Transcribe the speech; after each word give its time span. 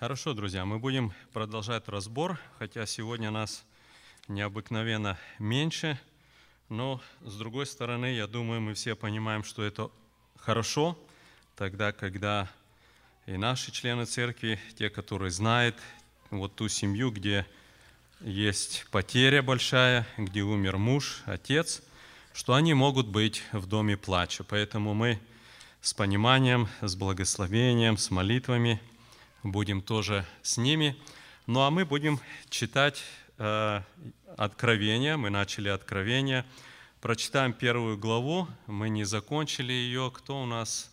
Хорошо, 0.00 0.32
друзья, 0.32 0.64
мы 0.64 0.78
будем 0.78 1.12
продолжать 1.32 1.88
разбор, 1.88 2.38
хотя 2.60 2.86
сегодня 2.86 3.32
нас 3.32 3.64
необыкновенно 4.28 5.18
меньше, 5.40 5.98
но 6.68 7.02
с 7.20 7.36
другой 7.36 7.66
стороны, 7.66 8.14
я 8.14 8.28
думаю, 8.28 8.60
мы 8.60 8.74
все 8.74 8.94
понимаем, 8.94 9.42
что 9.42 9.64
это 9.64 9.90
хорошо, 10.36 10.96
тогда, 11.56 11.90
когда 11.90 12.48
и 13.26 13.36
наши 13.36 13.72
члены 13.72 14.04
церкви, 14.04 14.60
те, 14.78 14.88
которые 14.88 15.32
знают 15.32 15.74
вот 16.30 16.54
ту 16.54 16.68
семью, 16.68 17.10
где 17.10 17.44
есть 18.20 18.86
потеря 18.92 19.42
большая, 19.42 20.06
где 20.16 20.42
умер 20.42 20.78
муж, 20.78 21.24
отец, 21.26 21.82
что 22.32 22.54
они 22.54 22.72
могут 22.72 23.08
быть 23.08 23.42
в 23.50 23.66
доме 23.66 23.96
плача. 23.96 24.44
Поэтому 24.44 24.94
мы 24.94 25.18
с 25.80 25.92
пониманием, 25.92 26.68
с 26.82 26.94
благословением, 26.94 27.96
с 27.98 28.12
молитвами– 28.12 28.80
будем 29.52 29.80
тоже 29.80 30.26
с 30.42 30.56
ними. 30.56 30.96
Ну 31.46 31.60
а 31.60 31.70
мы 31.70 31.84
будем 31.84 32.20
читать 32.50 33.02
э, 33.38 33.80
Откровение. 34.36 35.16
Мы 35.16 35.30
начали 35.30 35.68
Откровение. 35.68 36.44
Прочитаем 37.00 37.52
первую 37.52 37.96
главу. 37.96 38.46
Мы 38.66 38.88
не 38.88 39.04
закончили 39.04 39.72
ее. 39.72 40.12
Кто 40.14 40.42
у 40.42 40.46
нас 40.46 40.90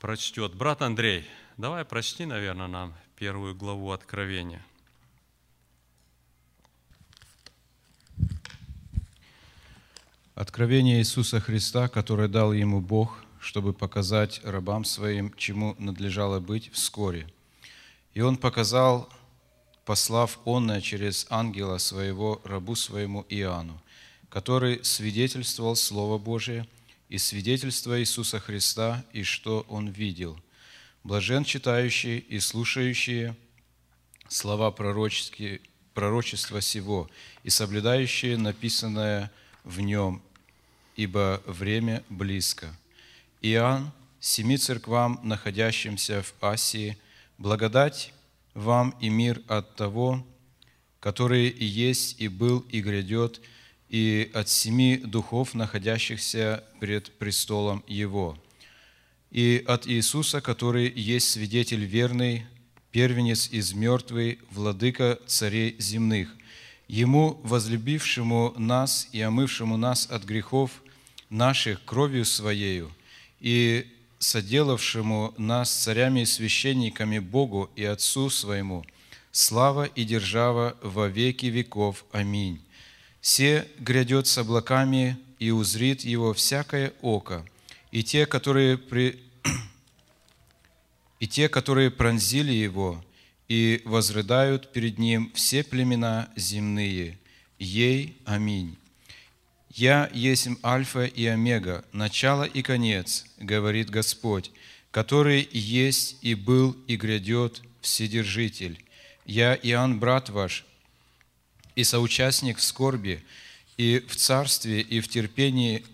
прочтет? 0.00 0.54
Брат 0.54 0.82
Андрей, 0.82 1.26
давай 1.56 1.84
прочти, 1.84 2.26
наверное, 2.26 2.66
нам 2.66 2.94
первую 3.16 3.54
главу 3.54 3.92
Откровения. 3.92 4.64
Откровение 10.34 10.98
Иисуса 10.98 11.40
Христа, 11.40 11.88
которое 11.88 12.26
дал 12.26 12.52
ему 12.52 12.80
Бог, 12.80 13.22
чтобы 13.38 13.72
показать 13.72 14.40
рабам 14.44 14.84
своим, 14.84 15.32
чему 15.36 15.76
надлежало 15.78 16.40
быть 16.40 16.72
вскоре– 16.72 17.26
и 18.14 18.20
он 18.20 18.36
показал, 18.36 19.08
послав 19.84 20.38
онное 20.44 20.80
через 20.80 21.26
ангела 21.30 21.78
своего 21.78 22.40
рабу 22.44 22.74
своему 22.74 23.24
Иоанну, 23.28 23.80
который 24.28 24.84
свидетельствовал 24.84 25.76
Слово 25.76 26.18
Божие 26.18 26.66
и 27.08 27.18
свидетельство 27.18 27.98
Иисуса 28.00 28.38
Христа, 28.38 29.04
и 29.12 29.22
что 29.22 29.66
он 29.68 29.88
видел. 29.88 30.38
Блажен 31.04 31.44
читающий 31.44 32.18
и 32.18 32.38
слушающие 32.38 33.36
слова 34.28 34.70
пророческие, 34.70 35.60
пророчества 35.94 36.60
сего 36.60 37.10
и 37.42 37.50
соблюдающие 37.50 38.36
написанное 38.36 39.30
в 39.64 39.80
нем, 39.80 40.22
ибо 40.96 41.42
время 41.44 42.02
близко. 42.08 42.74
Иоанн, 43.42 43.90
семи 44.20 44.56
церквам, 44.58 45.18
находящимся 45.22 46.22
в 46.22 46.34
Асии– 46.44 46.98
Благодать 47.42 48.14
вам 48.54 48.94
и 49.00 49.08
мир 49.08 49.42
от 49.48 49.74
того, 49.74 50.24
который 51.00 51.48
и 51.48 51.64
есть, 51.64 52.20
и 52.20 52.28
был, 52.28 52.60
и 52.70 52.80
грядет, 52.80 53.40
и 53.88 54.30
от 54.32 54.48
семи 54.48 54.96
духов, 54.98 55.52
находящихся 55.52 56.62
пред 56.78 57.10
престолом 57.18 57.82
Его, 57.88 58.38
и 59.32 59.60
от 59.66 59.88
Иисуса, 59.88 60.40
который 60.40 60.88
есть 60.88 61.30
свидетель 61.30 61.84
верный, 61.84 62.46
первенец 62.92 63.48
из 63.50 63.72
мертвых, 63.72 64.36
владыка 64.52 65.18
царей 65.26 65.74
земных, 65.80 66.32
Ему, 66.86 67.40
возлюбившему 67.42 68.54
нас 68.56 69.08
и 69.10 69.20
омывшему 69.20 69.76
нас 69.76 70.06
от 70.08 70.22
грехов 70.22 70.70
наших 71.28 71.84
кровью 71.84 72.24
Своею, 72.24 72.92
и 73.40 73.92
соделавшему 74.22 75.34
нас 75.36 75.70
царями 75.70 76.20
и 76.20 76.26
священниками 76.26 77.18
Богу 77.18 77.70
и 77.76 77.84
Отцу 77.84 78.30
своему, 78.30 78.84
слава 79.32 79.84
и 79.84 80.04
держава 80.04 80.76
во 80.82 81.08
веки 81.08 81.46
веков. 81.46 82.04
Аминь. 82.12 82.60
Все 83.20 83.68
грядет 83.78 84.26
с 84.26 84.38
облаками, 84.38 85.18
и 85.42 85.50
узрит 85.50 86.02
его 86.02 86.32
всякое 86.34 86.92
око, 87.02 87.44
и 87.90 88.04
те, 88.04 88.26
которые, 88.26 88.78
при... 88.78 89.20
и 91.18 91.26
те, 91.26 91.48
которые 91.48 91.90
пронзили 91.90 92.52
его, 92.52 93.04
и 93.48 93.82
возрыдают 93.84 94.72
перед 94.72 94.98
ним 95.00 95.32
все 95.34 95.64
племена 95.64 96.30
земные. 96.36 97.18
Ей. 97.58 98.16
Аминь. 98.24 98.76
«Я 99.74 100.10
есть 100.12 100.48
Альфа 100.62 101.06
и 101.06 101.24
Омега, 101.24 101.84
начало 101.92 102.44
и 102.44 102.60
конец, 102.62 103.24
говорит 103.38 103.88
Господь, 103.88 104.50
который 104.90 105.48
есть 105.50 106.18
и 106.20 106.34
был 106.34 106.76
и 106.86 106.96
грядет 106.96 107.62
Вседержитель. 107.80 108.84
Я 109.24 109.54
Иоанн, 109.54 109.98
брат 109.98 110.28
ваш, 110.28 110.66
и 111.74 111.84
соучастник 111.84 112.58
в 112.58 112.62
скорби, 112.62 113.24
и 113.78 114.04
в 114.06 114.14
царстве, 114.16 114.82
и 114.82 115.00
в 115.00 115.08
терпении 115.08 115.84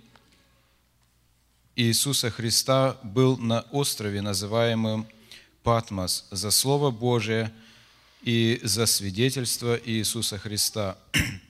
Иисуса 1.76 2.30
Христа 2.30 2.98
был 3.04 3.36
на 3.36 3.60
острове, 3.70 4.20
называемом 4.20 5.06
Патмос, 5.62 6.26
за 6.32 6.50
Слово 6.50 6.90
Божие 6.90 7.52
и 8.22 8.58
за 8.64 8.86
свидетельство 8.86 9.78
Иисуса 9.84 10.36
Христа, 10.36 10.98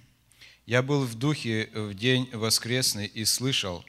я 0.69 0.83
был 0.83 1.07
в 1.07 1.15
духе 1.15 1.71
в 1.73 1.95
день 1.95 2.29
воскресный 2.31 3.07
и 3.07 3.25
слышал 3.25 3.83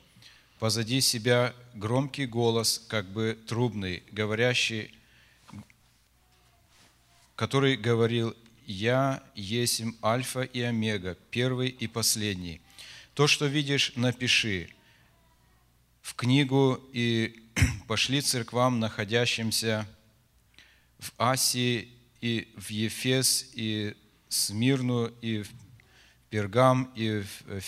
позади 0.59 1.01
себя 1.01 1.53
громкий 1.73 2.25
голос, 2.25 2.85
как 2.88 3.06
бы 3.09 3.38
трубный, 3.47 4.01
говорящий, 4.13 4.89
который 7.35 7.75
говорил, 7.75 8.34
«Я 8.66 9.22
есть 9.35 9.81
Альфа 10.01 10.44
и 10.44 10.62
Омега, 10.62 11.18
первый 11.31 11.68
и 11.68 11.85
последний. 11.88 12.62
То, 13.13 13.28
что 13.28 13.47
видишь, 13.47 13.91
напиши 13.97 14.69
в 16.01 16.16
книгу 16.16 16.79
и 16.94 17.44
пошли 17.89 18.22
церквам, 18.22 18.79
находящимся 18.79 19.85
в 20.97 21.12
Асии 21.18 21.89
и 22.22 22.47
в 22.56 22.69
Ефес 22.69 23.51
и 23.53 23.97
Смирну 24.29 25.07
и 25.22 25.41
в 25.41 25.50
Пергам, 26.29 26.91
и 26.95 27.23
в 27.47 27.62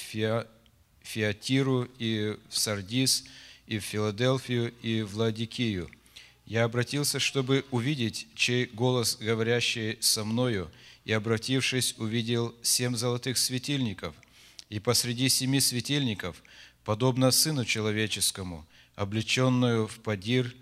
Фиатиру, 1.01 1.87
и 1.97 2.37
в 2.49 2.57
Сардис, 2.57 3.25
и 3.67 3.79
в 3.79 3.83
Филадельфию, 3.83 4.73
и 4.81 5.01
в 5.01 5.17
Ладикию. 5.17 5.89
Я 6.45 6.65
обратился, 6.65 7.19
чтобы 7.19 7.65
увидеть, 7.71 8.27
чей 8.35 8.65
голос, 8.65 9.17
говорящий 9.17 9.97
со 10.01 10.23
мною, 10.23 10.69
и, 11.05 11.13
обратившись, 11.13 11.95
увидел 11.97 12.53
семь 12.61 12.95
золотых 12.95 13.37
светильников, 13.37 14.13
и 14.69 14.79
посреди 14.79 15.29
семи 15.29 15.59
светильников, 15.59 16.43
подобно 16.83 17.31
Сыну 17.31 17.65
Человеческому, 17.65 18.67
облеченную 18.95 19.87
в 19.87 19.99
подир 19.99 20.53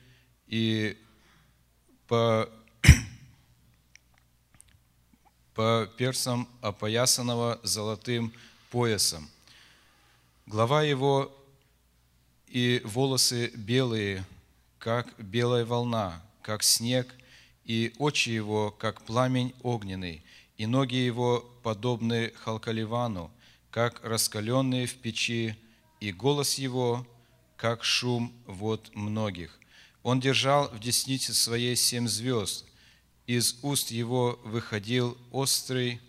и 0.48 0.98
по 2.08 2.50
по 5.60 5.90
персам 5.98 6.48
опоясанного 6.62 7.60
золотым 7.64 8.32
поясом. 8.72 9.30
Глава 10.46 10.84
его 10.84 11.38
и 12.48 12.82
волосы 12.86 13.52
белые, 13.54 14.24
как 14.78 15.14
белая 15.18 15.66
волна, 15.66 16.24
как 16.44 16.64
снег, 16.64 17.14
и 17.66 17.94
очи 17.98 18.30
его, 18.30 18.72
как 18.72 19.02
пламень 19.02 19.54
огненный, 19.62 20.24
и 20.56 20.66
ноги 20.66 20.96
его 20.96 21.42
подобны 21.62 22.32
халкаливану, 22.38 23.30
как 23.70 24.02
раскаленные 24.02 24.88
в 24.88 24.96
печи, 24.96 25.58
и 26.00 26.14
голос 26.14 26.54
его, 26.54 27.06
как 27.58 27.84
шум 27.84 28.32
вод 28.46 28.92
многих. 28.96 29.60
Он 30.04 30.22
держал 30.22 30.70
в 30.70 30.80
деснице 30.80 31.34
своей 31.34 31.76
семь 31.76 32.08
звезд, 32.08 32.64
из 33.30 33.60
уст 33.62 33.92
его 33.92 34.40
выходил 34.44 35.16
острый 35.30 36.02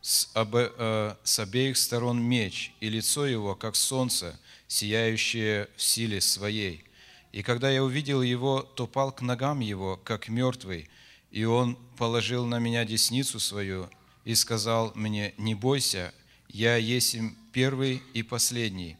с, 0.00 0.28
обе, 0.34 0.72
э, 0.76 1.14
с 1.22 1.38
обеих 1.38 1.76
сторон 1.76 2.20
меч, 2.20 2.72
и 2.80 2.88
лицо 2.88 3.24
его, 3.24 3.54
как 3.54 3.76
солнце, 3.76 4.36
сияющее 4.66 5.68
в 5.76 5.80
силе 5.80 6.20
своей. 6.20 6.82
И 7.30 7.44
когда 7.44 7.70
я 7.70 7.84
увидел 7.84 8.20
его, 8.20 8.62
то 8.62 8.88
пал 8.88 9.12
к 9.12 9.22
ногам 9.22 9.60
его, 9.60 9.96
как 9.96 10.28
мертвый, 10.28 10.90
и 11.30 11.44
он 11.44 11.78
положил 11.96 12.46
на 12.46 12.58
меня 12.58 12.84
десницу 12.84 13.38
свою 13.38 13.88
и 14.24 14.34
сказал 14.34 14.90
мне, 14.96 15.34
«Не 15.38 15.54
бойся, 15.54 16.12
я 16.48 16.74
есть 16.74 17.16
первый 17.52 18.02
и 18.12 18.24
последний, 18.24 18.96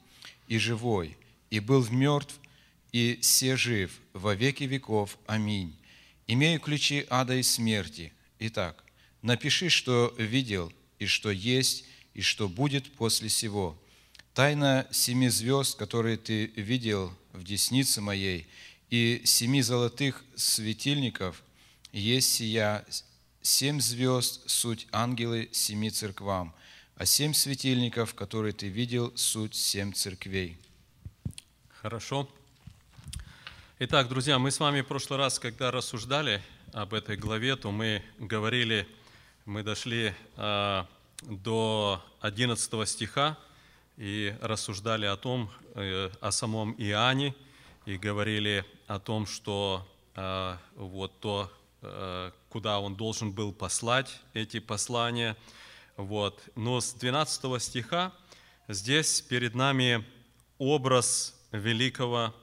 и 0.46 0.56
живой, 0.58 1.16
и 1.50 1.58
был 1.58 1.84
мертв, 1.90 2.38
и 2.92 3.18
се 3.22 3.56
жив 3.56 3.90
во 4.12 4.36
веки 4.36 4.62
веков. 4.62 5.18
Аминь. 5.26 5.77
Имею 6.30 6.60
ключи 6.60 7.06
ада 7.08 7.34
и 7.34 7.42
смерти. 7.42 8.12
Итак, 8.38 8.84
напиши, 9.22 9.70
что 9.70 10.14
видел, 10.18 10.70
и 10.98 11.06
что 11.06 11.30
есть, 11.30 11.86
и 12.12 12.20
что 12.20 12.50
будет 12.50 12.92
после 12.92 13.30
сего. 13.30 13.80
Тайна 14.34 14.86
семи 14.92 15.30
звезд, 15.30 15.78
которые 15.78 16.18
ты 16.18 16.46
видел 16.54 17.14
в 17.32 17.44
деснице 17.44 18.02
моей, 18.02 18.46
и 18.90 19.22
семи 19.24 19.62
золотых 19.62 20.22
светильников, 20.36 21.42
Есть 21.92 22.34
сия 22.34 22.84
семь 23.40 23.80
звезд, 23.80 24.42
суть 24.50 24.86
ангелы 24.92 25.48
семи 25.52 25.90
церквам, 25.90 26.54
а 26.96 27.06
семь 27.06 27.32
светильников, 27.32 28.14
которые 28.14 28.52
ты 28.52 28.68
видел, 28.68 29.16
суть 29.16 29.54
семь 29.54 29.94
церквей. 29.94 30.58
Хорошо. 31.70 32.28
Итак, 33.80 34.08
друзья, 34.08 34.40
мы 34.40 34.50
с 34.50 34.58
вами 34.58 34.80
в 34.80 34.86
прошлый 34.86 35.20
раз, 35.20 35.38
когда 35.38 35.70
рассуждали 35.70 36.42
об 36.72 36.94
этой 36.94 37.16
главе, 37.16 37.54
то 37.54 37.70
мы 37.70 38.02
говорили, 38.18 38.88
мы 39.44 39.62
дошли 39.62 40.12
э, 40.36 40.84
до 41.22 42.04
11 42.20 42.88
стиха 42.88 43.38
и 43.96 44.36
рассуждали 44.40 45.06
о 45.06 45.16
том, 45.16 45.48
э, 45.76 46.10
о 46.20 46.32
самом 46.32 46.74
Иоанне, 46.76 47.36
и 47.86 47.96
говорили 47.96 48.64
о 48.88 48.98
том, 48.98 49.28
что 49.28 49.86
э, 50.16 50.56
вот 50.74 51.20
то, 51.20 51.48
э, 51.82 52.32
куда 52.48 52.80
он 52.80 52.96
должен 52.96 53.30
был 53.30 53.52
послать 53.52 54.20
эти 54.34 54.58
послания. 54.58 55.36
Вот. 55.96 56.42
Но 56.56 56.80
с 56.80 56.94
12 56.94 57.62
стиха 57.62 58.12
здесь 58.66 59.20
перед 59.20 59.54
нами 59.54 60.04
образ 60.58 61.40
великого, 61.52 62.34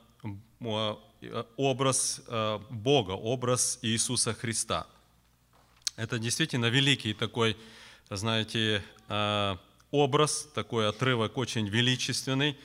образ 1.57 2.21
Бога, 2.69 3.11
образ 3.11 3.79
Иисуса 3.81 4.33
Христа. 4.33 4.87
Это 5.95 6.19
действительно 6.19 6.65
великий 6.65 7.13
такой, 7.13 7.55
знаете, 8.09 8.83
образ, 9.91 10.49
такой 10.53 10.89
отрывок 10.89 11.37
очень 11.37 11.67
величественный. 11.67 12.57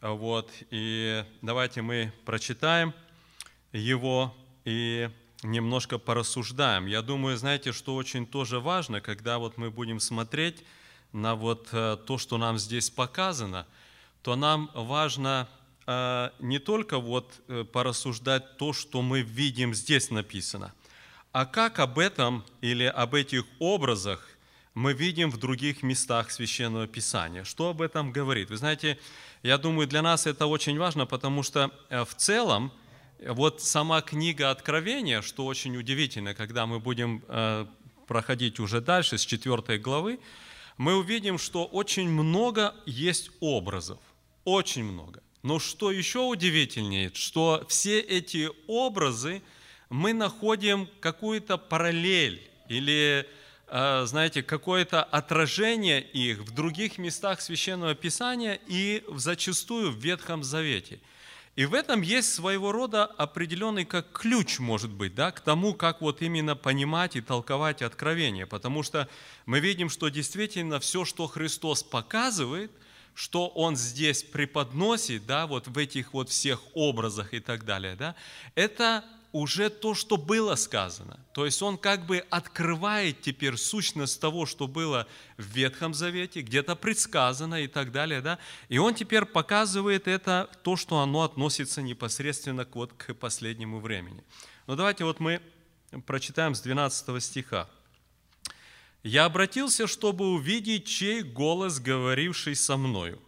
Вот. 0.00 0.50
И 0.70 1.24
давайте 1.40 1.82
мы 1.82 2.12
прочитаем 2.24 2.92
его 3.72 4.34
и 4.64 5.08
немножко 5.42 5.98
порассуждаем. 5.98 6.86
Я 6.86 7.02
думаю, 7.02 7.36
знаете, 7.36 7.72
что 7.72 7.94
очень 7.94 8.26
тоже 8.26 8.60
важно, 8.60 9.00
когда 9.00 9.38
вот 9.38 9.56
мы 9.56 9.70
будем 9.70 10.00
смотреть 10.00 10.62
на 11.12 11.34
вот 11.34 11.68
э, 11.72 11.96
то, 12.06 12.18
что 12.18 12.38
нам 12.38 12.58
здесь 12.58 12.90
показано, 12.90 13.66
то 14.22 14.36
нам 14.36 14.70
важно 14.74 15.48
э, 15.48 15.63
не 15.86 16.58
только 16.58 16.98
вот 16.98 17.42
э, 17.48 17.64
порассуждать 17.64 18.56
то, 18.56 18.72
что 18.72 19.02
мы 19.02 19.20
видим 19.22 19.74
здесь 19.74 20.10
написано, 20.10 20.72
а 21.32 21.46
как 21.46 21.78
об 21.78 21.98
этом 21.98 22.44
или 22.60 22.84
об 22.84 23.14
этих 23.14 23.44
образах 23.58 24.26
мы 24.74 24.92
видим 24.92 25.30
в 25.30 25.36
других 25.36 25.82
местах 25.82 26.30
Священного 26.30 26.86
Писания. 26.86 27.44
Что 27.44 27.70
об 27.70 27.82
этом 27.82 28.12
говорит? 28.12 28.50
Вы 28.50 28.56
знаете, 28.56 28.98
я 29.42 29.58
думаю, 29.58 29.86
для 29.86 30.02
нас 30.02 30.26
это 30.26 30.46
очень 30.46 30.78
важно, 30.78 31.06
потому 31.06 31.42
что 31.42 31.70
в 31.90 32.14
целом 32.16 32.72
вот 33.26 33.62
сама 33.62 34.00
книга 34.00 34.50
Откровения, 34.50 35.22
что 35.22 35.46
очень 35.46 35.76
удивительно, 35.76 36.34
когда 36.34 36.66
мы 36.66 36.80
будем 36.80 37.22
э, 37.28 37.66
проходить 38.06 38.60
уже 38.60 38.80
дальше, 38.80 39.18
с 39.18 39.24
4 39.24 39.78
главы, 39.78 40.18
мы 40.76 40.96
увидим, 40.96 41.38
что 41.38 41.64
очень 41.64 42.08
много 42.08 42.74
есть 42.86 43.30
образов, 43.40 43.98
очень 44.44 44.84
много. 44.84 45.23
Но 45.44 45.58
что 45.58 45.92
еще 45.92 46.20
удивительнее, 46.20 47.12
что 47.12 47.66
все 47.68 48.00
эти 48.00 48.48
образы 48.66 49.42
мы 49.90 50.14
находим 50.14 50.88
какую-то 51.00 51.58
параллель 51.58 52.40
или, 52.70 53.28
э, 53.68 54.04
знаете, 54.06 54.42
какое-то 54.42 55.02
отражение 55.04 56.00
их 56.00 56.38
в 56.38 56.54
других 56.54 56.96
местах 56.96 57.42
Священного 57.42 57.94
Писания 57.94 58.58
и 58.68 59.04
зачастую 59.16 59.92
в 59.92 59.96
Ветхом 59.96 60.42
Завете– 60.42 60.98
и 61.56 61.66
в 61.66 61.74
этом 61.74 62.02
есть 62.02 62.34
своего 62.34 62.72
рода 62.72 63.04
определенный 63.04 63.84
как 63.84 64.10
ключ, 64.10 64.58
может 64.58 64.90
быть, 64.90 65.14
да, 65.14 65.30
к 65.30 65.40
тому, 65.40 65.72
как 65.72 66.00
вот 66.00 66.20
именно 66.20 66.56
понимать 66.56 67.14
и 67.14 67.20
толковать 67.20 67.80
откровение. 67.80 68.44
Потому 68.44 68.82
что 68.82 69.08
мы 69.46 69.60
видим, 69.60 69.88
что 69.88 70.08
действительно 70.08 70.80
все, 70.80 71.04
что 71.04 71.28
Христос 71.28 71.84
показывает, 71.84 72.72
что 73.14 73.48
Он 73.48 73.76
здесь 73.76 74.22
преподносит, 74.22 75.26
да, 75.26 75.46
вот 75.46 75.68
в 75.68 75.78
этих 75.78 76.12
вот 76.12 76.28
всех 76.28 76.60
образах 76.74 77.32
и 77.34 77.40
так 77.40 77.64
далее, 77.64 77.96
да, 77.96 78.14
это 78.54 79.04
уже 79.34 79.68
то, 79.68 79.96
что 79.96 80.16
было 80.16 80.54
сказано. 80.54 81.18
То 81.32 81.44
есть 81.44 81.60
он 81.60 81.76
как 81.76 82.06
бы 82.06 82.18
открывает 82.30 83.20
теперь 83.20 83.56
сущность 83.56 84.20
того, 84.20 84.46
что 84.46 84.68
было 84.68 85.08
в 85.36 85.42
Ветхом 85.42 85.92
Завете, 85.92 86.40
где-то 86.40 86.76
предсказано 86.76 87.60
и 87.60 87.66
так 87.66 87.90
далее. 87.90 88.20
Да? 88.20 88.38
И 88.68 88.78
он 88.78 88.94
теперь 88.94 89.24
показывает 89.24 90.06
это, 90.06 90.48
то, 90.62 90.76
что 90.76 91.00
оно 91.00 91.22
относится 91.22 91.82
непосредственно 91.82 92.64
к, 92.64 92.76
вот, 92.76 92.92
к 92.92 93.12
последнему 93.14 93.80
времени. 93.80 94.22
Но 94.68 94.76
давайте 94.76 95.04
вот 95.04 95.18
мы 95.18 95.42
прочитаем 96.06 96.54
с 96.54 96.60
12 96.60 97.20
стиха. 97.20 97.68
«Я 99.04 99.26
обратился, 99.26 99.86
чтобы 99.86 100.32
увидеть, 100.32 100.86
чей 100.86 101.22
голос, 101.22 101.78
говоривший 101.78 102.56
со 102.56 102.76
мною. 102.76 103.20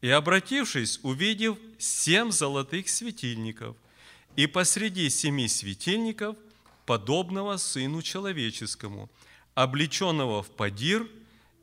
И, 0.00 0.08
обратившись, 0.08 1.00
увидев 1.02 1.58
семь 1.78 2.30
золотых 2.30 2.88
светильников– 2.88 3.76
и 4.36 4.46
посреди 4.46 5.10
семи 5.10 5.48
светильников, 5.48 6.36
подобного 6.86 7.56
Сыну 7.56 8.02
Человеческому, 8.02 9.10
облеченного 9.54 10.42
в 10.42 10.50
падир 10.50 11.06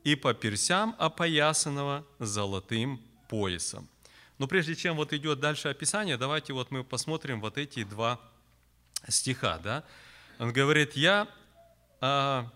и 0.04 0.16
по 0.16 0.34
персям 0.34 0.96
опоясанного 1.00 2.06
золотым 2.20 3.02
поясом. 3.30 3.88
Но 4.38 4.48
прежде 4.48 4.76
чем 4.76 4.96
вот 4.96 5.14
идет 5.14 5.40
дальше 5.40 5.70
описание, 5.70 6.18
давайте 6.18 6.54
вот 6.54 6.72
мы 6.72 6.84
посмотрим 6.84 7.42
вот 7.42 7.58
эти 7.58 7.84
два 7.84 8.20
стиха. 9.08 9.58
Да? 9.58 9.84
Он 10.38 10.54
говорит, 10.54 10.96
я 10.96 11.28
а, 12.00 12.50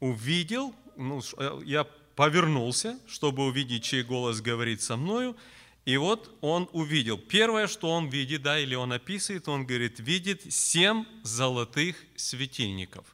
увидел, 0.00 0.74
ну, 0.96 1.22
э, 1.38 1.60
я 1.64 1.84
повернулся, 2.16 2.98
чтобы 3.06 3.44
увидеть, 3.44 3.84
чей 3.84 4.02
голос 4.02 4.40
говорит 4.40 4.82
со 4.82 4.96
мною, 4.96 5.36
и 5.84 5.96
вот 5.96 6.36
он 6.40 6.68
увидел. 6.72 7.18
Первое, 7.18 7.66
что 7.66 7.90
он 7.90 8.08
видит, 8.08 8.42
да, 8.42 8.58
или 8.58 8.74
он 8.74 8.92
описывает, 8.92 9.48
он 9.48 9.66
говорит, 9.66 10.00
видит 10.00 10.52
семь 10.52 11.04
золотых 11.22 11.96
светильников. 12.16 13.04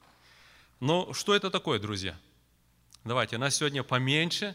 Но 0.79 1.13
что 1.13 1.35
это 1.35 1.51
такое, 1.51 1.79
друзья? 1.79 2.19
Давайте, 3.05 3.39
нас 3.39 3.57
сегодня 3.57 3.83
поменьше, 3.83 4.55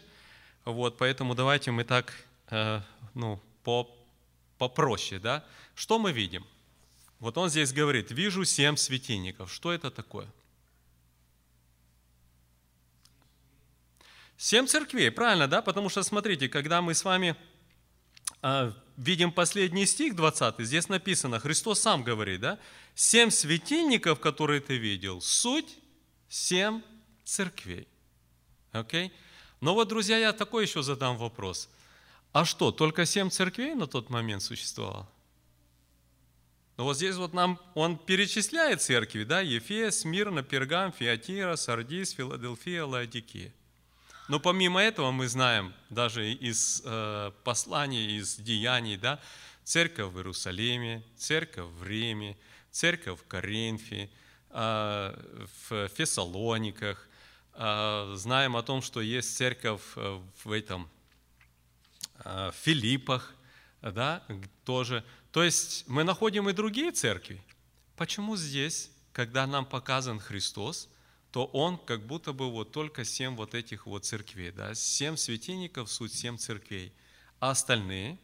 вот, 0.64 0.98
поэтому 0.98 1.34
давайте 1.34 1.70
мы 1.70 1.84
так, 1.84 2.14
э, 2.50 2.80
ну, 3.14 3.40
по, 3.62 3.88
попроще, 4.58 5.20
да. 5.20 5.44
Что 5.74 5.98
мы 5.98 6.12
видим? 6.12 6.46
Вот 7.18 7.38
он 7.38 7.50
здесь 7.50 7.72
говорит, 7.72 8.10
вижу 8.10 8.44
семь 8.44 8.76
светильников. 8.76 9.52
Что 9.52 9.72
это 9.72 9.90
такое? 9.90 10.26
Семь 14.36 14.66
церквей, 14.66 15.10
правильно, 15.10 15.48
да? 15.48 15.62
Потому 15.62 15.88
что, 15.88 16.02
смотрите, 16.02 16.48
когда 16.48 16.82
мы 16.82 16.94
с 16.94 17.04
вами 17.04 17.36
а, 18.42 18.72
видим 18.96 19.32
последний 19.32 19.86
стих 19.86 20.14
20, 20.14 20.56
здесь 20.58 20.88
написано, 20.88 21.40
Христос 21.40 21.80
сам 21.80 22.02
говорит, 22.04 22.40
да, 22.40 22.58
семь 22.94 23.30
светильников, 23.30 24.20
которые 24.20 24.60
ты 24.60 24.76
видел, 24.76 25.20
суть 25.20 25.78
семь 26.28 26.82
церквей. 27.24 27.88
Окей? 28.72 29.08
Okay? 29.08 29.12
Но 29.60 29.74
вот, 29.74 29.88
друзья, 29.88 30.18
я 30.18 30.32
такой 30.32 30.64
еще 30.64 30.82
задам 30.82 31.16
вопрос. 31.16 31.68
А 32.32 32.44
что, 32.44 32.70
только 32.70 33.06
семь 33.06 33.30
церквей 33.30 33.74
на 33.74 33.86
тот 33.86 34.10
момент 34.10 34.42
существовало? 34.42 35.08
Ну 36.76 36.84
вот 36.84 36.96
здесь 36.96 37.16
вот 37.16 37.32
нам 37.32 37.58
он 37.74 37.96
перечисляет 37.96 38.82
церкви, 38.82 39.24
да, 39.24 39.40
Ефес, 39.40 40.00
Смирна, 40.00 40.42
Пергам, 40.42 40.92
Фиатира, 40.92 41.56
Сардис, 41.56 42.10
Филадельфия, 42.10 42.84
Лаодикия. 42.84 43.52
Но 44.28 44.40
помимо 44.40 44.80
этого 44.80 45.12
мы 45.12 45.28
знаем 45.28 45.72
даже 45.88 46.32
из 46.32 46.82
э, 46.84 47.30
посланий, 47.44 48.18
из 48.18 48.36
деяний, 48.36 48.96
да, 48.96 49.20
церковь 49.62 50.12
в 50.12 50.16
Иерусалиме, 50.16 51.04
церковь 51.16 51.70
в 51.70 51.84
Риме, 51.84 52.36
церковь 52.72 53.20
в 53.20 53.26
Коринфе, 53.28 54.10
э, 54.50 55.46
в 55.68 55.88
Фессалониках. 55.88 57.08
Э, 57.54 58.14
знаем 58.16 58.56
о 58.56 58.64
том, 58.64 58.82
что 58.82 59.00
есть 59.00 59.36
церковь 59.36 59.82
э, 59.94 60.20
в 60.42 60.50
этом 60.50 60.88
э, 62.24 62.50
в 62.50 62.56
Филиппах, 62.64 63.32
да, 63.80 64.24
тоже. 64.64 65.04
То 65.30 65.44
есть 65.44 65.84
мы 65.86 66.02
находим 66.02 66.48
и 66.48 66.52
другие 66.52 66.90
церкви. 66.90 67.40
Почему 67.96 68.34
здесь, 68.36 68.90
когда 69.12 69.46
нам 69.46 69.64
показан 69.64 70.18
Христос, 70.18 70.88
то 71.36 71.44
он 71.52 71.76
как 71.76 72.06
будто 72.06 72.32
бы 72.32 72.50
вот 72.50 72.72
только 72.72 73.04
семь 73.04 73.36
вот 73.36 73.54
этих 73.54 73.84
вот 73.84 74.06
церквей, 74.06 74.52
да, 74.52 74.74
семь 74.74 75.16
светильников, 75.16 75.92
суть 75.92 76.14
семь 76.14 76.38
церквей, 76.38 76.94
а 77.40 77.50
остальные 77.50 78.18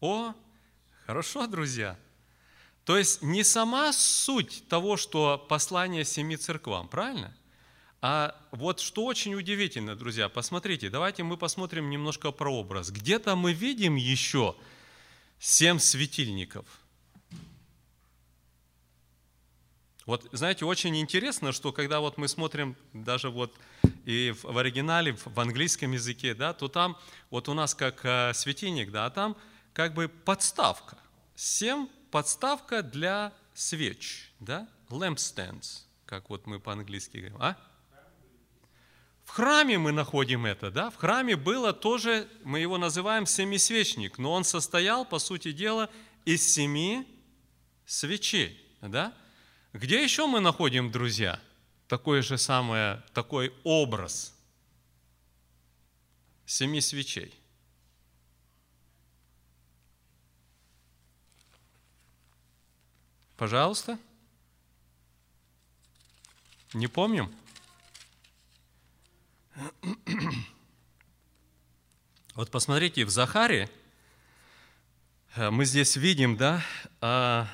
О, 0.00 0.32
хорошо, 1.04 1.46
друзья. 1.46 1.98
То 2.86 2.96
есть 2.96 3.20
не 3.20 3.44
сама 3.44 3.92
суть 3.92 4.66
того, 4.66 4.96
что 4.96 5.36
послание 5.36 6.06
семи 6.06 6.38
церквам, 6.38 6.88
правильно? 6.88 7.36
А 8.00 8.34
вот 8.50 8.80
что 8.80 9.04
очень 9.04 9.34
удивительно, 9.34 9.94
друзья, 9.94 10.30
посмотрите, 10.30 10.88
давайте 10.88 11.22
мы 11.22 11.36
посмотрим 11.36 11.90
немножко 11.90 12.32
про 12.32 12.50
образ. 12.50 12.90
Где-то 12.90 13.36
мы 13.36 13.52
видим 13.52 13.96
еще 13.96 14.56
семь 15.38 15.78
светильников. 15.78 16.64
Вот, 20.06 20.28
знаете, 20.30 20.64
очень 20.64 20.96
интересно, 20.96 21.50
что 21.50 21.72
когда 21.72 21.98
вот 21.98 22.16
мы 22.16 22.28
смотрим 22.28 22.76
даже 22.92 23.28
вот 23.28 23.52
и 24.04 24.32
в 24.44 24.56
оригинале, 24.56 25.16
в 25.24 25.40
английском 25.40 25.90
языке, 25.90 26.32
да, 26.32 26.52
то 26.52 26.68
там 26.68 26.96
вот 27.28 27.48
у 27.48 27.54
нас 27.54 27.74
как 27.74 28.04
э, 28.04 28.32
светильник, 28.32 28.92
да, 28.92 29.10
там 29.10 29.36
как 29.72 29.94
бы 29.94 30.08
подставка. 30.08 30.96
Семь 31.34 31.88
подставка 32.12 32.84
для 32.84 33.32
свеч, 33.52 34.32
да, 34.38 34.68
lampstands, 34.90 35.82
как 36.04 36.30
вот 36.30 36.46
мы 36.46 36.60
по-английски 36.60 37.16
говорим, 37.16 37.38
а? 37.40 37.56
В 39.24 39.30
храме 39.30 39.76
мы 39.76 39.90
находим 39.90 40.46
это, 40.46 40.70
да? 40.70 40.90
В 40.90 40.96
храме 40.96 41.34
было 41.34 41.72
тоже, 41.72 42.28
мы 42.44 42.60
его 42.60 42.78
называем 42.78 43.26
семисвечник, 43.26 44.18
но 44.18 44.32
он 44.32 44.44
состоял, 44.44 45.04
по 45.04 45.18
сути 45.18 45.50
дела, 45.50 45.90
из 46.24 46.48
семи 46.48 47.04
свечей, 47.86 48.64
да? 48.80 49.12
Где 49.76 50.02
еще 50.02 50.26
мы 50.26 50.40
находим, 50.40 50.90
друзья, 50.90 51.38
такой 51.86 52.22
же 52.22 52.38
самое, 52.38 53.02
такой 53.12 53.52
образ 53.62 54.34
семи 56.46 56.80
свечей? 56.80 57.38
Пожалуйста. 63.36 63.98
Не 66.72 66.86
помним? 66.86 67.30
Вот 72.34 72.50
посмотрите, 72.50 73.04
в 73.04 73.10
Захаре 73.10 73.70
э, 75.36 75.50
мы 75.50 75.64
здесь 75.64 75.96
видим, 75.96 76.36
да, 76.36 76.62
а, 77.00 77.48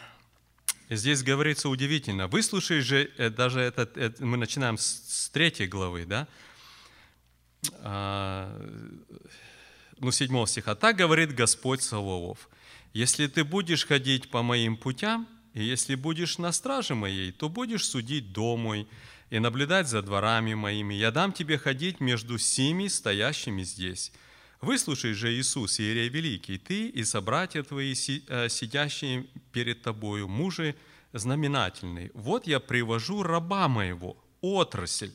здесь 0.97 1.23
говорится 1.23 1.69
удивительно. 1.69 2.29
Выслушай 2.29 2.81
же, 2.81 3.11
э, 3.17 3.31
даже 3.31 3.61
этот, 3.61 3.97
это, 3.97 4.25
мы 4.25 4.37
начинаем 4.37 4.79
с, 4.79 4.85
с 4.85 5.31
третьей 5.31 5.67
главы, 5.67 6.05
да, 6.05 6.29
а, 7.79 8.51
ну, 9.99 10.11
седьмого 10.11 10.47
стиха. 10.47 10.75
«Так 10.75 10.97
говорит 10.97 11.35
Господь 11.35 11.83
Саваоф, 11.83 12.49
если 12.93 13.27
ты 13.27 13.45
будешь 13.45 13.87
ходить 13.87 14.31
по 14.31 14.43
моим 14.43 14.77
путям, 14.77 15.29
и 15.55 15.63
если 15.63 15.95
будешь 15.95 16.39
на 16.39 16.51
страже 16.53 16.95
моей, 16.95 17.31
то 17.31 17.49
будешь 17.49 17.87
судить 17.87 18.33
дом 18.33 18.61
мой 18.61 18.89
и 19.31 19.39
наблюдать 19.39 19.89
за 19.89 20.03
дворами 20.03 20.55
моими. 20.55 20.95
Я 20.95 21.11
дам 21.11 21.33
тебе 21.33 21.59
ходить 21.59 22.01
между 22.01 22.39
семи 22.39 22.89
стоящими 22.89 23.63
здесь. 23.63 24.13
Выслушай 24.63 25.13
же, 25.13 25.35
Иисус, 25.35 25.81
Иерей 25.81 26.09
Великий, 26.09 26.57
ты 26.57 26.87
и 26.87 27.03
собратья 27.03 27.65
твои, 27.65 27.95
э, 28.29 28.49
сидящие 28.49 29.27
перед 29.51 29.83
тобою, 29.83 30.29
мужи 30.29 30.77
знаменательные. 31.13 32.13
Вот 32.15 32.47
я 32.47 32.61
привожу 32.61 33.25
раба 33.25 33.67
моего, 33.69 34.17
отрасль, 34.41 35.13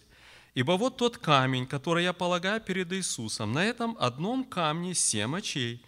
Ибо 0.54 0.72
вот 0.72 0.98
тот 0.98 1.18
камень, 1.18 1.66
который 1.66 2.04
я 2.04 2.14
полагаю 2.14 2.60
перед 2.60 2.92
Иисусом, 2.92 3.54
на 3.54 3.64
этом 3.64 3.96
одном 4.00 4.44
камне 4.44 4.96
семь 4.96 5.38
очей. 5.38 5.82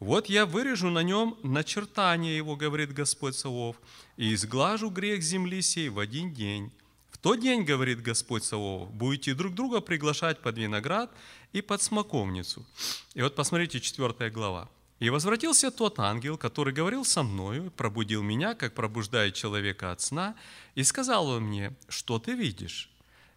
Вот 0.00 0.28
я 0.28 0.44
вырежу 0.44 0.90
на 0.90 1.02
нем 1.02 1.38
начертание 1.42 2.36
его, 2.36 2.56
говорит 2.56 2.92
Господь 2.92 3.36
Савов, 3.36 3.76
и 4.16 4.34
изглажу 4.34 4.90
грех 4.90 5.22
земли 5.22 5.62
сей 5.62 5.88
в 5.88 6.00
один 6.00 6.34
день. 6.34 6.70
Тот 7.26 7.40
день, 7.40 7.64
говорит 7.64 8.02
Господь 8.02 8.44
Савов, 8.44 8.88
будете 8.92 9.34
друг 9.34 9.52
друга 9.52 9.80
приглашать 9.80 10.38
под 10.38 10.58
виноград 10.58 11.10
и 11.52 11.60
под 11.60 11.82
смоковницу. 11.82 12.64
И 13.14 13.22
вот 13.22 13.34
посмотрите, 13.34 13.80
четвертая 13.80 14.30
глава. 14.30 14.68
«И 15.00 15.10
возвратился 15.10 15.72
тот 15.72 15.98
ангел, 15.98 16.38
который 16.38 16.72
говорил 16.72 17.04
со 17.04 17.24
мною, 17.24 17.72
пробудил 17.72 18.22
меня, 18.22 18.54
как 18.54 18.74
пробуждает 18.74 19.34
человека 19.34 19.90
от 19.90 20.00
сна, 20.00 20.36
и 20.76 20.84
сказал 20.84 21.26
он 21.26 21.42
мне, 21.42 21.72
что 21.88 22.20
ты 22.20 22.34
видишь?» 22.34 22.88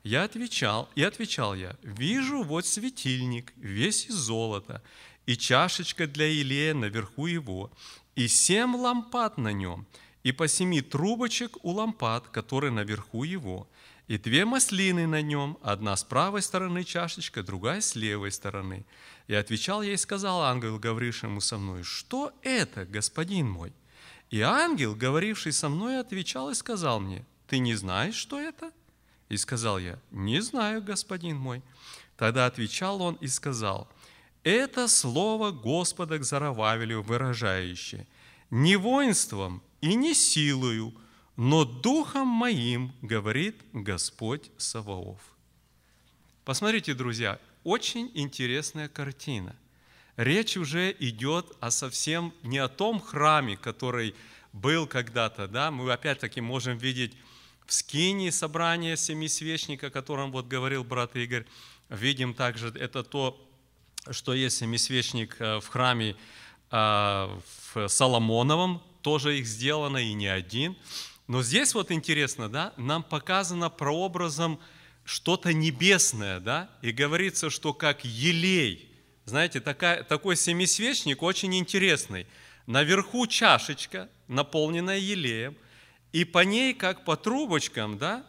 Я 0.03 0.25
отвечал, 0.25 0.87
и 0.93 1.01
отвечал 1.01 1.55
я, 1.55 1.75
«Вижу 1.81 2.43
вот 2.43 2.67
светильник, 2.67 3.53
весь 3.57 4.05
из 4.05 4.13
золота, 4.13 4.83
и 5.25 5.35
чашечка 5.35 6.05
для 6.05 6.31
Илея 6.31 6.75
наверху 6.75 7.25
его, 7.25 7.71
и 8.15 8.27
семь 8.27 8.75
лампад 8.75 9.39
на 9.39 9.51
нем, 9.51 9.87
и 10.21 10.31
по 10.31 10.47
семи 10.47 10.81
трубочек 10.81 11.57
у 11.63 11.71
лампад, 11.71 12.27
которые 12.27 12.71
наверху 12.71 13.23
его, 13.23 13.67
и 14.09 14.17
две 14.17 14.43
маслины 14.43 15.05
на 15.05 15.21
нем, 15.21 15.59
одна 15.61 15.95
с 15.95 16.03
правой 16.03 16.41
стороны 16.41 16.83
чашечка, 16.83 17.43
другая 17.43 17.79
с 17.79 17.95
левой 17.95 18.31
стороны. 18.31 18.83
И 19.27 19.35
отвечал 19.35 19.83
я 19.83 19.93
и 19.93 19.97
сказал 19.97 20.41
ангел, 20.41 20.79
говорившему 20.79 21.41
со 21.41 21.59
мной, 21.59 21.83
что 21.83 22.33
это, 22.41 22.85
господин 22.85 23.47
мой? 23.47 23.71
И 24.31 24.41
ангел, 24.41 24.95
говоривший 24.95 25.51
со 25.51 25.69
мной, 25.69 25.99
отвечал 25.99 26.49
и 26.49 26.55
сказал 26.55 26.99
мне, 26.99 27.23
ты 27.45 27.59
не 27.59 27.75
знаешь, 27.75 28.15
что 28.15 28.39
это? 28.39 28.71
И 29.29 29.37
сказал 29.37 29.77
я, 29.77 29.99
не 30.09 30.41
знаю, 30.41 30.81
господин 30.81 31.37
мой. 31.37 31.61
Тогда 32.17 32.47
отвечал 32.47 33.03
он 33.03 33.13
и 33.21 33.27
сказал, 33.27 33.87
это 34.43 34.87
слово 34.87 35.51
Господа 35.51 36.17
к 36.17 36.23
Зарававелю 36.23 37.03
выражающее, 37.03 38.07
не 38.49 38.75
воинством 38.75 39.61
и 39.81 39.93
не 39.93 40.15
силою, 40.15 40.95
но 41.41 41.63
духом 41.63 42.27
моим, 42.27 42.91
говорит 43.01 43.55
Господь 43.71 44.51
Саваоф. 44.57 45.21
Посмотрите, 46.43 46.93
друзья, 46.93 47.39
очень 47.63 48.11
интересная 48.13 48.89
картина. 48.89 49.55
Речь 50.17 50.57
уже 50.57 50.93
идет 50.99 51.45
о 51.61 51.71
совсем 51.71 52.33
не 52.43 52.57
о 52.57 52.67
том 52.67 52.99
храме, 52.99 53.55
который 53.55 54.15
был 54.51 54.85
когда-то, 54.85 55.47
да, 55.47 55.71
мы 55.71 55.89
опять-таки 55.93 56.41
можем 56.41 56.77
видеть 56.77 57.15
в 57.65 57.71
Скинии 57.71 58.31
собрание 58.31 58.97
семисвечника, 58.97 59.87
о 59.87 59.91
котором 59.91 60.33
вот 60.33 60.45
говорил 60.45 60.83
брат 60.83 61.15
Игорь, 61.15 61.45
видим 61.87 62.33
также, 62.33 62.67
это 62.67 63.01
то, 63.01 63.39
что 64.11 64.33
есть 64.33 64.57
семисвечник 64.57 65.37
э, 65.39 65.61
в 65.61 65.67
храме 65.67 66.17
э, 66.69 67.39
в 67.73 67.87
Соломоновом, 67.87 68.83
тоже 69.01 69.39
их 69.39 69.47
сделано 69.47 69.99
и 69.99 70.11
не 70.11 70.27
один. 70.27 70.75
Но 71.29 71.41
здесь 71.41 71.73
вот 71.73 71.91
интересно, 71.91 72.49
да, 72.49 72.73
нам 72.75 73.03
показано 73.03 73.69
прообразом 73.69 74.59
что-то 75.05 75.53
небесное, 75.53 76.41
да, 76.41 76.69
и 76.81 76.91
говорится, 76.91 77.49
что 77.49 77.73
как 77.73 78.03
елей, 78.03 78.91
знаете, 79.23 79.61
такая, 79.61 80.03
такой 80.03 80.35
семисвечник 80.35 81.23
очень 81.23 81.55
интересный. 81.55 82.27
Наверху 82.67 83.27
чашечка, 83.27 84.09
наполненная 84.27 84.97
елеем, 84.97 85.55
и 86.11 86.25
по 86.25 86.39
ней, 86.39 86.73
как 86.73 87.05
по 87.05 87.15
трубочкам, 87.15 87.97
да, 87.97 88.25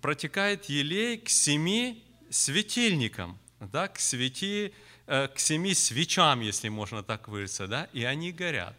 протекает 0.00 0.66
елей 0.66 1.18
к 1.18 1.28
семи 1.28 2.04
светильникам, 2.30 3.36
да, 3.58 3.88
к 3.88 3.98
свети, 3.98 4.72
Э, 5.08 5.28
к 5.28 5.38
семи 5.38 5.72
свечам, 5.74 6.40
если 6.40 6.68
можно 6.68 7.02
так 7.02 7.28
выразиться, 7.28 7.68
да, 7.68 7.88
и 7.92 8.02
они 8.02 8.32
горят. 8.32 8.74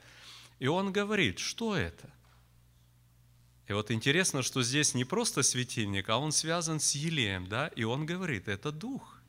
И 0.60 0.68
он 0.68 0.92
говорит, 0.92 1.40
что 1.40 1.76
это? 1.76 2.10
И 3.68 3.74
вот 3.74 3.92
интересно, 3.92 4.44
что 4.44 4.64
здесь 4.64 4.94
не 4.94 5.04
просто 5.04 5.44
светильник, 5.44 6.08
а 6.10 6.18
он 6.18 6.32
связан 6.32 6.80
с 6.80 6.96
елеем, 6.96 7.48
да, 7.48 7.68
и 7.68 7.84
он 7.84 8.06
говорит, 8.06 8.48
это 8.48 8.72
дух, 8.72 9.20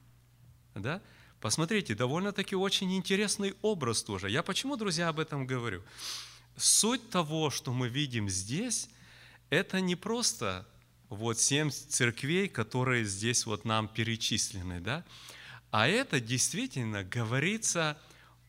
да. 0.74 1.02
Посмотрите, 1.40 1.94
довольно-таки 1.94 2.56
очень 2.56 2.96
интересный 2.96 3.54
образ 3.62 4.02
тоже. 4.02 4.30
Я 4.30 4.42
почему, 4.42 4.76
друзья, 4.76 5.08
об 5.08 5.20
этом 5.20 5.46
говорю? 5.46 5.82
Суть 6.56 7.10
того, 7.10 7.50
что 7.50 7.72
мы 7.72 7.88
видим 7.88 8.28
здесь, 8.28 8.88
это 9.50 9.80
не 9.80 9.96
просто 9.96 10.66
вот 11.08 11.38
семь 11.38 11.70
церквей, 11.70 12.48
которые 12.48 13.04
здесь 13.04 13.46
вот 13.46 13.64
нам 13.64 13.88
перечислены, 13.88 14.80
да, 14.80 15.04
а 15.70 15.88
это 15.88 16.20
действительно 16.20 17.04
говорится 17.04 17.98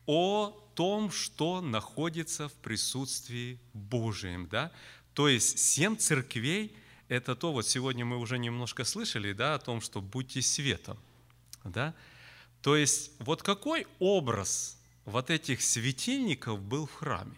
о 0.06 0.56
том, 0.74 1.10
что 1.10 1.60
находится 1.60 2.48
в 2.48 2.54
присутствии 2.54 3.58
Божьем. 3.74 4.48
Да? 4.48 4.72
То 5.14 5.28
есть 5.28 5.58
семь 5.58 5.96
церквей– 5.96 6.74
это 7.08 7.34
то, 7.34 7.52
вот 7.52 7.66
сегодня 7.66 8.04
мы 8.04 8.18
уже 8.18 8.38
немножко 8.38 8.84
слышали 8.84 9.32
да, 9.32 9.54
о 9.54 9.58
том, 9.58 9.80
что 9.80 10.00
будьте 10.00 10.42
светом. 10.42 10.98
Да? 11.64 11.94
То 12.62 12.76
есть 12.76 13.12
вот 13.18 13.42
какой 13.42 13.86
образ 13.98 14.78
вот 15.04 15.30
этих 15.30 15.62
светильников 15.62 16.62
был 16.62 16.86
в 16.86 16.94
храме? 16.94 17.36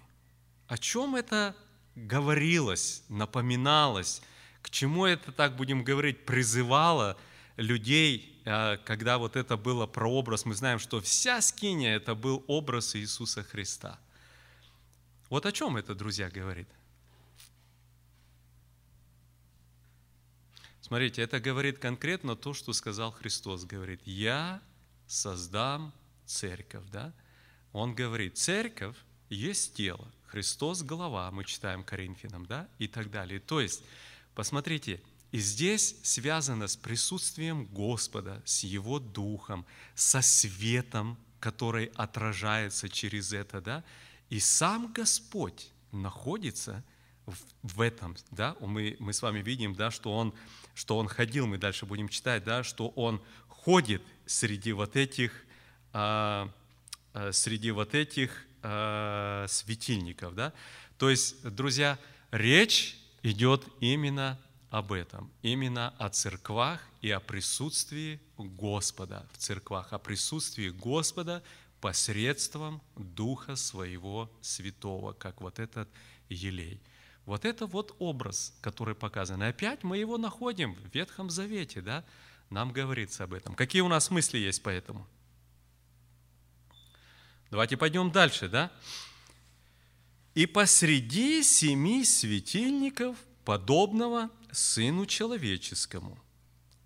О 0.68 0.78
чем 0.78 1.16
это 1.16 1.56
говорилось, 1.94 3.02
напоминалось, 3.08 4.22
к 4.62 4.70
чему 4.70 5.06
это, 5.06 5.32
так 5.32 5.56
будем 5.56 5.84
говорить, 5.84 6.24
призывало 6.24 7.16
людей 7.56 8.32
а, 8.44 8.76
когда 8.78 9.18
вот 9.18 9.36
это 9.36 9.56
было 9.56 9.86
прообраз, 9.86 10.44
мы 10.44 10.54
знаем, 10.54 10.78
что 10.78 11.00
вся 11.00 11.40
скиния– 11.40 11.96
это 11.96 12.14
был 12.14 12.44
образ 12.48 12.96
Иисуса 12.96 13.42
Христа. 13.42 13.98
Вот 15.30 15.46
о 15.46 15.52
чем 15.52 15.76
это, 15.76 15.94
друзья, 15.94 16.28
говорит? 16.28 16.68
Смотрите, 20.92 21.22
это 21.22 21.40
говорит 21.40 21.78
конкретно 21.78 22.36
то, 22.36 22.52
что 22.52 22.74
сказал 22.74 23.12
Христос. 23.12 23.64
Говорит, 23.64 24.02
я 24.04 24.60
создам 25.06 25.90
церковь. 26.26 26.84
Да? 26.92 27.14
Он 27.72 27.94
говорит, 27.94 28.36
церковь 28.36 28.94
есть 29.30 29.72
тело, 29.72 30.06
Христос– 30.26 30.82
голова, 30.82 31.30
мы 31.30 31.46
читаем 31.46 31.82
Коринфянам, 31.82 32.44
да, 32.44 32.68
и 32.78 32.88
так 32.88 33.10
далее. 33.10 33.40
То 33.40 33.62
есть, 33.62 33.82
посмотрите, 34.34 35.00
и 35.30 35.38
здесь 35.38 35.96
связано 36.02 36.68
с 36.68 36.76
присутствием 36.76 37.64
Господа, 37.64 38.42
с 38.44 38.62
Его 38.62 38.98
Духом, 38.98 39.64
со 39.94 40.20
светом, 40.20 41.16
который 41.40 41.86
отражается 41.94 42.90
через 42.90 43.32
это, 43.32 43.62
да, 43.62 43.82
и 44.28 44.38
сам 44.40 44.92
Господь 44.92 45.70
находится 45.90 46.84
в, 47.24 47.36
в 47.62 47.80
этом, 47.80 48.14
да, 48.30 48.56
мы, 48.60 48.96
мы 48.98 49.14
с 49.14 49.22
вами 49.22 49.40
видим, 49.40 49.74
да, 49.74 49.90
что 49.90 50.14
он, 50.14 50.34
что 50.74 50.96
он 50.98 51.08
ходил, 51.08 51.46
мы 51.46 51.58
дальше 51.58 51.86
будем 51.86 52.08
читать, 52.08 52.44
да, 52.44 52.62
что 52.62 52.88
он 52.88 53.22
ходит 53.48 54.02
среди 54.26 54.72
вот 54.72 54.96
этих, 54.96 55.32
а, 55.92 56.50
а, 57.12 57.32
среди 57.32 57.70
вот 57.70 57.94
этих 57.94 58.46
а, 58.62 59.46
светильников, 59.48 60.34
да. 60.34 60.52
То 60.98 61.10
есть, 61.10 61.42
друзья, 61.42 61.98
речь 62.30 62.96
идет 63.22 63.64
именно 63.80 64.38
об 64.70 64.92
этом, 64.92 65.30
именно 65.42 65.90
о 65.98 66.08
церквах 66.08 66.80
и 67.02 67.10
о 67.10 67.20
присутствии 67.20 68.20
Господа 68.38 69.28
в 69.32 69.38
церквах, 69.38 69.92
о 69.92 69.98
присутствии 69.98 70.70
Господа 70.70 71.42
посредством 71.80 72.80
Духа 72.96 73.56
Своего 73.56 74.30
Святого, 74.40 75.12
как 75.12 75.40
вот 75.40 75.58
этот 75.58 75.88
елей. 76.28 76.80
Вот 77.26 77.44
это 77.44 77.66
вот 77.66 77.94
образ, 77.98 78.54
который 78.60 78.94
показан. 78.94 79.42
И 79.42 79.46
опять 79.46 79.84
мы 79.84 79.98
его 79.98 80.18
находим 80.18 80.74
в 80.74 80.94
Ветхом 80.94 81.30
Завете, 81.30 81.80
да? 81.80 82.04
Нам 82.50 82.72
говорится 82.72 83.24
об 83.24 83.32
этом. 83.32 83.54
Какие 83.54 83.82
у 83.82 83.88
нас 83.88 84.10
мысли 84.10 84.38
есть 84.38 84.62
по 84.62 84.68
этому? 84.68 85.06
Давайте 87.50 87.76
пойдем 87.76 88.10
дальше, 88.10 88.48
да? 88.48 88.72
И 90.34 90.46
посреди 90.46 91.42
семи 91.42 92.04
светильников, 92.04 93.16
подобного 93.44 94.30
Сыну 94.50 95.06
Человеческому. 95.06 96.18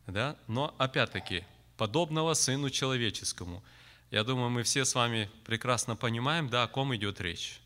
Да? 0.07 0.37
Но 0.49 0.75
опять-таки, 0.79 1.45
подобного 1.77 2.35
Сыну 2.35 2.71
Человеческому. 2.71 3.63
Я 4.11 4.25
думаю, 4.25 4.51
мы 4.51 4.63
все 4.63 4.85
с 4.85 4.95
вами 4.95 5.31
прекрасно 5.45 5.97
понимаем, 5.97 6.49
да, 6.49 6.65
о 6.65 6.69
ком 6.69 6.95
идет 6.95 7.21
речь, 7.21 7.61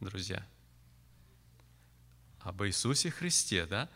друзья. 0.00 0.44
Об 2.40 2.62
Иисусе 2.64 3.10
Христе, 3.10 3.66
да? 3.66 3.88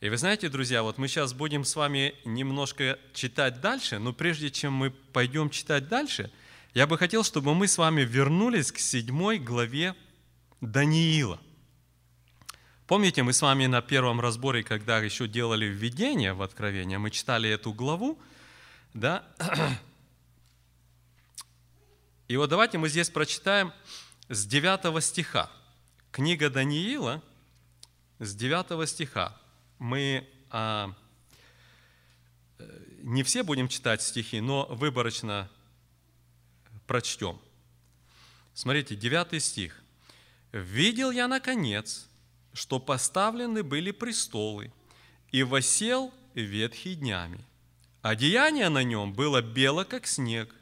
И 0.00 0.08
вы 0.08 0.16
знаете, 0.16 0.48
друзья, 0.48 0.82
вот 0.82 0.98
мы 0.98 1.08
сейчас 1.08 1.32
будем 1.32 1.64
с 1.64 1.76
вами 1.76 2.14
немножко 2.24 2.98
читать 3.14 3.60
дальше, 3.60 3.98
но 3.98 4.12
прежде 4.12 4.50
чем 4.50 4.72
мы 4.72 4.90
пойдем 4.90 5.48
читать 5.50 5.88
дальше, 5.88 6.30
я 6.74 6.86
бы 6.86 6.98
хотел, 6.98 7.22
чтобы 7.22 7.54
мы 7.54 7.68
с 7.68 7.78
вами 7.78 8.02
вернулись 8.02 8.72
к 8.72 8.78
седьмой 8.78 9.38
главе 9.38 9.94
Даниила– 10.60 11.40
Помните, 12.92 13.22
мы 13.22 13.32
с 13.32 13.40
вами 13.40 13.64
на 13.64 13.80
первом 13.80 14.20
разборе, 14.20 14.62
когда 14.62 14.98
еще 14.98 15.26
делали 15.26 15.64
введение 15.64 16.34
в 16.34 16.42
Откровение, 16.42 16.98
мы 16.98 17.10
читали 17.10 17.48
эту 17.48 17.72
главу, 17.72 18.18
да? 18.92 19.24
И 22.28 22.36
вот 22.36 22.50
давайте 22.50 22.76
мы 22.76 22.90
здесь 22.90 23.08
прочитаем 23.08 23.72
с 24.28 24.44
9 24.44 25.02
стиха. 25.02 25.50
Книга 26.10 26.50
Даниила 26.50 27.22
с 28.22 28.36
9 28.36 28.88
стиха. 28.88 29.36
Мы 29.80 30.28
а, 30.48 30.94
не 33.02 33.24
все 33.24 33.42
будем 33.42 33.66
читать 33.66 34.00
стихи, 34.00 34.40
но 34.40 34.66
выборочно 34.66 35.50
прочтем. 36.86 37.40
Смотрите, 38.54 38.94
9 38.94 39.42
стих. 39.42 39.82
«Видел 40.52 41.10
я, 41.10 41.26
наконец, 41.26 42.06
что 42.52 42.78
поставлены 42.78 43.64
были 43.64 43.90
престолы, 43.90 44.72
и 45.32 45.42
восел 45.42 46.12
ветхий 46.34 46.94
днями. 46.94 47.44
Одеяние 48.02 48.68
на 48.68 48.84
нем 48.84 49.14
было 49.14 49.40
бело, 49.40 49.84
как 49.84 50.06
снег, 50.06 50.54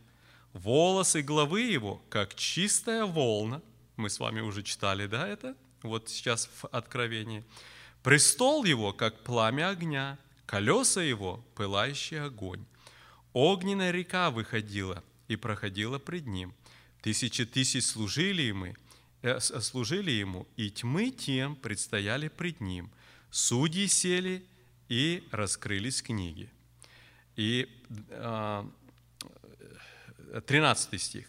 волосы 0.53 1.23
главы 1.23 1.63
его, 1.63 2.01
как 2.09 2.37
чистая 2.37 3.05
волна. 3.05 3.61
Мы 3.97 4.09
с 4.09 4.21
вами 4.21 4.41
уже 4.41 4.63
читали, 4.63 5.07
да, 5.07 5.27
это? 5.27 5.57
Вот 5.83 6.09
сейчас 6.09 6.49
в 6.61 6.67
Откровении. 6.67 7.45
Престол 8.03 8.65
его, 8.65 8.93
как 8.93 9.23
пламя 9.25 9.71
огня, 9.71 10.19
колеса 10.47 11.03
его, 11.03 11.45
пылающий 11.55 12.21
огонь. 12.21 12.65
Огненная 13.33 13.91
река 13.91 14.31
выходила 14.31 15.03
и 15.29 15.37
проходила 15.37 15.99
пред 15.99 16.27
ним. 16.27 16.55
Тысячи 17.03 17.47
тысяч 17.47 17.85
служили 17.85 18.43
ему, 18.43 18.75
Э, 19.23 19.39
служили 19.41 20.11
ему, 20.11 20.47
и 20.57 20.71
тьмы 20.71 21.11
тем 21.11 21.55
предстояли 21.55 22.29
пред 22.29 22.61
ним. 22.61 22.91
Судьи 23.31 23.87
сели 23.87 24.45
и 24.89 25.29
раскрылись 25.31 26.03
книги. 26.03 26.51
И 27.37 27.69
13 30.47 30.95
а, 30.95 30.99
стих. 30.99 31.27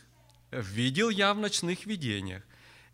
«Видел 0.51 1.09
я 1.09 1.33
в 1.33 1.39
ночных 1.39 1.85
видениях, 1.85 2.43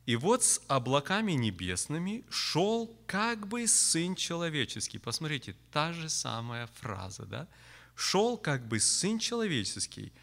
и 0.08 0.16
вот 0.16 0.42
с 0.42 0.62
облаками 0.68 1.34
небесными 1.34 2.24
шел 2.30 2.98
как 3.06 3.46
бы 3.48 3.68
Сын 3.68 4.16
Человеческий». 4.16 5.00
Посмотрите, 5.00 5.54
та 5.72 5.92
же 5.94 6.10
самая 6.10 6.68
фраза, 6.80 7.26
да? 7.26 7.48
«Шел 7.94 8.38
как 8.38 8.68
бы 8.68 8.80
Сын 8.80 9.20
Человеческий, 9.20 10.14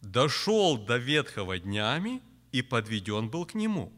дошел 0.00 0.78
до 0.78 0.96
ветхого 0.96 1.58
днями 1.58 2.22
и 2.52 2.62
подведен 2.62 3.28
был 3.28 3.44
к 3.44 3.54
Нему». 3.54 3.92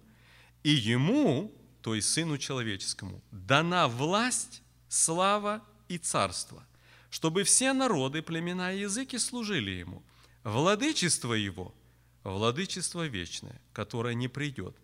И 0.65 0.71
ему, 0.71 1.55
то 1.81 1.95
есть 1.95 2.09
Сыну 2.09 2.39
Человеческому, 2.39 3.23
дана 3.31 3.87
власть, 3.87 4.63
слава 4.89 5.63
и 5.87 5.97
царство, 5.97 6.67
чтобы 7.09 7.45
все 7.45 7.73
народы, 7.73 8.21
племена 8.21 8.73
и 8.73 8.81
языки 8.81 9.17
служили 9.17 9.71
ему. 9.71 10.03
Владычество 10.43 11.35
его– 11.35 11.73
владычество 12.25 13.07
вечное, 13.07 13.61
которое 13.73 14.15
не 14.15 14.27
придет, 14.27 14.77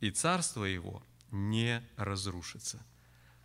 и 0.00 0.10
царство 0.10 0.64
его 0.64 1.02
не 1.30 1.82
разрушится. 1.96 2.84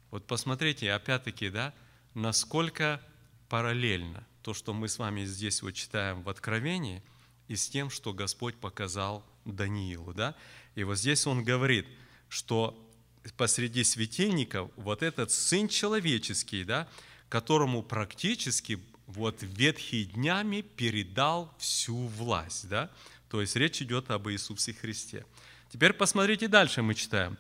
Вот 0.10 0.28
посмотрите, 0.28 0.92
опять-таки, 0.92 1.50
да, 1.50 1.74
насколько 2.14 3.02
параллельно 3.50 4.26
то, 4.42 4.54
что 4.54 4.74
мы 4.74 4.88
с 4.88 4.98
вами 5.00 5.26
здесь 5.26 5.62
вот 5.62 5.72
читаем 5.72 6.24
в 6.24 6.30
Откровении, 6.30 7.04
и 7.48 7.56
с 7.58 7.68
тем, 7.68 7.90
что 7.90 8.14
Господь 8.14 8.56
показал 8.56 9.26
Даниилу. 9.44 10.14
Да? 10.14 10.36
И 10.76 10.86
вот 10.86 10.98
здесь 10.98 11.28
он 11.28 11.44
говорит, 11.44 11.86
что 12.30 12.90
посреди 13.36 13.84
светильников 13.84 14.72
вот 14.78 15.04
этот 15.04 15.32
Сын 15.32 15.68
Человеческий, 15.68 16.64
да, 16.64 16.88
которому 17.28 17.84
практически 17.84 18.80
вот 19.06 19.40
ветхий 19.42 20.06
днями 20.06 20.62
передал 20.62 21.54
всю 21.58 22.08
власть. 22.08 22.70
Да? 22.70 22.90
То 23.30 23.42
есть 23.42 23.58
речь 23.58 23.82
идет 23.82 24.12
об 24.12 24.30
Иисусе 24.30 24.74
Христе. 24.74 25.26
Теперь 25.72 25.94
посмотрите 25.94 26.50
дальше, 26.50 26.82
мы 26.82 26.96
читаем. 26.96 27.38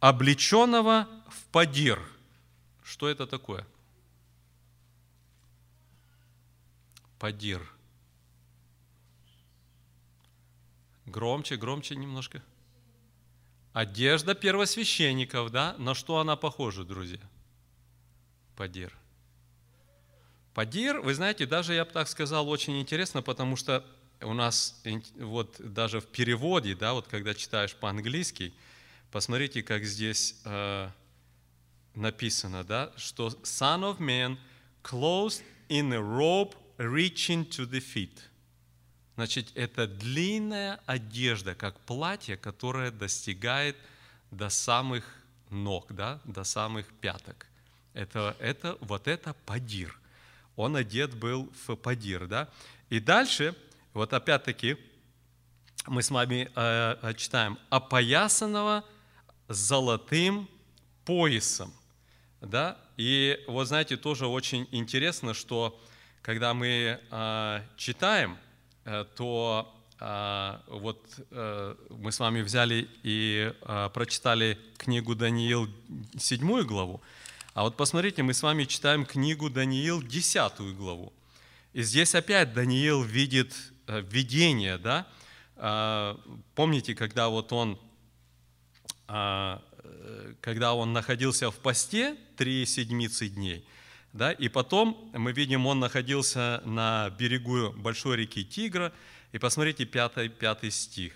«Облеченного 0.00 1.06
в 1.28 1.44
падир». 1.52 2.00
Что 2.82 3.08
это 3.08 3.26
такое? 3.26 3.66
Падир. 7.18 7.62
Громче, 11.04 11.56
громче 11.56 11.96
немножко. 11.96 12.42
Одежда 13.74 14.34
первосвященников, 14.34 15.50
да? 15.50 15.74
На 15.78 15.94
что 15.94 16.18
она 16.18 16.36
похожа, 16.36 16.84
друзья? 16.84 17.20
Падир. 18.56 18.96
Падир, 20.54 21.00
вы 21.00 21.14
знаете, 21.14 21.44
даже 21.44 21.74
я 21.74 21.84
бы 21.84 21.90
так 21.90 22.08
сказал, 22.08 22.48
очень 22.48 22.80
интересно, 22.80 23.20
потому 23.20 23.56
что 23.56 23.84
у 24.20 24.34
нас 24.34 24.82
вот 25.18 25.56
даже 25.60 26.00
в 26.00 26.06
переводе, 26.06 26.74
да, 26.74 26.92
вот 26.94 27.06
когда 27.08 27.34
читаешь 27.34 27.74
по-английски, 27.74 28.52
посмотрите, 29.10 29.62
как 29.62 29.84
здесь 29.84 30.36
э, 30.44 30.90
написано, 31.94 32.64
да, 32.64 32.92
что 32.96 33.28
Son 33.42 33.82
of 33.82 33.98
Man 33.98 34.38
clothed 34.82 35.42
in 35.68 35.92
a 35.92 35.98
robe 35.98 36.54
reaching 36.78 37.48
to 37.48 37.68
the 37.68 37.80
feet– 37.80 38.18
Значит, 39.16 39.52
это 39.54 39.86
длинная 39.86 40.80
одежда, 40.86 41.54
как 41.54 41.78
платье, 41.80 42.36
которое 42.36 42.90
достигает 42.90 43.76
до 44.32 44.48
самых 44.48 45.04
ног, 45.50 45.86
да, 45.92 46.20
до 46.24 46.42
самых 46.42 46.88
пяток. 47.00 47.46
Это, 47.92 48.36
это, 48.40 48.76
вот 48.80 49.06
это 49.06 49.34
падир. 49.46 49.96
Он 50.56 50.74
одет 50.74 51.14
был 51.14 51.52
в 51.66 51.76
падир, 51.76 52.26
да. 52.26 52.48
И 52.90 52.98
дальше, 52.98 53.56
вот 53.94 54.12
опять-таки, 54.12 54.76
мы 55.86 56.02
с 56.02 56.10
вами 56.10 56.50
э, 56.54 56.96
э 57.02 57.14
читаем, 57.14 57.58
опоясанного 57.70 58.84
золотым 59.48 60.48
поясом, 61.04 61.72
да. 62.40 62.78
И 62.96 63.42
вот 63.48 63.66
знаете, 63.68 63.96
тоже 63.96 64.26
очень 64.26 64.68
интересно, 64.70 65.34
что 65.34 65.80
когда 66.22 66.54
мы 66.54 67.00
э, 67.10 67.62
читаем, 67.76 68.38
Э, 68.84 69.06
то 69.16 69.70
а, 70.00 70.62
вот 70.66 71.00
а, 71.30 71.76
мы 71.88 72.12
с 72.12 72.18
вами 72.18 72.42
взяли 72.42 72.88
и 73.02 73.52
прочитали 73.94 74.58
книгу 74.76 75.14
Даниил, 75.14 75.70
седьмую 76.18 76.66
главу, 76.66 77.00
а 77.54 77.62
вот 77.62 77.76
посмотрите, 77.76 78.22
мы 78.22 78.34
с 78.34 78.42
вами 78.42 78.64
читаем 78.64 79.06
книгу 79.06 79.48
Даниил, 79.48 80.02
десятую 80.02 80.74
главу. 80.74 81.12
И 81.72 81.82
здесь 81.82 82.14
опять 82.14 82.52
Даниил 82.52 83.02
видит 83.02 83.54
видение, 83.86 84.78
да? 84.78 85.06
А, 85.56 86.20
помните, 86.54 86.94
когда 86.94 87.28
вот 87.28 87.52
он, 87.52 87.78
а, 89.06 89.62
когда 90.40 90.74
он 90.74 90.92
находился 90.92 91.50
в 91.50 91.56
посте 91.56 92.16
три 92.36 92.66
седмицы 92.66 93.28
дней, 93.28 93.66
да, 94.12 94.30
и 94.30 94.48
потом 94.48 95.10
мы 95.12 95.32
видим, 95.32 95.66
он 95.66 95.80
находился 95.80 96.62
на 96.64 97.10
берегу 97.10 97.72
большой 97.72 98.18
реки 98.18 98.44
Тигра, 98.44 98.92
и 99.32 99.38
посмотрите, 99.38 99.84
пятый, 99.84 100.28
пятый 100.28 100.70
стих. 100.70 101.12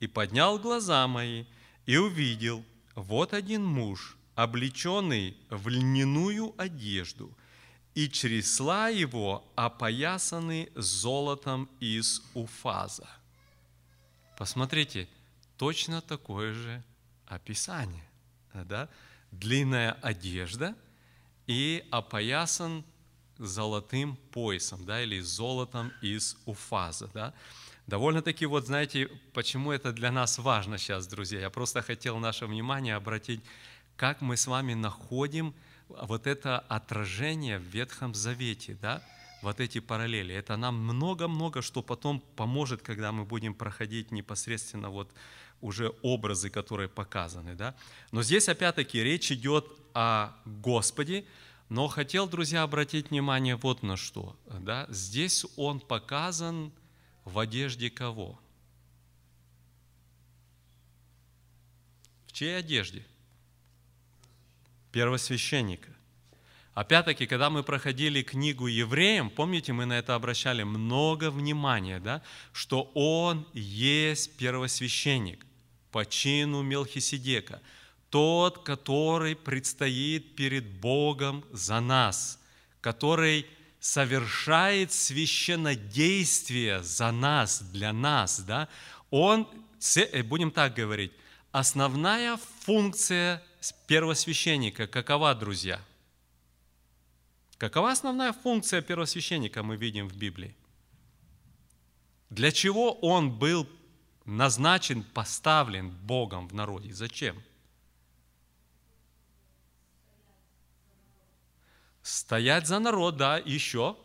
«И 0.00 0.08
поднял 0.08 0.58
глаза 0.58 1.06
мои, 1.06 1.44
и 1.86 1.96
увидел, 1.96 2.64
вот 2.96 3.32
один 3.32 3.64
муж, 3.64 4.16
облеченный 4.34 5.36
в 5.50 5.68
льняную 5.68 6.54
одежду, 6.58 7.32
и 7.94 8.08
чресла 8.08 8.88
его 8.88 9.44
опоясаны 9.54 10.70
золотом 10.74 11.68
из 11.80 12.22
уфаза». 12.34 13.08
Посмотрите, 14.36 15.08
точно 15.56 16.00
такое 16.00 16.52
же 16.52 16.82
описание. 17.26 18.04
Да? 18.54 18.88
Длинная 19.30 19.92
одежда 20.02 20.74
и 21.46 21.86
опоясан 21.90 22.84
золотым 23.38 24.16
поясом, 24.30 24.84
да, 24.84 25.02
или 25.02 25.20
золотом 25.20 25.92
из 26.00 26.36
уфаза, 26.44 27.08
да. 27.12 27.34
Довольно-таки, 27.86 28.46
вот 28.46 28.66
знаете, 28.66 29.08
почему 29.32 29.72
это 29.72 29.92
для 29.92 30.12
нас 30.12 30.38
важно 30.38 30.78
сейчас, 30.78 31.06
друзья? 31.06 31.40
Я 31.40 31.50
просто 31.50 31.82
хотел 31.82 32.18
наше 32.18 32.46
внимание 32.46 32.94
обратить, 32.94 33.40
как 33.96 34.20
мы 34.20 34.36
с 34.36 34.46
вами 34.46 34.74
находим 34.74 35.54
вот 36.00 36.26
это 36.26 36.58
отражение 36.58 37.58
в 37.58 37.62
Ветхом 37.62 38.14
Завете, 38.14 38.76
да, 38.80 39.02
вот 39.42 39.60
эти 39.60 39.80
параллели. 39.80 40.34
Это 40.34 40.56
нам 40.56 40.76
много-много 40.76 41.62
что 41.62 41.82
потом 41.82 42.20
поможет, 42.36 42.82
когда 42.82 43.12
мы 43.12 43.24
будем 43.24 43.54
проходить 43.54 44.12
непосредственно 44.12 44.90
вот 44.90 45.12
уже 45.60 45.92
образы, 46.02 46.50
которые 46.50 46.88
показаны, 46.88 47.54
да. 47.54 47.74
Но 48.10 48.22
здесь 48.22 48.48
опять-таки 48.48 49.02
речь 49.02 49.30
идет 49.30 49.66
о 49.94 50.32
Господе, 50.44 51.24
но 51.68 51.88
хотел, 51.88 52.28
друзья, 52.28 52.62
обратить 52.62 53.10
внимание 53.10 53.56
вот 53.56 53.82
на 53.82 53.96
что. 53.96 54.36
Да? 54.46 54.86
Здесь 54.90 55.46
он 55.56 55.80
показан 55.80 56.72
в 57.24 57.38
одежде 57.38 57.90
кого? 57.90 58.38
В 62.26 62.32
чьей 62.32 62.58
одежде? 62.58 63.06
Первосвященника. 64.92 65.90
Опять-таки, 66.74 67.26
когда 67.26 67.50
мы 67.50 67.62
проходили 67.62 68.22
книгу 68.22 68.66
евреям, 68.66 69.28
помните, 69.28 69.72
мы 69.72 69.84
на 69.84 69.98
это 69.98 70.14
обращали 70.14 70.62
много 70.62 71.30
внимания, 71.30 72.00
да, 72.00 72.22
что 72.52 72.90
он 72.94 73.46
есть 73.52 74.36
первосвященник 74.36 75.44
по 75.90 76.06
чину 76.06 76.62
Мелхиседека– 76.62 77.60
тот, 78.12 78.62
который 78.62 79.34
предстоит 79.34 80.36
перед 80.36 80.68
Богом 80.80 81.42
за 81.50 81.80
нас, 81.80 82.38
который 82.82 83.46
совершает 83.80 84.92
священнодействие 84.92 86.82
за 86.82 87.10
нас, 87.10 87.62
для 87.62 87.94
нас, 87.94 88.40
да, 88.40 88.68
он, 89.10 89.48
э, 89.96 90.22
будем 90.22 90.50
так 90.50 90.74
говорить, 90.74 91.12
основная 91.52 92.38
функция 92.60 93.42
первосвященника 93.70 94.88
какова, 94.88 95.34
друзья? 95.36 95.80
Какова 97.58 97.92
основная 97.92 98.32
функция 98.32 98.82
первосвященника, 98.82 99.62
мы 99.62 99.76
видим 99.76 100.08
в 100.08 100.16
Библии? 100.16 100.56
Для 102.28 102.50
чего 102.50 102.92
он 102.94 103.30
был 103.38 103.68
назначен, 104.24 105.04
поставлен 105.04 105.90
Богом 105.90 106.48
в 106.48 106.54
народе? 106.54 106.92
Зачем? 106.92 107.40
Стоять 112.02 112.66
за 112.66 112.80
народ, 112.80 113.16
да, 113.16 113.38
еще. 113.38 113.96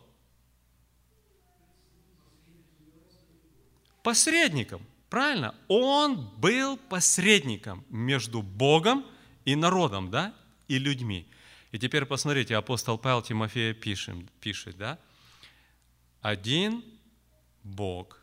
Посредником, 4.04 4.86
правильно? 5.10 5.56
Он 5.67 6.30
был 6.38 6.78
посредником 6.78 7.84
между 7.89 8.43
Богом 8.43 9.04
и 9.04 9.16
народом, 9.55 10.10
да, 10.10 10.33
и 10.67 10.77
людьми. 10.77 11.27
И 11.71 11.79
теперь 11.79 12.05
посмотрите, 12.05 12.55
апостол 12.55 12.97
Павел 12.97 13.21
Тимофея 13.21 13.73
пишет, 13.73 14.15
пишет, 14.39 14.77
да, 14.77 14.99
один 16.21 16.83
Бог, 17.63 18.21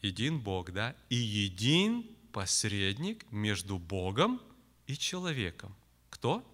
един 0.00 0.40
Бог, 0.40 0.72
да, 0.72 0.94
и 1.08 1.16
един 1.16 2.06
посредник 2.32 3.30
между 3.30 3.78
Богом 3.78 4.40
и 4.86 4.96
человеком. 4.96 5.74
Кто? 6.10 6.44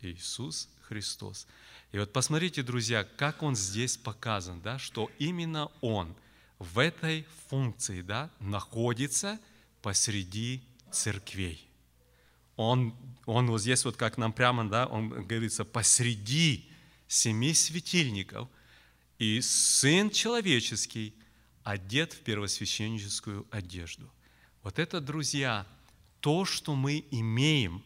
Иисус 0.00 0.68
Христос. 0.82 1.46
И 1.92 1.98
вот 1.98 2.12
посмотрите, 2.12 2.62
друзья, 2.62 3.04
как 3.04 3.42
он 3.42 3.54
здесь 3.56 3.96
показан, 3.96 4.60
да, 4.60 4.78
что 4.78 5.10
именно 5.18 5.70
он 5.80 6.14
в 6.58 6.78
этой 6.78 7.26
функции 7.48 8.02
да, 8.02 8.30
находится 8.40 9.40
посреди 9.80 10.62
церквей. 10.90 11.68
Он, 12.56 12.94
он 13.26 13.46
вот 13.48 13.60
здесь 13.60 13.84
вот 13.84 13.96
как 13.96 14.18
нам 14.18 14.32
прямо, 14.32 14.68
да, 14.68 14.86
он 14.86 15.08
говорится, 15.08 15.64
посреди 15.64 16.68
семи 17.08 17.54
светильников, 17.54 18.48
и 19.18 19.40
Сын 19.40 20.10
Человеческий 20.10 21.14
одет 21.62 22.12
в 22.12 22.20
первосвященническую 22.20 23.46
одежду. 23.50 24.10
Вот 24.62 24.78
это, 24.78 25.00
друзья, 25.00 25.66
то, 26.20 26.44
что 26.44 26.74
мы 26.74 27.04
имеем, 27.10 27.82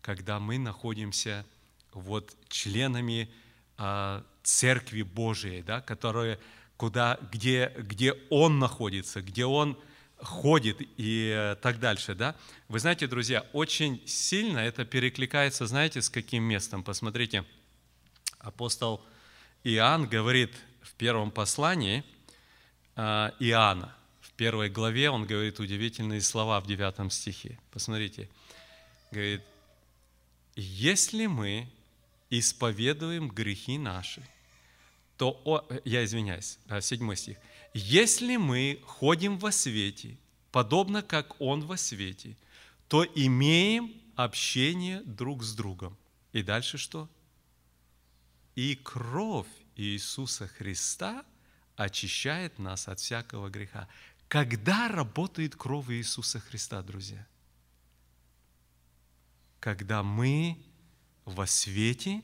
когда 0.00 0.38
мы 0.40 0.58
находимся 0.58 1.44
вот 1.92 2.34
членами 2.48 3.30
а, 3.76 4.24
Церкви 4.42 5.02
Божией, 5.02 5.62
да, 5.62 5.80
которая, 5.80 6.38
куда, 6.76 7.18
где, 7.32 7.72
где 7.76 8.14
Он 8.30 8.58
находится, 8.58 9.22
где 9.22 9.44
Он 9.44 9.78
ходит 10.22 10.78
и 10.96 11.32
э, 11.34 11.56
так 11.56 11.80
дальше. 11.80 12.14
Да? 12.14 12.34
Вы 12.68 12.78
знаете, 12.78 13.06
друзья, 13.06 13.46
очень 13.52 14.02
сильно 14.06 14.58
это 14.58 14.84
перекликается, 14.84 15.66
знаете, 15.66 16.02
с 16.02 16.10
каким 16.10 16.42
местом? 16.44 16.82
Посмотрите, 16.82 17.44
апостол 18.38 19.02
Иоанн 19.64 20.06
говорит 20.06 20.54
в 20.82 20.94
первом 20.94 21.30
послании 21.30 22.04
а, 22.96 23.34
Иоанна, 23.38 23.94
в 24.20 24.32
первой 24.32 24.68
главе 24.68 25.10
он 25.10 25.26
говорит 25.26 25.60
удивительные 25.60 26.20
слова 26.20 26.60
в 26.60 26.66
девятом 26.66 27.10
стихе. 27.10 27.58
Посмотрите, 27.70 28.28
говорит, 29.10 29.42
если 30.56 31.26
мы 31.26 31.68
исповедуем 32.30 33.28
грехи 33.28 33.78
наши, 33.78 34.22
то, 35.16 35.40
о, 35.44 35.66
я 35.84 36.04
извиняюсь, 36.04 36.58
а, 36.68 36.80
седьмой 36.80 37.16
стих, 37.16 37.36
если 37.74 38.36
мы 38.36 38.80
ходим 38.84 39.38
во 39.38 39.52
свете, 39.52 40.18
подобно 40.50 41.02
как 41.02 41.40
Он 41.40 41.64
во 41.64 41.76
свете, 41.76 42.36
то 42.88 43.04
имеем 43.04 43.94
общение 44.16 45.02
друг 45.02 45.42
с 45.42 45.54
другом. 45.54 45.96
И 46.32 46.42
дальше 46.42 46.78
что? 46.78 47.08
И 48.54 48.74
кровь 48.76 49.46
Иисуса 49.76 50.48
Христа 50.48 51.24
очищает 51.76 52.58
нас 52.58 52.88
от 52.88 52.98
всякого 52.98 53.48
греха. 53.48 53.88
Когда 54.28 54.88
работает 54.88 55.56
кровь 55.56 55.90
Иисуса 55.90 56.40
Христа, 56.40 56.82
друзья? 56.82 57.26
Когда 59.60 60.02
мы 60.02 60.58
во 61.24 61.46
свете 61.46 62.22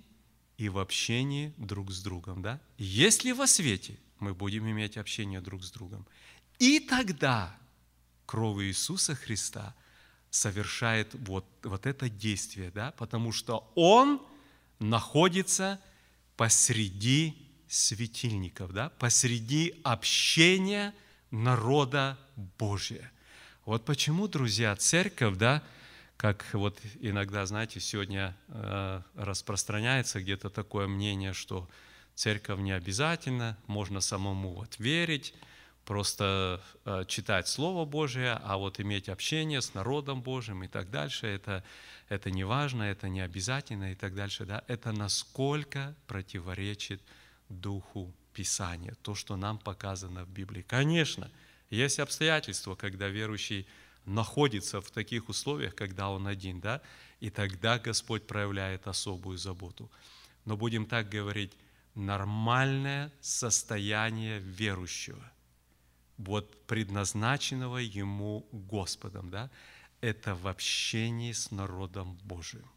и 0.56 0.68
в 0.68 0.78
общении 0.78 1.52
друг 1.56 1.90
с 1.90 2.02
другом. 2.02 2.42
Да? 2.42 2.60
Если 2.78 3.32
во 3.32 3.46
свете, 3.46 3.98
мы 4.18 4.34
будем 4.34 4.70
иметь 4.70 4.96
общение 4.96 5.40
друг 5.40 5.62
с 5.64 5.70
другом. 5.70 6.06
И 6.58 6.80
тогда 6.80 7.54
кровь 8.26 8.62
Иисуса 8.64 9.14
Христа 9.14 9.74
совершает 10.30 11.14
вот, 11.14 11.46
вот 11.62 11.86
это 11.86 12.08
действие, 12.08 12.70
да? 12.70 12.92
потому 12.92 13.32
что 13.32 13.70
Он 13.74 14.20
находится 14.78 15.80
посреди 16.36 17.36
светильников, 17.68 18.72
да? 18.72 18.90
посреди 18.98 19.74
общения 19.82 20.94
народа 21.30 22.18
Божия. 22.58 23.10
Вот 23.64 23.84
почему, 23.84 24.28
друзья, 24.28 24.76
церковь, 24.76 25.36
да, 25.36 25.62
как 26.16 26.46
вот 26.52 26.78
иногда, 27.00 27.44
знаете, 27.46 27.80
сегодня 27.80 28.36
э, 28.48 29.02
распространяется 29.16 30.20
где-то 30.20 30.50
такое 30.50 30.86
мнение, 30.86 31.32
что 31.32 31.68
церковь 32.16 32.58
не 32.58 32.72
обязательно, 32.72 33.56
можно 33.66 34.00
самому 34.00 34.54
вот 34.54 34.78
верить, 34.78 35.34
просто 35.84 36.60
э, 36.84 37.04
читать 37.06 37.46
Слово 37.46 37.84
Божие, 37.84 38.32
а 38.42 38.56
вот 38.56 38.80
иметь 38.80 39.08
общение 39.08 39.60
с 39.60 39.74
народом 39.74 40.22
Божьим 40.22 40.64
и 40.64 40.68
так 40.68 40.90
дальше, 40.90 41.26
это, 41.28 41.62
это 42.08 42.30
не 42.30 42.42
важно, 42.42 42.82
это 42.82 43.08
не 43.08 43.20
обязательно 43.20 43.92
и 43.92 43.94
так 43.94 44.14
дальше. 44.14 44.46
Да? 44.46 44.64
Это 44.66 44.92
насколько 44.92 45.94
противоречит 46.06 47.00
Духу 47.48 48.12
Писания, 48.32 48.96
то, 49.02 49.14
что 49.14 49.36
нам 49.36 49.58
показано 49.58 50.24
в 50.24 50.28
Библии. 50.30 50.62
Конечно, 50.62 51.30
есть 51.70 52.00
обстоятельства, 52.00 52.74
когда 52.74 53.08
верующий 53.08 53.68
находится 54.06 54.80
в 54.80 54.90
таких 54.90 55.28
условиях, 55.28 55.74
когда 55.74 56.08
он 56.08 56.26
один, 56.26 56.60
да, 56.60 56.80
и 57.20 57.30
тогда 57.30 57.78
Господь 57.78 58.26
проявляет 58.26 58.86
особую 58.86 59.38
заботу. 59.38 59.90
Но 60.44 60.56
будем 60.56 60.86
так 60.86 61.08
говорить, 61.08 61.52
нормальное 61.96 63.12
состояние 63.20 64.38
верующего, 64.38 65.32
вот 66.18 66.66
предназначенного 66.66 67.78
ему 67.78 68.46
Господом, 68.52 69.30
да, 69.30 69.50
это 70.00 70.34
в 70.34 70.46
общении 70.46 71.32
с 71.32 71.50
народом 71.50 72.18
Божиим. 72.22 72.70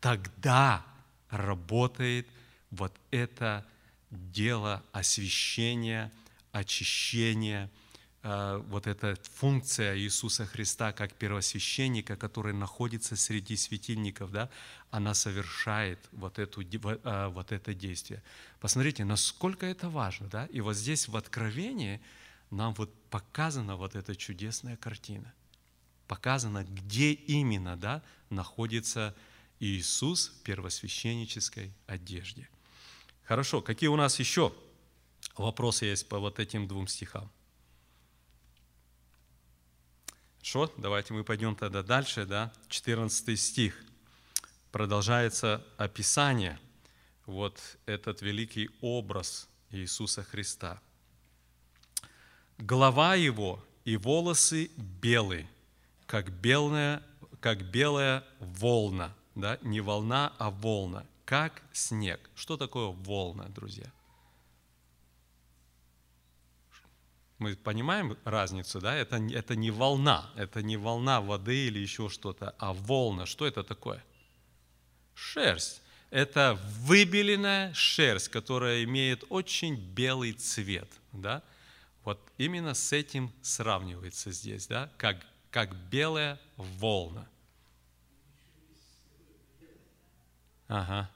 Тогда 0.00 0.84
работает 1.28 2.28
вот 2.70 2.94
это 3.10 3.66
дело 4.10 4.82
освящения, 4.92 6.10
очищения– 6.52 7.70
вот 8.22 8.86
эта 8.86 9.16
функция 9.34 9.98
Иисуса 9.98 10.46
Христа 10.46 10.92
как 10.92 11.12
первосвященника, 11.14 12.16
который 12.16 12.52
находится 12.52 13.16
среди 13.16 13.56
светильников, 13.56 14.30
да, 14.30 14.48
она 14.90 15.12
совершает 15.12 15.98
вот, 16.12 16.38
эту, 16.38 16.62
э, 16.62 17.28
вот 17.28 17.50
это 17.50 17.74
действие. 17.74 18.22
Посмотрите, 18.60 19.04
насколько 19.04 19.66
это 19.66 19.88
важно. 19.88 20.28
Да? 20.28 20.46
И 20.46 20.60
вот 20.60 20.76
здесь 20.76 21.08
в 21.08 21.16
Откровении 21.16 22.00
нам 22.50 22.74
вот 22.74 22.94
показана 23.10 23.74
вот 23.76 23.96
эта 23.96 24.14
чудесная 24.14 24.76
картина. 24.76 25.32
Показано, 26.06 26.62
где 26.62 27.12
именно 27.12 27.76
да, 27.76 28.02
находится 28.30 29.16
Иисус 29.58 30.28
в 30.28 30.42
первосвященнической 30.42 31.72
одежде. 31.86 32.48
Хорошо, 33.24 33.62
какие 33.62 33.88
у 33.88 33.96
нас 33.96 34.20
еще 34.20 34.52
вопросы 35.36 35.86
есть 35.86 36.08
по 36.08 36.18
вот 36.18 36.38
этим 36.38 36.68
двум 36.68 36.86
стихам? 36.86 37.30
Хорошо, 40.42 40.72
давайте 40.76 41.14
мы 41.14 41.22
пойдем 41.22 41.54
тогда 41.54 41.84
дальше, 41.84 42.26
да, 42.26 42.52
14 42.68 43.38
стих. 43.38 43.80
Продолжается 44.72 45.64
описание, 45.76 46.58
вот 47.26 47.60
этот 47.86 48.22
великий 48.22 48.68
образ 48.80 49.48
Иисуса 49.70 50.24
Христа. 50.24 50.80
Голова 52.58 53.14
его 53.14 53.64
и 53.84 53.96
волосы 53.96 54.72
белые, 54.76 55.48
как 56.06 56.32
белая, 56.32 57.04
как 57.38 57.62
белая 57.62 58.24
волна, 58.40 59.14
да, 59.36 59.60
не 59.62 59.80
волна, 59.80 60.32
а 60.38 60.50
волна, 60.50 61.06
как 61.24 61.62
снег. 61.72 62.18
Что 62.34 62.56
такое 62.56 62.88
волна, 62.88 63.44
друзья? 63.44 63.86
Мы 67.42 67.56
понимаем 67.56 68.16
разницу, 68.24 68.80
да? 68.80 68.94
Это, 68.94 69.16
это 69.16 69.56
не 69.56 69.72
волна, 69.72 70.30
это 70.36 70.62
не 70.62 70.76
волна 70.76 71.20
воды 71.20 71.66
или 71.66 71.80
еще 71.80 72.08
что-то, 72.08 72.54
а 72.56 72.72
волна. 72.72 73.26
Что 73.26 73.48
это 73.48 73.64
такое? 73.64 74.04
Шерсть. 75.12 75.82
Это 76.10 76.56
выбеленная 76.82 77.74
шерсть, 77.74 78.28
которая 78.28 78.84
имеет 78.84 79.24
очень 79.28 79.74
белый 79.74 80.34
цвет, 80.34 80.88
да? 81.10 81.42
Вот 82.04 82.20
именно 82.38 82.74
с 82.74 82.92
этим 82.92 83.32
сравнивается 83.42 84.30
здесь, 84.30 84.68
да? 84.68 84.88
Как, 84.96 85.16
как 85.50 85.74
белая 85.74 86.38
волна. 86.56 87.26
Ага. 90.68 91.10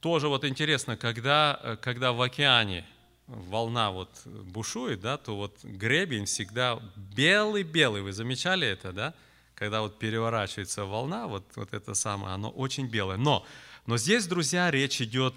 Тоже 0.00 0.26
вот 0.26 0.44
интересно, 0.44 0.96
когда, 0.96 1.78
когда 1.80 2.12
в 2.12 2.20
океане 2.20 2.84
волна 3.26 3.90
вот 3.90 4.10
бушует, 4.26 5.00
да, 5.00 5.16
то 5.16 5.36
вот 5.36 5.58
гребень 5.62 6.26
всегда 6.26 6.80
белый-белый. 6.96 8.02
Вы 8.02 8.12
замечали 8.12 8.66
это, 8.66 8.92
да? 8.92 9.14
Когда 9.54 9.80
вот 9.82 9.98
переворачивается 9.98 10.84
волна, 10.84 11.26
вот, 11.26 11.44
вот 11.54 11.72
это 11.72 11.94
самое, 11.94 12.34
оно 12.34 12.50
очень 12.50 12.86
белое. 12.86 13.16
Но, 13.16 13.46
но 13.86 13.96
здесь, 13.96 14.26
друзья, 14.26 14.70
речь 14.70 15.00
идет 15.00 15.34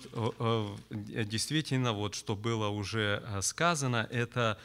действительно, 0.89 1.93
вот 1.93 2.15
что 2.15 2.36
было 2.36 2.67
уже 2.67 3.23
э, 3.26 3.41
сказано, 3.41 4.08
это 4.12 4.58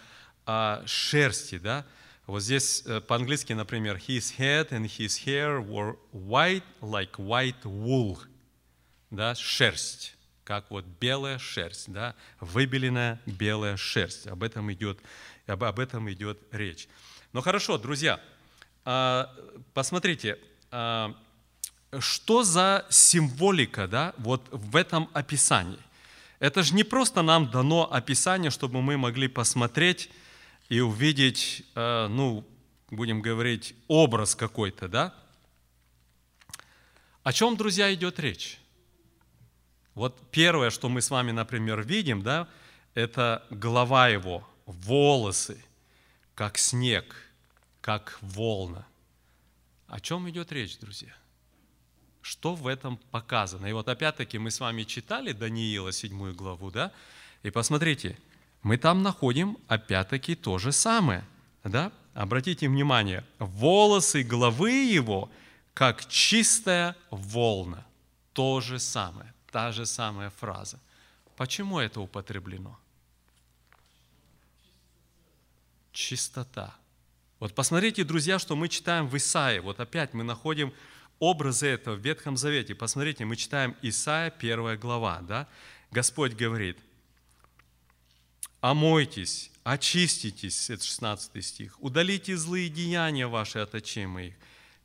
о 0.46 0.82
шерсти, 0.86 1.58
да? 1.58 1.86
Вот 2.26 2.42
здесь 2.42 2.82
э, 2.86 3.00
по-английски, 3.00 3.52
например, 3.52 3.96
his 3.96 4.36
head 4.38 4.70
and 4.70 4.86
his 4.86 5.24
hair 5.26 5.60
were 5.60 5.96
white 6.12 6.64
like 6.80 7.12
white 7.18 7.62
wool, 7.64 8.18
да, 9.10 9.34
шерсть 9.34 10.16
как 10.44 10.70
вот 10.70 10.84
белая 11.00 11.38
шерсть, 11.38 11.92
да, 11.92 12.14
выбеленная 12.40 13.20
белая 13.26 13.76
шерсть. 13.76 14.26
Об 14.26 14.42
этом 14.42 14.72
идет, 14.72 14.98
об, 15.46 15.64
об 15.64 15.78
этом 15.78 16.10
идет 16.10 16.38
речь. 16.50 16.88
Ну 17.32 17.40
хорошо, 17.40 17.78
друзья, 17.78 18.20
а, 18.84 19.32
посмотрите, 19.74 20.38
а, 20.70 21.14
что 21.98 22.42
за 22.42 22.86
символика 22.90 23.86
да, 23.86 24.14
вот 24.18 24.46
в 24.50 24.76
этом 24.76 25.08
описании? 25.12 25.78
Это 26.40 26.62
же 26.62 26.74
не 26.74 26.82
просто 26.82 27.22
нам 27.22 27.50
дано 27.50 27.92
описание, 27.92 28.50
чтобы 28.50 28.82
мы 28.82 28.96
могли 28.96 29.28
посмотреть 29.28 30.10
и 30.68 30.80
увидеть, 30.80 31.64
а, 31.74 32.08
ну, 32.08 32.44
будем 32.90 33.22
говорить, 33.22 33.74
образ 33.86 34.34
какой-то, 34.34 34.88
да? 34.88 35.14
О 37.22 37.32
чем, 37.32 37.56
друзья, 37.56 37.94
идет 37.94 38.18
речь? 38.18 38.58
Вот 39.94 40.18
первое, 40.30 40.70
что 40.70 40.88
мы 40.88 41.02
с 41.02 41.10
вами, 41.10 41.32
например, 41.32 41.82
видим, 41.82 42.22
да, 42.22 42.48
это 42.94 43.44
голова 43.50 44.08
его, 44.08 44.46
волосы, 44.66 45.62
как 46.34 46.58
снег, 46.58 47.14
как 47.80 48.18
волна. 48.22 48.86
О 49.88 50.00
чем 50.00 50.28
идет 50.30 50.50
речь, 50.52 50.78
друзья? 50.78 51.14
Что 52.22 52.54
в 52.54 52.66
этом 52.66 52.96
показано? 53.10 53.66
И 53.66 53.72
вот 53.72 53.88
опять-таки 53.88 54.38
мы 54.38 54.50
с 54.50 54.60
вами 54.60 54.84
читали 54.84 55.32
Даниила 55.32 55.92
7 55.92 56.32
главу, 56.32 56.70
да? 56.70 56.92
И 57.42 57.50
посмотрите, 57.50 58.16
мы 58.62 58.78
там 58.78 59.02
находим 59.02 59.58
опять-таки 59.68 60.36
то 60.36 60.58
же 60.58 60.72
самое, 60.72 61.24
да? 61.64 61.92
Обратите 62.14 62.68
внимание, 62.68 63.24
волосы 63.38 64.22
головы 64.22 64.70
его, 64.70 65.30
как 65.74 66.06
чистая 66.08 66.96
волна. 67.10 67.84
То 68.32 68.60
же 68.60 68.78
самое 68.78 69.31
та 69.52 69.70
же 69.72 69.86
самая 69.86 70.30
фраза. 70.30 70.80
Почему 71.36 71.78
это 71.78 72.00
употреблено? 72.00 72.78
Чистота. 75.92 76.74
Вот 77.38 77.54
посмотрите, 77.54 78.02
друзья, 78.04 78.38
что 78.38 78.56
мы 78.56 78.68
читаем 78.68 79.06
в 79.06 79.16
Исаии. 79.16 79.58
Вот 79.58 79.78
опять 79.78 80.14
мы 80.14 80.24
находим 80.24 80.72
образы 81.18 81.66
этого 81.66 81.94
в 81.96 82.00
Ветхом 82.00 82.36
Завете. 82.36 82.74
Посмотрите, 82.74 83.24
мы 83.24 83.36
читаем 83.36 83.76
Исаия, 83.82 84.30
первая 84.30 84.76
глава. 84.76 85.20
Да? 85.20 85.46
Господь 85.90 86.32
говорит, 86.32 86.78
«Омойтесь, 88.60 89.50
очиститесь», 89.64 90.70
это 90.70 90.84
16 90.84 91.44
стих, 91.44 91.82
«удалите 91.82 92.36
злые 92.36 92.68
деяния 92.68 93.26
ваши 93.26 93.58
от 93.58 93.74
очей 93.74 94.06
моих, 94.06 94.34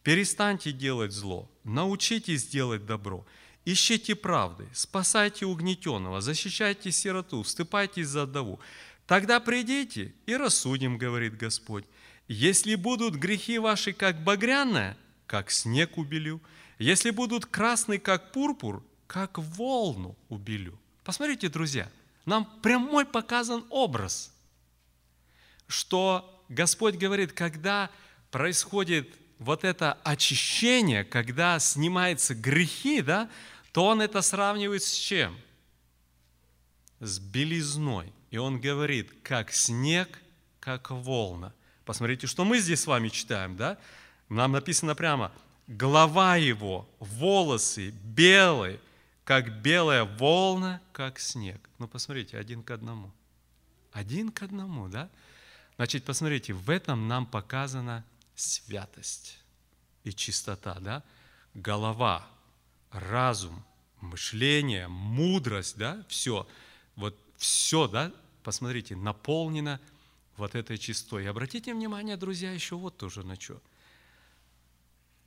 перестаньте 0.04 0.72
делать 0.72 1.12
зло, 1.12 1.50
научитесь 1.64 2.48
делать 2.48 2.86
добро, 2.86 3.26
Ищите 3.70 4.16
правды, 4.16 4.66
спасайте 4.72 5.46
угнетенного, 5.46 6.22
защищайте 6.22 6.90
сироту, 6.90 7.44
вступайтесь 7.44 8.08
за 8.08 8.26
вдову. 8.26 8.62
Тогда 9.06 9.42
придите 9.42 10.14
и 10.26 10.38
рассудим, 10.38 10.98
говорит 10.98 11.36
Господь. 11.36 11.84
Если 12.30 12.76
будут 12.76 13.16
грехи 13.16 13.60
ваши, 13.60 13.92
как 13.92 14.24
багряная, 14.24 14.96
как 15.26 15.52
снег 15.52 15.98
убелю. 15.98 16.42
Если 16.80 17.10
будут 17.10 17.46
красные, 17.46 18.00
как 18.00 18.32
пурпур, 18.32 18.86
как 19.06 19.38
волну 19.38 20.16
убелю. 20.30 20.80
Посмотрите, 21.04 21.50
друзья, 21.50 21.92
нам 22.26 22.46
прямой 22.62 23.06
показан 23.06 23.66
образ, 23.70 24.34
что 25.68 26.42
Господь 26.48 26.96
говорит, 26.96 27.34
когда 27.34 27.90
происходит 28.32 29.14
вот 29.40 29.64
это 29.64 29.98
очищение, 30.04 31.04
когда 31.04 31.60
снимаются 31.60 32.34
грехи, 32.34 33.02
да, 33.02 33.30
то 33.72 33.86
он 33.86 34.02
это 34.02 34.22
сравнивает 34.22 34.84
с 34.84 34.94
чем? 34.94 35.38
С 37.00 37.20
белизной. 37.20 38.12
И 38.32 38.38
он 38.38 38.60
говорит, 38.60 39.14
как 39.24 39.52
снег, 39.52 40.22
как 40.60 40.92
волна. 40.92 41.54
Посмотрите, 41.86 42.28
что 42.28 42.44
мы 42.44 42.60
здесь 42.60 42.82
с 42.82 42.88
вами 42.88 43.10
читаем, 43.10 43.56
да? 43.56 43.78
Нам 44.30 44.52
написано 44.52 44.96
прямо, 44.96 45.32
голова 45.68 46.36
его, 46.36 46.90
волосы 47.00 47.92
белые, 47.92 48.80
как 49.24 49.62
белая 49.62 50.04
волна, 50.04 50.82
как 50.92 51.20
снег. 51.20 51.70
Ну, 51.80 51.88
посмотрите, 51.88 52.38
один 52.38 52.64
к 52.64 52.72
одному. 52.72 53.12
Один 53.92 54.32
к 54.32 54.44
одному, 54.44 54.88
да? 54.90 55.10
Значит, 55.78 56.04
посмотрите, 56.04 56.54
в 56.54 56.70
этом 56.70 57.08
нам 57.08 57.26
показана 57.26 58.04
святость 58.36 59.40
и 60.04 60.12
чистота, 60.12 60.78
да? 60.80 61.04
Голова, 61.54 62.28
разум, 62.92 63.64
мышление, 64.02 64.88
мудрость, 64.88 65.78
да, 65.78 66.06
все. 66.08 66.48
Вот 66.96 67.18
все, 67.38 67.88
да, 67.88 68.12
посмотрите, 68.44 68.96
наполнено 68.96 69.80
вот 70.38 70.56
этой 70.56 70.78
чистотой. 70.78 71.24
И 71.24 71.28
обратите 71.28 71.74
внимание, 71.74 72.18
друзья, 72.18 72.52
еще 72.52 72.76
вот 72.76 72.98
тоже 72.98 73.24
на 73.26 73.40
что. 73.40 73.62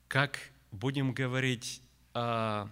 Как 0.08 0.38
будем 0.72 1.12
говорить, 1.12 1.82
а, 2.14 2.70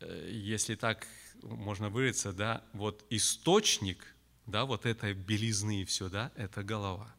э, 0.00 0.30
если 0.32 0.74
так 0.74 1.06
можно 1.42 1.88
выразиться, 1.88 2.32
да, 2.32 2.62
вот 2.72 3.04
источник, 3.10 4.14
да, 4.46 4.64
вот 4.64 4.86
этой 4.86 5.14
белизны 5.14 5.82
и 5.82 5.84
все, 5.84 6.08
да, 6.08 6.30
это 6.36 6.62
голова. 6.62 7.12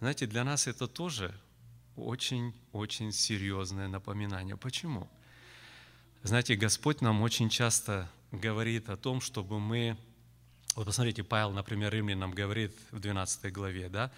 Знаете, 0.00 0.26
для 0.26 0.44
нас 0.44 0.66
это 0.66 0.86
тоже 0.88 1.38
очень-очень 1.96 3.12
серьезное 3.12 3.88
напоминание. 3.88 4.56
Почему? 4.56 5.08
Знаете, 6.22 6.54
Господь 6.54 7.00
нам 7.00 7.22
очень 7.22 7.48
часто 7.48 8.10
говорит 8.30 8.90
о 8.90 8.96
том, 8.98 9.22
чтобы 9.22 9.58
мы... 9.58 9.96
Вот 10.76 10.84
посмотрите, 10.84 11.24
Павел, 11.24 11.50
например, 11.52 11.92
Римлянам 11.94 12.32
говорит 12.32 12.76
в 12.90 13.00
12 13.00 13.50
главе, 13.50 13.88
да, 13.88 14.12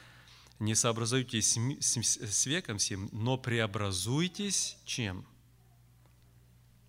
«Не 0.58 0.74
сообразуйтесь 0.74 1.56
с 1.80 2.46
веком 2.46 2.80
сим, 2.80 3.08
но 3.12 3.38
преобразуйтесь 3.38 4.76
чем? 4.84 5.24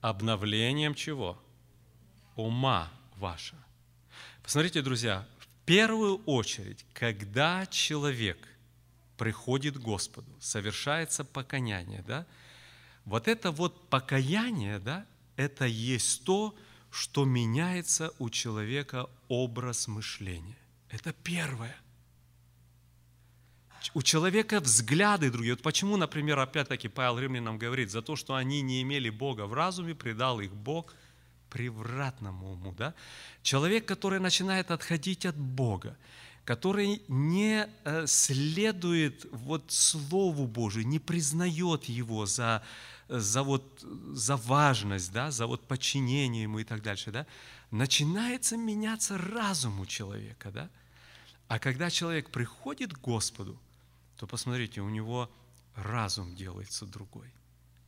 Обновлением 0.02 0.95
чего? 0.95 1.41
Ума 2.36 2.91
вашего». 3.15 3.63
Посмотрите, 4.41 4.82
друзья, 4.82 5.28
в 5.39 5.47
первую 5.65 6.23
очередь, 6.26 6.86
когда 6.93 7.67
человек 7.67 8.38
приходит 9.17 9.78
к 9.78 9.82
Господу, 9.82 10.30
совершается 10.39 11.23
покаяние, 11.23 12.04
да, 12.06 12.26
вот 13.05 13.27
это 13.27 13.51
вот 13.51 13.89
покаяние, 13.89 14.79
да, 14.79 15.05
это 15.35 15.65
есть 15.65 16.23
то, 16.23 16.55
что 16.91 17.25
меняется 17.25 18.11
у 18.19 18.29
человека 18.29 19.07
образ 19.27 19.87
мышления. 19.87 20.57
Это 20.89 21.11
первое. 21.11 21.75
У 23.93 24.01
человека 24.01 24.59
взгляды 24.59 25.29
другие. 25.29 25.55
Вот 25.55 25.63
почему, 25.63 25.97
например, 25.97 26.39
опять-таки 26.39 26.87
Павел 26.87 27.19
Римлянам 27.19 27.57
говорит, 27.57 27.91
за 27.91 28.01
то, 28.01 28.15
что 28.15 28.35
они 28.35 28.61
не 28.61 28.81
имели 28.81 29.09
Бога 29.09 29.45
в 29.45 29.53
разуме, 29.53 29.95
предал 29.95 30.39
их 30.39 30.53
Бог 30.53 30.93
превратному 31.49 32.53
уму. 32.53 32.73
Да? 32.77 32.93
Человек, 33.41 33.85
который 33.85 34.19
начинает 34.19 34.71
отходить 34.71 35.25
от 35.25 35.35
Бога, 35.35 35.97
который 36.45 37.01
не 37.07 37.67
э, 37.83 38.07
следует 38.07 39.25
вот 39.31 39.71
Слову 39.71 40.47
Божию, 40.47 40.87
не 40.87 40.99
признает 40.99 41.85
Его 41.85 42.25
за 42.25 42.63
за, 43.19 43.43
вот, 43.43 43.82
за 44.13 44.38
важность, 44.38 45.12
да, 45.12 45.32
за 45.32 45.47
вот 45.47 45.67
подчинение 45.67 46.43
ему 46.43 46.60
и 46.60 46.63
так 46.63 46.82
дальше, 46.82 47.12
да, 47.12 47.26
начинается 47.71 48.58
меняться 48.58 49.17
разум 49.17 49.80
у 49.80 49.86
человека. 49.86 50.52
Да? 50.52 50.69
А 51.47 51.60
когда 51.60 51.89
человек 51.89 52.30
приходит 52.30 52.93
к 52.93 52.99
Господу, 52.99 53.60
то 54.17 54.28
посмотрите, 54.28 54.82
у 54.82 54.89
него 54.89 55.30
разум 55.76 56.36
делается 56.36 56.86
другой. 56.86 57.32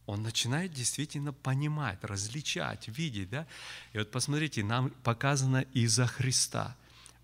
Он 0.06 0.22
начинает 0.22 0.72
действительно 0.72 1.34
понимать, 1.34 2.04
различать, 2.04 2.88
видеть. 2.88 3.30
Да? 3.30 3.48
И 3.94 3.98
вот 3.98 4.12
посмотрите, 4.12 4.64
нам 4.64 4.92
показано 5.04 5.62
из-за 5.74 6.06
Христа, 6.06 6.76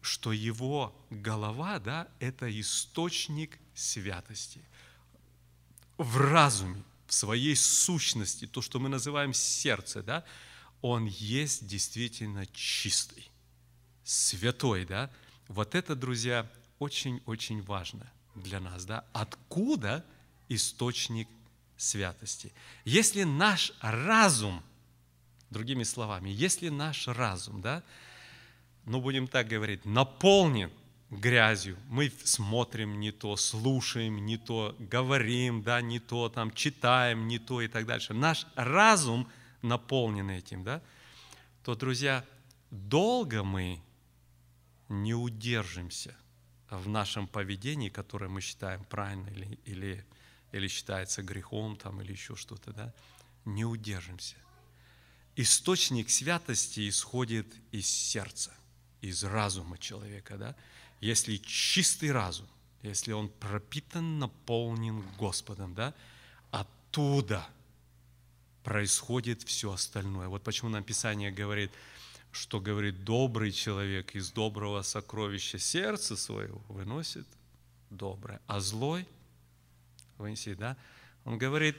что 0.01 0.31
его 0.31 0.95
голова 1.11 1.77
да,– 1.77 2.07
это 2.19 2.59
источник 2.59 3.59
святости 3.75 4.61
в 5.99 6.17
разуме 6.17 6.83
в 7.11 7.13
своей 7.13 7.57
сущности, 7.57 8.47
то, 8.47 8.61
что 8.61 8.79
мы 8.79 8.87
называем 8.87 9.33
сердце, 9.33 10.01
да, 10.01 10.23
он 10.81 11.07
есть 11.07 11.67
действительно 11.67 12.45
чистый, 12.53 13.29
святой, 14.05 14.85
да. 14.85 15.11
Вот 15.49 15.75
это, 15.75 15.93
друзья, 15.93 16.49
очень-очень 16.79 17.63
важно 17.63 18.09
для 18.33 18.61
нас, 18.61 18.85
да. 18.85 19.03
Откуда 19.11 20.05
источник 20.47 21.27
святости? 21.75 22.53
Если 22.85 23.23
наш 23.23 23.73
разум, 23.81 24.63
другими 25.49 25.83
словами, 25.83 26.29
если 26.29 26.69
наш 26.69 27.09
разум, 27.09 27.61
да, 27.61 27.83
ну, 28.85 29.01
будем 29.01 29.27
так 29.27 29.49
говорить, 29.49 29.83
наполнен 29.83 30.71
грязью. 31.11 31.77
Мы 31.89 32.11
смотрим 32.23 32.99
не 32.99 33.11
то, 33.11 33.35
слушаем 33.35 34.25
не 34.25 34.37
то, 34.37 34.75
говорим, 34.79 35.61
да, 35.61 35.81
не 35.81 35.99
то, 35.99 36.29
там, 36.29 36.51
читаем 36.51 37.27
не 37.27 37.37
то 37.37 37.61
и 37.61 37.67
так 37.67 37.85
дальше. 37.85 38.13
Наш 38.13 38.47
разум 38.55 39.29
наполнен 39.61 40.29
этим, 40.29 40.63
да, 40.63 40.81
то, 41.63 41.75
друзья, 41.75 42.25
долго 42.71 43.43
мы 43.43 43.81
не 44.87 45.13
удержимся 45.13 46.15
в 46.69 46.87
нашем 46.87 47.27
поведении, 47.27 47.89
которое 47.89 48.29
мы 48.29 48.39
считаем 48.39 48.83
правильно 48.85 49.27
или, 49.27 49.59
или, 49.65 50.05
или 50.53 50.67
считается 50.69 51.21
грехом 51.21 51.75
там, 51.75 52.01
или 52.01 52.13
еще 52.13 52.35
что-то, 52.37 52.71
да, 52.71 52.93
не 53.43 53.65
удержимся. 53.65 54.37
Источник 55.35 56.09
святости 56.09 56.87
исходит 56.87 57.47
из 57.71 57.87
сердца, 57.87 58.53
из 59.01 59.23
разума 59.23 59.77
человека, 59.77 60.37
да, 60.37 60.55
если 61.01 61.37
чистый 61.37 62.11
разум, 62.11 62.47
если 62.83 63.11
он 63.11 63.27
пропитан, 63.27 64.19
наполнен 64.19 65.01
Господом, 65.17 65.73
да, 65.73 65.93
оттуда 66.51 67.47
происходит 68.63 69.41
все 69.43 69.73
остальное. 69.73 70.27
Вот 70.27 70.43
почему 70.43 70.69
нам 70.69 70.83
Писание 70.83 71.31
говорит, 71.31 71.71
что 72.31 72.61
говорит 72.61 73.03
добрый 73.03 73.51
человек 73.51 74.15
из 74.15 74.31
доброго 74.31 74.83
сокровища 74.83 75.59
сердца 75.59 76.15
своего 76.15 76.61
выносит 76.69 77.27
доброе, 77.89 78.39
а 78.47 78.59
злой 78.59 79.07
вынесет, 80.17 80.57
да? 80.59 80.77
Он 81.25 81.37
говорит, 81.37 81.75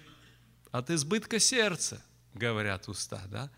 от 0.72 0.90
избытка 0.90 1.38
сердца, 1.38 2.04
говорят 2.34 2.88
уста, 2.88 3.22
да? 3.28 3.50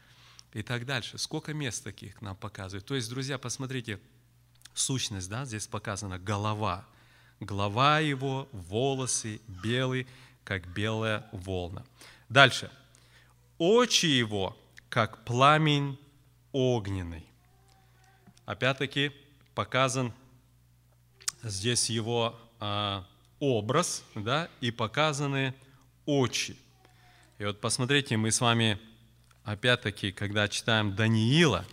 И 0.53 0.63
так 0.63 0.87
дальше. 0.87 1.19
Сколько 1.19 1.53
мест 1.53 1.83
таких 1.83 2.23
нам 2.23 2.37
показывают. 2.37 2.87
То 2.87 2.95
есть, 2.95 3.09
друзья, 3.09 3.39
посмотрите, 3.39 3.99
сущность, 4.75 5.29
да, 5.29 5.45
здесь 5.45 5.67
показана 5.67 6.19
голова. 6.19 6.85
Голова 7.41 8.01
его, 8.01 8.49
волосы 8.53 9.41
белые, 9.47 10.07
как 10.45 10.67
белая 10.69 11.27
волна. 11.33 11.85
Дальше. 12.29 12.71
Очи 13.59 14.07
его, 14.07 14.57
как 14.89 15.25
пламень 15.25 15.99
огненный. 16.53 17.25
Опять-таки 18.47 19.13
показан 19.55 20.13
здесь 21.43 21.91
его 21.91 22.39
а, 22.61 23.07
образ, 23.41 24.05
да, 24.15 24.49
и 24.61 24.71
показаны 24.71 25.55
очи. 26.07 26.57
И 27.39 27.45
вот 27.45 27.61
посмотрите, 27.61 28.17
мы 28.17 28.31
с 28.31 28.41
вами, 28.41 28.79
опять-таки, 29.45 30.13
когда 30.13 30.49
читаем 30.49 30.95
Даниила, 30.95 31.65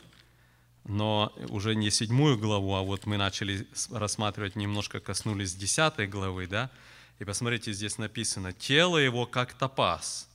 но 0.83 1.33
уже 1.49 1.75
не 1.75 1.91
седьмую 1.91 2.37
главу, 2.37 2.73
а 2.73 2.81
вот 2.81 3.05
мы 3.05 3.17
начали 3.17 3.67
рассматривать, 3.91 4.55
немножко 4.55 4.99
коснулись 4.99 5.55
десятой 5.55 6.07
главы, 6.07 6.47
да, 6.47 6.71
и 7.19 7.25
посмотрите, 7.25 7.71
здесь 7.71 7.97
написано, 7.97 8.51
тело 8.51 8.97
его 8.97 9.25
как 9.25 9.53
топаз, 9.53 10.27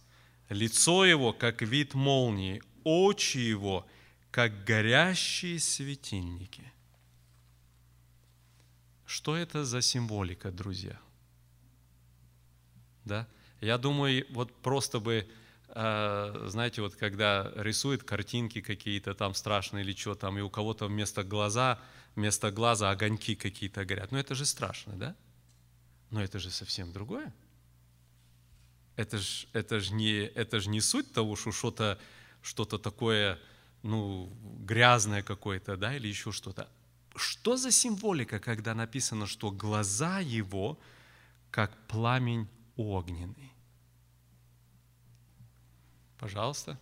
лицо 0.49 1.05
его 1.05 1.33
как 1.33 1.63
вид 1.63 1.95
молнии, 1.95 2.63
очи 2.85 3.39
его 3.39 3.87
как 4.31 4.65
горящие 4.65 5.59
светильники. 5.59 6.73
Что 9.05 9.37
это 9.37 9.65
за 9.65 9.83
символика, 9.83 10.51
друзья? 10.51 10.99
Да? 13.05 13.27
Я 13.61 13.79
думаю, 13.79 14.27
вот 14.31 14.55
просто 14.63 15.01
бы 15.01 15.29
знаете, 15.77 16.81
вот 16.81 16.97
когда 16.97 17.53
рисует 17.57 18.03
картинки 18.03 18.61
какие-то 18.63 19.15
там 19.15 19.35
страшные 19.35 19.85
или 19.85 19.95
что 19.95 20.15
там, 20.15 20.39
и 20.39 20.41
у 20.41 20.49
кого-то 20.49 20.87
вместо 20.87 21.23
глаза, 21.23 21.79
вместо 22.15 22.51
глаза 22.51 22.91
огоньки 22.91 23.35
какие-то 23.35 23.85
горят. 23.85 24.11
Ну 24.11 24.19
это 24.19 24.35
же 24.35 24.47
страшно, 24.47 24.95
да? 24.97 25.17
Но 26.11 26.23
это 26.23 26.39
же 26.39 26.51
совсем 26.51 26.93
другое. 26.93 27.35
Это 28.97 29.19
же 29.19 29.47
это 29.53 29.81
ж 29.81 29.91
не, 29.91 30.21
это 30.25 30.61
ж 30.61 30.69
не 30.69 30.81
суть 30.81 31.13
того, 31.13 31.37
что 31.37 31.53
что-то 31.53 31.99
что 32.47 32.65
такое, 32.65 33.39
ну, 33.83 34.33
грязное 34.61 35.23
какое-то, 35.23 35.77
да, 35.77 35.97
или 35.97 36.09
еще 36.09 36.31
что-то. 36.33 36.69
Что 37.17 37.57
за 37.57 37.73
символика, 37.73 38.39
когда 38.39 38.75
написано, 38.75 39.27
что 39.27 39.51
глаза 39.51 40.21
его, 40.21 40.79
как 41.51 41.77
пламень 41.89 42.49
огненный? 42.77 43.53
Пожалуйста. 46.19 46.79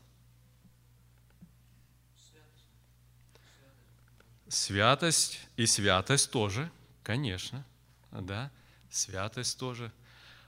святость 4.55 5.41
и 5.57 5.67
святость 5.67 6.31
тоже, 6.31 6.71
конечно, 7.03 7.67
да, 8.11 8.51
святость 8.91 9.59
тоже. 9.59 9.93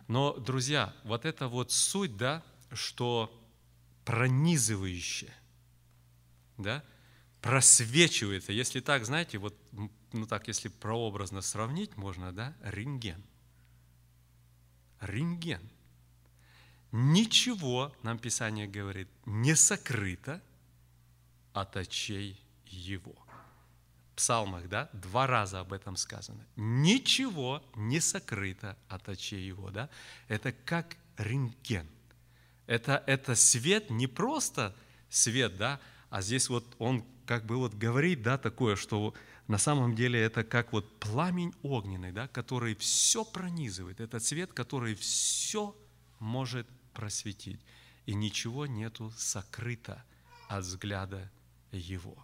Но, 0.08 0.34
друзья, 0.34 0.94
вот 1.04 1.24
это 1.24 1.48
вот 1.48 1.72
суть, 1.72 2.16
да, 2.16 2.42
что 2.72 3.32
пронизывающее, 4.04 5.34
да, 6.56 6.84
просвечивается. 7.42 8.52
Если 8.52 8.80
так, 8.80 9.04
знаете, 9.04 9.38
вот, 9.38 9.56
ну 10.12 10.26
так, 10.26 10.46
если 10.48 10.68
прообразно 10.68 11.40
сравнить, 11.40 11.96
можно, 11.96 12.32
да, 12.32 12.54
рентген. 12.62 13.22
Рентген. 15.00 15.68
Ничего, 16.92 17.94
нам 18.02 18.18
Писание 18.18 18.66
говорит, 18.66 19.08
не 19.24 19.54
сокрыто 19.54 20.42
от 21.52 21.76
очей 21.76 22.40
его. 22.66 23.14
В 24.12 24.16
псалмах, 24.16 24.68
да, 24.68 24.88
два 24.92 25.26
раза 25.26 25.60
об 25.60 25.72
этом 25.72 25.96
сказано. 25.96 26.46
Ничего 26.56 27.62
не 27.74 28.00
сокрыто 28.00 28.76
от 28.88 29.08
очей 29.08 29.46
его, 29.46 29.70
да. 29.70 29.90
Это 30.28 30.52
как 30.52 30.96
рентген. 31.18 31.86
Это, 32.66 33.02
это 33.06 33.34
свет, 33.34 33.90
не 33.90 34.06
просто 34.06 34.74
свет, 35.08 35.56
да, 35.56 35.80
а 36.10 36.22
здесь 36.22 36.48
вот 36.48 36.64
он 36.78 37.04
как 37.26 37.44
бы 37.44 37.56
вот 37.56 37.74
говорит, 37.74 38.22
да, 38.22 38.38
такое, 38.38 38.76
что 38.76 39.14
на 39.48 39.58
самом 39.58 39.94
деле 39.94 40.20
это 40.20 40.44
как 40.44 40.72
вот 40.72 40.98
пламень 40.98 41.54
огненный, 41.62 42.12
да, 42.12 42.28
который 42.28 42.74
все 42.74 43.24
пронизывает. 43.24 44.00
Это 44.00 44.18
цвет, 44.18 44.52
который 44.52 44.94
все 44.94 45.76
может 46.18 46.66
просветить. 46.92 47.60
И 48.06 48.14
ничего 48.14 48.66
нету 48.66 49.12
сокрыто 49.16 50.04
от 50.48 50.64
взгляда 50.64 51.30
его. 51.72 52.16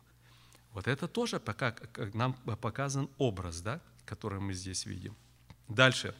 Вот 0.72 0.86
это 0.86 1.09
тоже 1.09 1.40
пока 1.40 1.74
нам 2.14 2.34
показан 2.34 3.11
образ, 3.18 3.61
да, 3.61 3.80
который 4.05 4.40
мы 4.40 4.55
здесь 4.55 4.86
видим. 4.86 5.16
Дальше, 5.68 6.14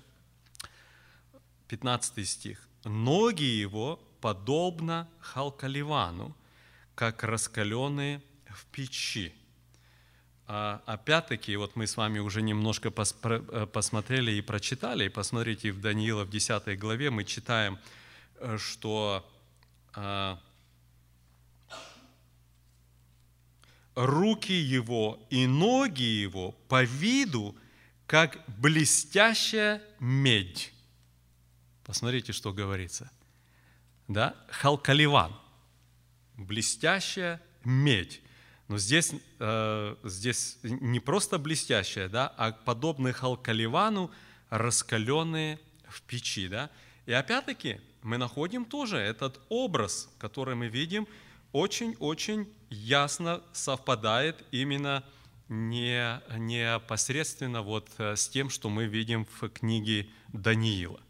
15 1.69 2.29
стих. 2.29 2.69
«Ноги 2.85 3.45
его 3.45 3.97
подобно 4.21 5.09
халкаливану, 5.21 6.37
как 6.95 7.23
раскаленные 7.23 8.23
в 8.47 8.67
печи. 8.67 9.35
А, 10.47 10.83
опять-таки, 10.87 11.57
вот 11.57 11.77
мы 11.77 11.87
с 11.87 11.97
вами 11.97 12.19
уже 12.19 12.43
немножко 12.43 12.89
э, 12.91 13.67
посмотрели 13.67 14.33
и 14.33 14.41
прочитали, 14.41 15.05
и 15.05 15.09
посмотрите, 15.09 15.73
в 15.73 15.81
Даниила 15.81 16.25
в 16.25 16.31
10 16.31 16.79
главе 16.79 17.11
мы 17.11 17.25
читаем, 17.25 17.79
э, 18.37 18.59
что 18.59 19.29
а, 19.95 20.41
руки 23.95 24.53
его 24.53 25.25
и 25.31 25.47
ноги 25.47 26.03
его 26.03 26.53
по 26.69 26.83
виду, 26.83 27.57
как 28.07 28.39
блестящая 28.47 29.83
медь. 30.01 30.73
Посмотрите, 31.85 32.33
что 32.33 32.53
говорится. 32.53 33.11
Да? 34.09 34.35
Халкаливан. 34.49 35.35
Блестящая 36.37 37.41
медь. 37.65 38.22
Но 38.73 38.79
здесь, 38.79 39.13
э, 39.39 39.97
здесь 40.03 40.57
не 40.63 40.99
просто 40.99 41.37
блестящая, 41.37 42.09
да, 42.09 42.33
а 42.39 42.53
подобные 42.53 43.13
халкаливану, 43.13 44.11
раскаленные 44.49 45.61
в 45.87 46.01
печи. 46.01 46.49
Да? 46.49 46.71
И 47.05 47.13
опять-таки 47.13 47.83
мы 48.01 48.17
находим 48.17 48.65
тоже 48.65 48.97
этот 48.97 49.39
образ, 49.51 50.09
который 50.19 50.55
мы 50.55 50.69
видим, 50.69 51.07
очень-очень 51.53 52.51
ясно 52.71 53.43
совпадает 53.53 54.43
именно 54.53 55.05
не, 55.51 56.23
непосредственно 56.39 57.61
вот 57.61 57.91
э, 57.99 58.17
с 58.17 58.27
тем, 58.27 58.49
что 58.49 58.71
мы 58.71 58.87
видим 58.87 59.27
в 59.39 59.51
книге 59.51 60.09
Даниила. 60.29 61.01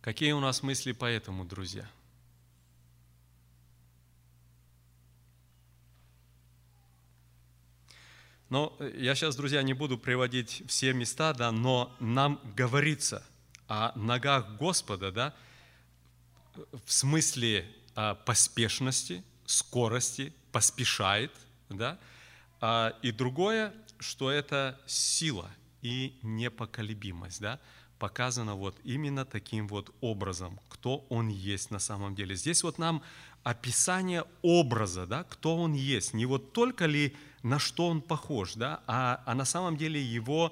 Какие 0.00 0.32
у 0.32 0.40
нас 0.40 0.64
мысли 0.64 0.90
по 0.90 1.04
этому, 1.04 1.44
друзья? 1.44 1.88
Но 8.54 8.72
э, 8.78 8.92
я 8.98 9.16
сейчас, 9.16 9.34
друзья, 9.34 9.64
не 9.64 9.72
буду 9.72 9.98
приводить 9.98 10.62
все 10.68 10.92
места, 10.92 11.32
да, 11.32 11.50
но 11.50 11.92
нам 11.98 12.40
говорится 12.54 13.26
о 13.66 13.90
ногах 13.98 14.48
Господа, 14.60 15.10
да, 15.10 15.34
в 16.54 16.92
смысле 16.92 17.66
а, 17.96 18.14
поспешности, 18.14 19.24
скорости, 19.44 20.32
поспешает, 20.52 21.32
да, 21.68 21.98
а, 22.60 22.96
и 23.02 23.10
другое, 23.10 23.74
что 23.98 24.30
это 24.30 24.80
сила 24.86 25.50
и 25.82 26.16
непоколебимость, 26.22 27.40
да, 27.40 27.58
показано 27.98 28.54
вот 28.54 28.76
именно 28.84 29.24
таким 29.24 29.66
вот 29.66 29.92
образом, 30.00 30.60
кто 30.68 31.04
он 31.08 31.26
есть 31.26 31.72
на 31.72 31.80
самом 31.80 32.14
деле. 32.14 32.36
Здесь 32.36 32.62
вот 32.62 32.78
нам 32.78 33.02
описание 33.42 34.24
образа, 34.42 35.08
да, 35.08 35.24
кто 35.24 35.56
он 35.56 35.72
есть, 35.72 36.14
не 36.14 36.24
вот 36.24 36.52
только 36.52 36.86
ли 36.86 37.16
на 37.44 37.58
что 37.58 37.88
он 37.88 38.00
похож, 38.00 38.54
да, 38.54 38.80
а, 38.86 39.22
а 39.26 39.34
на 39.34 39.44
самом 39.44 39.76
деле 39.76 40.02
его, 40.02 40.50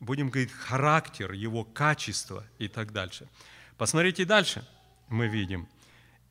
будем 0.00 0.28
говорить, 0.28 0.52
характер, 0.52 1.32
его 1.32 1.64
качество 1.64 2.44
и 2.58 2.66
так 2.66 2.92
дальше. 2.92 3.28
Посмотрите 3.78 4.24
дальше, 4.24 4.66
мы 5.08 5.28
видим. 5.28 5.68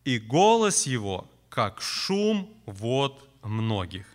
«И 0.03 0.19
голос 0.19 0.85
его, 0.85 1.29
как 1.49 1.81
шум 1.81 2.53
вод 2.65 3.25
многих». 3.41 4.05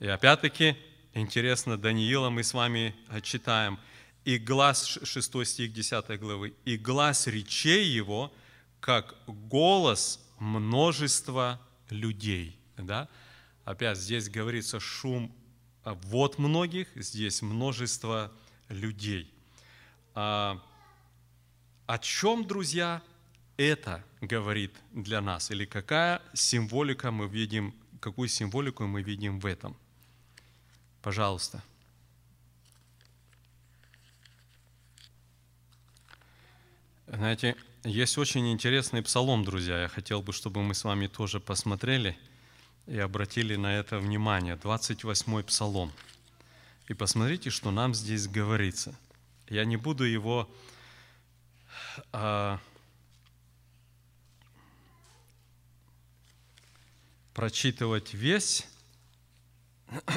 И 0.00 0.08
опять-таки, 0.08 0.76
интересно, 1.14 1.76
Даниила 1.78 2.30
мы 2.30 2.42
с 2.42 2.52
вами 2.52 2.96
читаем. 3.22 3.78
«И 4.24 4.36
глаз», 4.36 4.98
6 5.04 5.46
стих 5.46 5.72
10 5.72 6.18
главы, 6.18 6.54
«И 6.64 6.76
глаз 6.76 7.28
речей 7.28 7.84
его, 7.84 8.32
как 8.80 9.14
голос 9.26 10.20
множества 10.40 11.60
людей». 11.88 12.58
Да? 12.76 13.08
Опять 13.64 13.98
здесь 13.98 14.28
говорится 14.28 14.80
шум 14.80 15.34
а, 15.84 15.94
вот 15.94 16.38
многих, 16.38 16.88
здесь 16.94 17.42
множество 17.42 18.32
людей. 18.68 19.32
А, 20.14 20.62
о 21.86 21.98
чем, 21.98 22.46
друзья, 22.46 23.02
это 23.56 24.04
говорит 24.20 24.74
для 24.92 25.20
нас? 25.20 25.50
Или 25.50 25.64
какая 25.64 26.22
символика 26.32 27.10
мы 27.10 27.28
видим, 27.28 27.74
какую 28.00 28.28
символику 28.28 28.86
мы 28.86 29.02
видим 29.02 29.40
в 29.40 29.46
этом? 29.46 29.76
Пожалуйста. 31.02 31.62
Знаете, 37.06 37.56
есть 37.82 38.16
очень 38.18 38.52
интересный 38.52 39.02
псалом, 39.02 39.44
друзья. 39.44 39.82
Я 39.82 39.88
хотел 39.88 40.22
бы, 40.22 40.32
чтобы 40.32 40.62
мы 40.62 40.74
с 40.74 40.84
вами 40.84 41.06
тоже 41.06 41.40
посмотрели– 41.40 42.18
и 42.90 42.98
обратили 42.98 43.54
на 43.54 43.76
это 43.76 43.98
внимание. 44.00 44.56
28-й 44.56 45.44
псалом. 45.44 45.92
И 46.88 46.94
посмотрите, 46.94 47.48
что 47.48 47.70
нам 47.70 47.94
здесь 47.94 48.26
говорится. 48.26 48.98
Я 49.48 49.64
не 49.64 49.76
буду 49.76 50.02
его 50.02 50.50
а, 52.12 52.58
прочитывать 57.32 58.12
весь, 58.12 58.66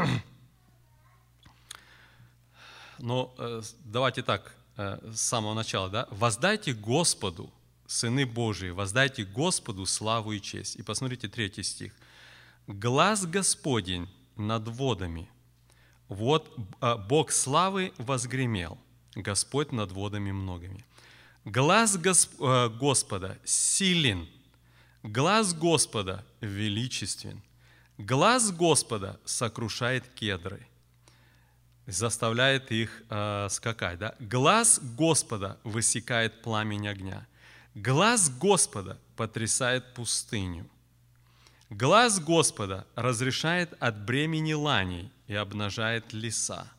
но 2.97 3.36
э, 3.38 3.61
давайте 3.86 4.24
так, 4.24 4.55
э, 4.78 4.99
с 5.13 5.21
самого 5.21 5.53
начала, 5.53 5.89
да? 5.89 6.07
«Воздайте 6.09 6.74
Господу, 6.74 7.53
сыны 7.86 8.26
Божии, 8.26 8.69
воздайте 8.69 9.26
Господу 9.26 9.86
славу 9.86 10.32
и 10.32 10.41
честь». 10.41 10.76
И 10.76 10.82
посмотрите 10.82 11.28
третий 11.28 11.61
стих– 11.61 11.93
глаз 12.68 13.26
Господень 13.26 14.07
над 14.36 14.68
водами. 14.68 15.30
Вот 16.07 16.55
а, 16.80 16.97
Бог 16.97 17.32
славы 17.32 17.93
возгремел, 17.97 18.78
Господь 19.16 19.72
над 19.72 19.91
водами 19.91 20.32
многими. 20.32 20.84
Глаз 21.45 21.97
а, 22.39 22.70
Господа 22.70 23.38
силен, 23.43 24.28
глаз 25.01 25.53
Господа 25.53 26.26
величествен, 26.41 27.41
глаз 27.97 28.51
Господа 28.51 29.20
сокрушает 29.26 30.07
кедры, 30.16 30.68
заставляет 31.86 32.72
их 32.72 33.03
э, 33.09 33.47
скакать. 33.49 33.99
Да? 33.99 34.16
Глаз 34.20 34.80
Господа 34.97 35.59
высекает 35.66 36.41
пламень 36.41 36.88
огня, 36.88 37.28
глаз 37.76 38.30
Господа 38.30 38.97
потрясает 39.18 39.93
пустыню. 39.93 40.70
Глаз 41.76 42.19
Господа 42.19 42.86
разрешает 42.93 43.74
от 43.80 44.05
бремени 44.05 44.53
ланей 44.53 45.11
и 45.26 45.34
обнажает 45.34 46.13
леса. 46.13 46.71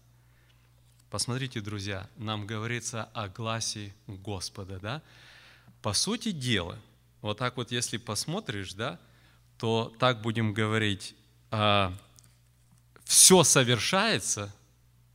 Посмотрите, 1.11 1.61
друзья, 1.61 2.09
нам 2.17 2.47
говорится 2.47 3.09
о 3.13 3.29
гласе 3.29 3.93
Господа, 4.07 4.79
да? 4.79 5.03
По 5.83 5.95
сути 5.95 6.31
дела, 6.31 6.79
вот 7.23 7.39
так 7.39 7.57
вот, 7.57 7.73
если 7.73 7.97
посмотришь, 7.97 8.75
да, 8.75 9.01
то 9.59 9.93
так 9.99 10.23
будем 10.23 10.55
говорить, 10.55 11.17
а, 11.51 11.93
все 13.03 13.43
совершается 13.43 14.55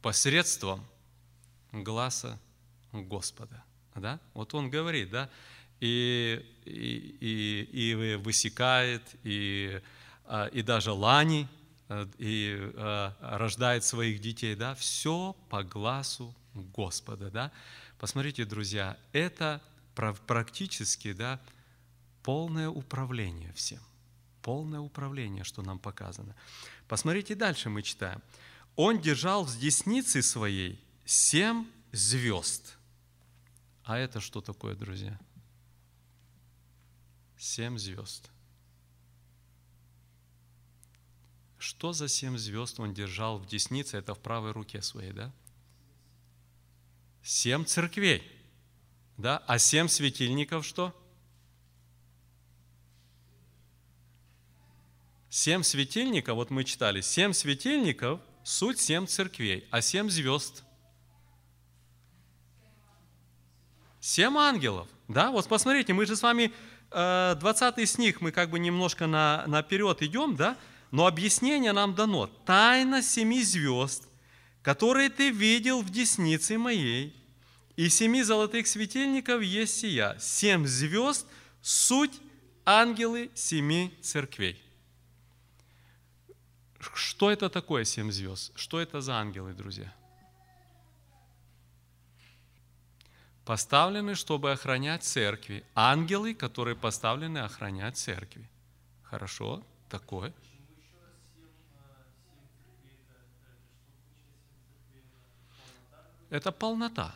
посредством 0.01 0.85
глаза 1.71 2.37
Господа. 2.91 3.63
Да? 3.95 4.19
Вот 4.33 4.53
он 4.53 4.69
говорит, 4.69 5.09
да, 5.09 5.29
и, 5.79 6.45
и, 6.65 7.67
и, 7.71 7.91
и 7.91 8.15
высекает, 8.15 9.01
и, 9.23 9.81
а, 10.25 10.47
и 10.47 10.61
даже 10.61 10.91
лани, 10.91 11.47
э, 11.87 12.07
и 12.17 12.57
а, 12.75 13.15
рождает 13.37 13.83
своих 13.83 14.19
детей, 14.21 14.55
да, 14.55 14.75
все 14.75 15.35
по 15.49 15.63
глазу 15.63 16.35
Господа, 16.53 17.29
да. 17.29 17.51
Посмотрите, 17.97 18.45
друзья, 18.45 18.97
это 19.13 19.61
практически, 20.25 21.13
да, 21.13 21.39
полное 22.23 22.69
управление 22.69 23.51
всем. 23.53 23.81
Полное 24.41 24.79
управление, 24.79 25.43
что 25.43 25.61
нам 25.61 25.79
показано. 25.79 26.35
Посмотрите, 26.87 27.35
дальше 27.35 27.69
мы 27.69 27.83
читаем. 27.83 28.21
Он 28.75 28.99
держал 28.99 29.43
в 29.43 29.59
деснице 29.59 30.21
своей 30.21 30.79
семь 31.05 31.65
звезд. 31.91 32.77
А 33.83 33.97
это 33.97 34.21
что 34.21 34.41
такое, 34.41 34.75
друзья? 34.75 35.19
Семь 37.39 37.77
звезд. 37.77 38.29
Что 41.57 41.93
за 41.93 42.09
семь 42.09 42.37
звезд 42.37 42.81
он 42.81 42.93
держал 42.93 43.39
в 43.39 43.47
деснице? 43.47 43.97
Это 43.97 44.13
в 44.13 44.19
правой 44.19 44.51
руке 44.51 44.81
своей, 44.81 45.13
да? 45.13 45.31
Семь 47.23 47.63
церквей. 47.63 48.29
Да? 49.17 49.37
А 49.47 49.57
семь 49.57 49.87
светильников 49.87 50.65
что? 50.65 50.93
Семь 55.29 55.63
светильников, 55.63 56.35
вот 56.35 56.49
мы 56.49 56.65
читали, 56.65 56.99
семь 56.99 57.31
светильников– 57.31 58.19
суть 58.43 58.79
семь 58.79 59.05
церквей, 59.05 59.65
а 59.71 59.79
семь 59.79 60.09
звезд– 60.09 60.63
семь 64.01 64.37
ангелов. 64.37 64.87
Да, 65.07 65.31
вот 65.31 65.47
посмотрите, 65.47 65.93
мы 65.93 66.05
же 66.05 66.15
с 66.15 66.23
вами 66.23 66.51
20 66.91 67.77
э, 67.77 67.85
стих, 67.85 68.21
мы 68.21 68.31
как 68.31 68.49
бы 68.49 68.59
немножко 68.59 69.07
на, 69.07 69.43
наперед 69.47 70.01
идем, 70.01 70.35
да, 70.35 70.57
но 70.91 71.05
объяснение 71.05 71.71
нам 71.71 71.93
дано. 71.93 72.27
Тайна 72.45 73.01
семи 73.01 73.43
звезд, 73.43 74.07
которые 74.61 75.09
ты 75.09 75.29
видел 75.29 75.81
в 75.81 75.89
деснице 75.89 76.57
моей, 76.57 77.15
и 77.75 77.89
семи 77.89 78.23
золотых 78.23 78.67
светильников 78.67 79.41
есть 79.41 79.79
сия. 79.79 80.17
Семь 80.19 80.65
звезд– 80.65 81.25
суть 81.61 82.19
ангелы 82.65 83.29
семи 83.35 83.97
церквей. 84.01 84.61
Что 86.93 87.29
это 87.31 87.49
такое 87.49 87.83
семь 87.83 88.11
звезд? 88.11 88.51
Что 88.55 88.79
это 88.79 89.01
за 89.01 89.15
ангелы, 89.15 89.53
друзья? 89.53 89.93
Поставлены, 93.49 94.13
чтобы 94.13 94.51
охранять 94.51 95.01
церкви. 95.03 95.63
Ангелы, 95.73 96.35
которые 96.35 96.75
поставлены 96.75 97.39
охранять 97.39 97.97
церкви. 97.97 98.47
Хорошо? 99.01 99.63
Такое. 99.89 100.35
Это 106.29 106.51
полнота. 106.51 107.15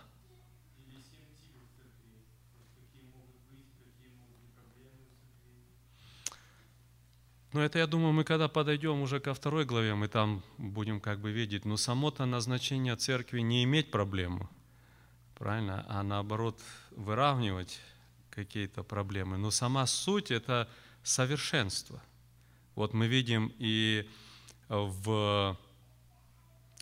Но 7.51 7.61
это, 7.61 7.77
я 7.77 7.85
думаю, 7.85 8.11
мы 8.11 8.23
когда 8.23 8.47
подойдем 8.47 9.01
уже 9.03 9.19
ко 9.19 9.35
второй 9.35 9.65
главе, 9.65 9.93
мы 9.93 10.07
там 10.07 10.41
будем 10.57 10.99
как 10.99 11.19
бы 11.19 11.31
видеть. 11.31 11.63
Но 11.63 11.77
само-то 11.77 12.25
назначение 12.25 12.95
церкви 12.95 13.41
не 13.41 13.63
иметь 13.65 13.91
проблему, 13.91 14.49
правильно, 15.35 15.85
а 15.89 16.03
наоборот 16.03 16.59
выравнивать 16.91 17.79
какие-то 18.29 18.83
проблемы. 18.83 19.37
Но 19.37 19.51
сама 19.51 19.85
суть– 19.85 20.31
это 20.31 20.69
совершенство. 21.03 22.01
Вот 22.75 22.93
мы 22.93 23.07
видим 23.07 23.53
и 23.59 24.09
в, 24.69 25.57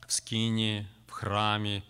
в 0.08 0.12
скине, 0.12 0.88
в 1.08 1.12
храме, 1.12 1.84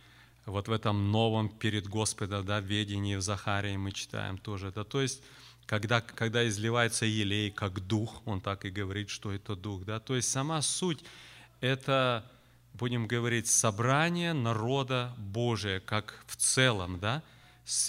вот 0.45 0.67
в 0.67 0.71
этом 0.71 1.11
новом 1.11 1.49
перед 1.49 1.87
Господом 1.87 2.45
да, 2.45 2.59
ведении 2.59 3.15
в 3.15 3.21
Захарии 3.21 3.77
мы 3.77 3.91
читаем 3.91 4.37
тоже 4.37 4.69
это. 4.69 4.83
То 4.83 5.01
есть 5.01 5.21
когда, 5.65 6.01
когда 6.01 6.47
изливается 6.47 7.05
елей 7.05 7.51
как 7.51 7.79
дух, 7.87 8.21
он 8.25 8.41
так 8.41 8.65
и 8.65 8.69
говорит, 8.69 9.09
что 9.09 9.31
это 9.31 9.55
дух. 9.55 9.85
Да? 9.85 9.99
То 9.99 10.15
есть 10.15 10.29
сама 10.29 10.61
суть– 10.61 11.03
это, 11.61 12.29
будем 12.73 13.07
говорить, 13.07 13.47
собрание 13.47 14.33
народа 14.33 15.13
Божия, 15.17 15.79
как 15.79 16.23
в 16.27 16.35
целом, 16.35 16.99
да? 16.99 17.23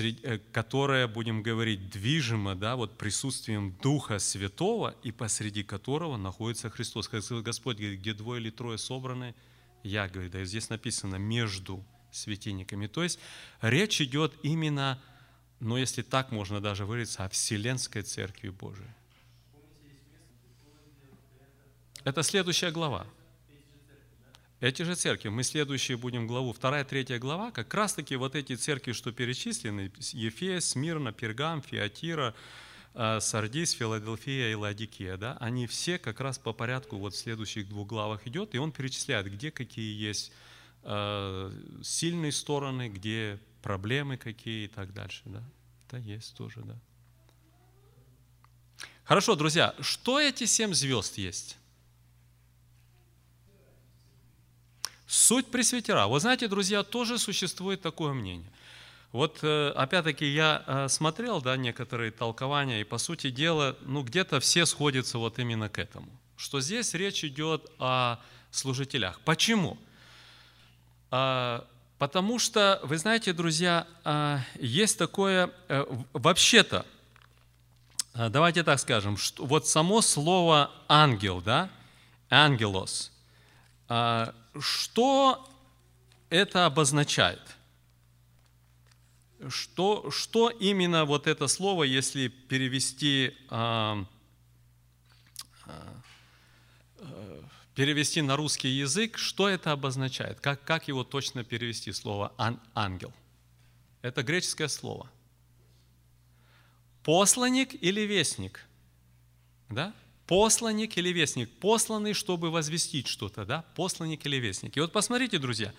Э, 0.00 0.38
которое, 0.52 1.08
будем 1.08 1.42
говорить, 1.42 1.90
движимо 1.90 2.54
да, 2.54 2.76
вот 2.76 2.98
присутствием 2.98 3.76
Духа 3.82 4.18
Святого, 4.18 4.94
и 5.02 5.10
посреди 5.12 5.62
которого 5.62 6.16
находится 6.16 6.70
Христос. 6.70 7.08
Господь 7.08 7.78
говорит, 7.78 8.00
где 8.00 8.12
двое 8.12 8.40
или 8.40 8.50
трое 8.50 8.78
собраны, 8.78 9.34
я, 9.82 10.08
говорю, 10.08 10.30
да, 10.30 10.44
здесь 10.44 10.68
написано 10.68 11.16
«между 11.16 11.84
светильниками». 12.12 12.86
То 12.86 13.02
есть 13.02 13.18
речь 13.60 14.00
идет 14.00 14.34
именно 14.42 15.00
но 15.62 15.78
если 15.78 16.02
так 16.02 16.32
можно 16.32 16.60
даже 16.60 16.84
выразиться, 16.84 17.24
о 17.24 17.28
Вселенской 17.28 18.02
Церкви 18.02 18.48
Божией. 18.48 18.90
Это 22.02 22.24
следующая 22.24 22.72
глава. 22.72 23.06
Эти 24.62 24.84
же 24.84 24.94
церкви, 24.94 25.28
мы 25.28 25.42
следующие 25.42 25.96
будем 25.96 26.28
главу, 26.28 26.52
вторая, 26.52 26.84
третья 26.84 27.18
глава, 27.18 27.50
как 27.50 27.74
раз 27.74 27.94
таки 27.94 28.14
вот 28.14 28.36
эти 28.36 28.54
церкви, 28.54 28.92
что 28.92 29.10
перечислены, 29.10 29.90
Ефес, 30.12 30.66
Смирна, 30.66 31.12
Пергам, 31.12 31.62
Фиатира, 31.62 32.32
э, 32.94 33.18
Сардис, 33.18 33.72
Филадельфия 33.72 34.52
и 34.52 34.54
Ладикия, 34.54 35.16
да, 35.16 35.36
они 35.40 35.66
все 35.66 35.98
как 35.98 36.20
раз 36.20 36.38
по 36.38 36.52
порядку 36.52 36.96
вот 36.96 37.14
в 37.14 37.16
следующих 37.16 37.68
двух 37.68 37.88
главах 37.88 38.24
идет, 38.28 38.54
и 38.54 38.58
он 38.58 38.70
перечисляет, 38.70 39.26
где 39.32 39.50
какие 39.50 40.00
есть 40.00 40.30
э, 40.84 41.50
сильные 41.82 42.30
стороны, 42.30 42.88
где 42.88 43.40
проблемы 43.62 44.16
какие 44.16 44.66
и 44.66 44.68
так 44.68 44.94
дальше. 44.94 45.22
Да? 45.24 45.42
Это 45.88 45.96
есть 45.96 46.36
тоже, 46.36 46.60
да. 46.60 46.78
Хорошо, 49.02 49.34
друзья, 49.34 49.74
что 49.80 50.20
эти 50.20 50.44
семь 50.44 50.72
звезд 50.72 51.18
есть? 51.18 51.58
Суть 55.12 55.48
пресвитера. 55.48 56.06
Вы 56.06 56.20
знаете, 56.20 56.48
друзья, 56.48 56.82
тоже 56.82 57.18
существует 57.18 57.82
такое 57.82 58.14
мнение. 58.14 58.50
Вот 59.12 59.40
э, 59.42 59.68
опять-таки 59.76 60.24
я 60.24 60.64
э, 60.66 60.88
смотрел 60.88 61.42
да, 61.42 61.54
некоторые 61.58 62.10
толкования, 62.10 62.80
и 62.80 62.84
по 62.84 62.96
сути 62.96 63.28
дела, 63.28 63.76
ну 63.82 64.02
где-то 64.04 64.40
все 64.40 64.64
сходятся 64.64 65.18
вот 65.18 65.38
именно 65.38 65.68
к 65.68 65.78
этому. 65.78 66.08
Что 66.38 66.62
здесь 66.62 66.94
речь 66.94 67.24
идет 67.24 67.70
о 67.78 68.20
служителях. 68.50 69.20
Почему? 69.20 69.76
А, 71.10 71.68
Потому 71.98 72.38
что, 72.38 72.80
вы 72.82 72.96
знаете, 72.96 73.34
друзья, 73.34 73.86
а, 74.04 74.40
есть 74.58 74.96
такое, 74.96 75.50
э, 75.68 75.84
вообще-то, 76.14 76.86
давайте 78.14 78.62
так 78.62 78.80
скажем, 78.80 79.18
что 79.18 79.44
вот 79.44 79.68
само 79.68 80.00
слово 80.00 80.70
ангел, 80.88 81.42
да, 81.42 81.68
ангелос, 82.30 83.12
а, 83.90 84.34
что 84.58 85.48
это 86.30 86.66
обозначает? 86.66 87.40
Что, 89.48 90.10
что 90.10 90.50
именно 90.50 91.04
вот 91.04 91.26
это 91.26 91.48
слово, 91.48 91.84
если 91.84 92.28
перевести 92.28 93.34
перевести 97.74 98.20
на 98.22 98.36
русский 98.36 98.68
язык, 98.68 99.18
что 99.18 99.48
это 99.48 99.72
обозначает? 99.72 100.40
Как, 100.40 100.62
как 100.64 100.88
его 100.88 101.04
точно 101.04 101.42
перевести, 101.42 101.92
слово 101.92 102.32
ан, 102.36 102.60
ангел? 102.74 103.12
Это 104.02 104.22
греческое 104.22 104.68
слово. 104.68 105.10
Посланник 107.02 107.74
или 107.82 108.02
вестник? 108.02 108.64
Да? 109.70 109.94
Посланник 110.26 110.96
или 110.96 111.10
вестник? 111.10 111.50
Посланный, 111.58 112.14
чтобы 112.14 112.50
возвестить 112.50 113.06
что-то, 113.06 113.44
да? 113.44 113.64
Посланник 113.74 114.24
или 114.26 114.36
вестник. 114.36 114.76
И 114.76 114.80
вот 114.80 114.92
посмотрите, 114.92 115.38
друзья, 115.38 115.72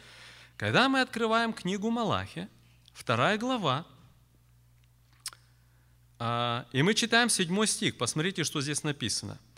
когда 0.58 0.90
мы 0.90 1.02
открываем 1.02 1.54
книгу 1.54 1.90
Малахи, 1.90 2.48
вторая 2.94 3.38
глава, 3.38 3.86
а, 6.20 6.66
и 6.72 6.82
мы 6.84 6.94
читаем 6.94 7.30
седьмой 7.30 7.68
стих, 7.68 7.98
посмотрите, 7.98 8.44
что 8.44 8.62
здесь 8.62 8.84
написано– 8.84 9.40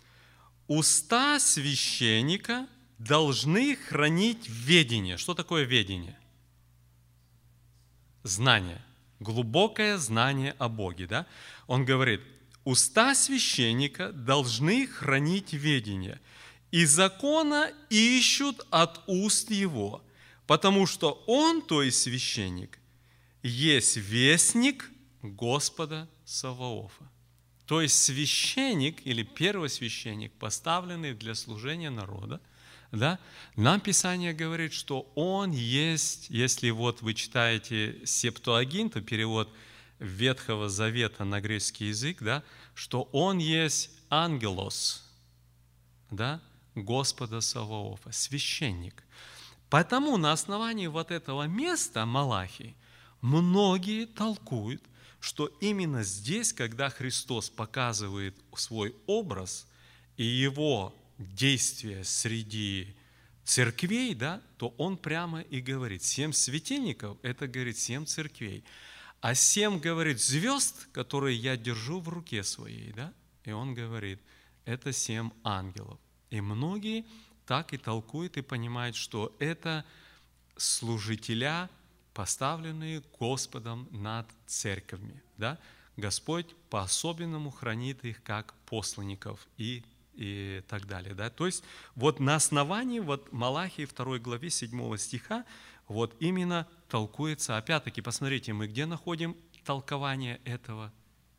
Уста 0.68 1.40
священника 1.40 2.68
должны 2.98 3.76
хранить 3.76 4.50
ведение. 4.50 5.18
Что 5.18 5.36
такое 5.36 5.64
ведение? 5.64 6.18
Знание. 8.24 8.82
Глубокое 9.20 9.98
знание 9.98 10.56
о 10.58 10.68
Боге. 10.68 11.06
Да? 11.06 11.28
Он 11.68 11.86
говорит, 11.86 12.22
уста 12.66 13.16
священника 13.16 14.12
должны 14.12 14.88
хранить 14.88 15.54
ведение, 15.54 16.20
и 16.72 16.86
закона 16.86 17.72
ищут 17.90 18.68
от 18.72 19.02
уст 19.08 19.50
его, 19.52 20.04
потому 20.48 20.86
что 20.86 21.24
он, 21.28 21.62
то 21.62 21.82
есть 21.82 22.02
священник, 22.02 22.80
есть 23.44 23.96
вестник 23.96 24.92
Господа 25.22 26.10
Саваофа. 26.26 27.10
То 27.66 27.82
есть 27.82 28.04
священник 28.04 29.06
или 29.08 29.24
первосвященник, 29.24 30.34
поставленный 30.34 31.14
для 31.14 31.34
служения 31.34 31.90
народа, 31.90 32.42
да, 32.92 33.20
нам 33.56 33.80
Писание 33.80 34.34
говорит, 34.34 34.74
что 34.74 35.12
он 35.16 35.52
есть, 35.52 36.30
если 36.30 36.70
вот 36.70 37.02
вы 37.02 37.14
читаете 37.14 38.02
Септуагинту, 38.06 39.02
перевод 39.02 39.52
Ветхого 40.00 40.70
Завета 40.70 41.24
на 41.24 41.42
греческий 41.42 41.88
язык, 41.88 42.22
да, 42.22 42.44
что 42.74 43.04
он 43.12 43.38
есть 43.38 43.92
ангелос, 44.10 45.10
да, 46.12 46.42
Господа 46.76 47.42
Саваофа, 47.42 48.12
священник. 48.12 49.04
Поэтому 49.70 50.18
на 50.18 50.32
основании 50.32 50.88
вот 50.88 51.12
этого 51.12 51.44
места 51.48 52.06
Малахии 52.06 52.76
многие 53.22 54.06
толкуют, 54.06 54.84
что 55.20 55.48
именно 55.60 56.04
здесь, 56.04 56.54
когда 56.54 56.90
Христос 56.90 57.50
показывает 57.50 58.36
свой 58.56 58.96
образ 59.08 59.68
и 60.18 60.24
его 60.24 60.94
действия 61.18 62.04
среди 62.04 62.96
церквей, 63.44 64.14
да, 64.14 64.42
то 64.58 64.74
он 64.78 64.98
прямо 64.98 65.42
и 65.42 65.62
говорит, 65.62 66.04
семь 66.04 66.34
светильников, 66.34 67.18
это 67.22 67.48
говорит 67.48 67.78
семь 67.78 68.06
церквей. 68.06 68.64
А 69.26 69.34
семь, 69.34 69.80
говорит, 69.80 70.22
звезд, 70.22 70.88
которые 70.92 71.36
я 71.36 71.58
держу 71.58 72.00
в 72.00 72.10
руке 72.10 72.44
своей, 72.44 72.94
да, 72.94 73.12
и 73.44 73.52
он 73.52 73.74
говорит, 73.74 74.22
это 74.66 74.94
семь 74.94 75.32
ангелов. 75.44 75.98
И 76.30 76.42
многие 76.42 77.06
так 77.48 77.74
и 77.74 77.80
толкуют 77.80 78.38
и 78.38 78.44
понимают, 78.44 78.96
что 78.96 79.36
это 79.40 79.84
служителя, 80.58 81.72
поставленные 82.14 83.02
Господом 83.20 83.88
над 83.90 84.28
церковью. 84.46 85.20
Да? 85.38 85.58
Господь 85.98 86.56
по-особенному 86.70 87.50
хранит 87.50 88.06
их 88.06 88.22
как 88.22 88.54
посланников 88.68 89.48
и, 89.58 89.84
и 90.14 90.62
так 90.68 90.86
далее. 90.86 91.16
Да? 91.16 91.32
То 91.32 91.48
есть 91.48 91.64
вот 91.96 92.20
на 92.20 92.36
основании 92.36 93.00
вот 93.00 93.34
Малахии 93.34 93.88
2 93.88 94.20
главе 94.20 94.52
7 94.52 94.98
стиха 94.98 95.46
вот 95.88 96.16
именно 96.20 96.68
толкуется, 96.90 97.58
опять-таки, 97.58 98.02
посмотрите, 98.02 98.54
мы 98.54 98.68
где 98.68 98.86
находим 98.86 99.36
толкование 99.64 100.40
этого? 100.46 100.92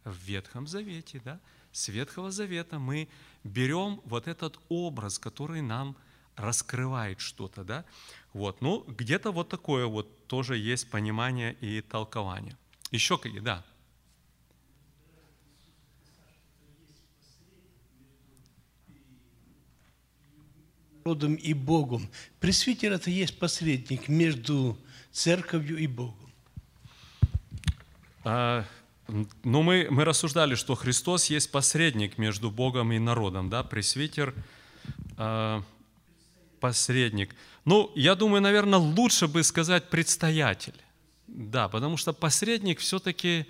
В 0.04 0.16
Ветхом 0.24 0.66
Завете, 0.66 1.20
да? 1.24 1.40
С 1.72 1.88
Ветхого 1.88 2.30
Завета 2.30 2.78
мы 2.78 3.08
берем 3.42 4.00
вот 4.04 4.28
этот 4.28 4.58
образ, 4.68 5.18
который 5.18 5.62
нам 5.62 5.96
раскрывает 6.36 7.20
что-то, 7.20 7.64
да? 7.64 7.84
Вот, 8.32 8.60
ну, 8.60 8.84
где-то 8.86 9.32
вот 9.32 9.48
такое 9.48 9.86
вот 9.86 10.26
тоже 10.26 10.56
есть 10.58 10.90
понимание 10.90 11.54
и 11.60 11.80
толкование. 11.80 12.56
Еще 12.92 13.18
какие, 13.18 13.40
да? 13.40 13.64
народом 21.06 21.34
и 21.36 21.54
Богом. 21.54 22.08
Пресвитер– 22.40 22.92
это 22.94 23.10
есть 23.10 23.38
посредник 23.38 24.08
между 24.08 24.76
церковью 25.16 25.78
и 25.78 25.86
Богом. 25.86 26.30
А, 28.22 28.64
ну, 29.44 29.62
мы, 29.62 29.86
мы 29.90 30.04
рассуждали, 30.04 30.56
что 30.56 30.74
Христос 30.74 31.30
есть 31.30 31.50
посредник 31.50 32.18
между 32.18 32.50
Богом 32.50 32.92
и 32.92 32.98
народом, 32.98 33.48
да, 33.48 33.62
пресвитер, 33.62 34.34
а, 35.16 35.62
посредник. 36.60 37.34
Ну, 37.64 37.90
я 37.94 38.14
думаю, 38.14 38.42
наверное, 38.42 38.78
лучше 38.78 39.26
бы 39.26 39.42
сказать 39.42 39.88
предстоятель, 39.88 40.78
да, 41.26 41.68
потому 41.68 41.96
что 41.96 42.12
посредник 42.12 42.80
все-таки, 42.80 43.46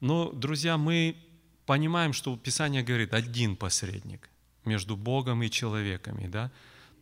ну, 0.00 0.32
друзья, 0.32 0.76
мы 0.76 1.16
понимаем, 1.64 2.12
что 2.12 2.36
Писание 2.36 2.82
говорит, 2.82 3.14
один 3.14 3.54
посредник 3.54 4.28
между 4.64 4.96
Богом 4.96 5.44
и 5.44 5.48
человеками, 5.48 6.26
да, 6.26 6.50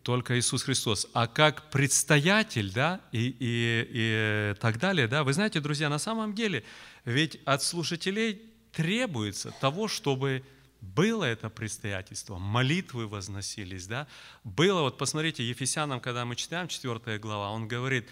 только 0.02 0.38
Иисус 0.38 0.62
Христос. 0.62 1.06
А 1.12 1.26
как 1.26 1.70
предстоятель, 1.70 2.72
да, 2.72 3.00
и, 3.12 3.36
и, 3.38 3.88
и 3.90 4.54
так 4.60 4.78
далее, 4.78 5.08
да, 5.08 5.24
вы 5.24 5.32
знаете, 5.32 5.60
друзья, 5.60 5.88
на 5.88 5.98
самом 5.98 6.34
деле, 6.34 6.64
ведь 7.04 7.38
от 7.44 7.62
слушателей 7.62 8.42
требуется 8.72 9.52
того, 9.60 9.88
чтобы 9.88 10.42
было 10.80 11.24
это 11.24 11.48
предстоятельство, 11.48 12.38
молитвы 12.38 13.06
возносились, 13.06 13.86
да, 13.86 14.08
было, 14.42 14.82
вот 14.82 14.98
посмотрите, 14.98 15.48
Ефесянам, 15.48 16.00
когда 16.00 16.24
мы 16.24 16.34
читаем 16.34 16.66
4 16.66 17.18
глава, 17.18 17.50
он 17.50 17.68
говорит, 17.68 18.08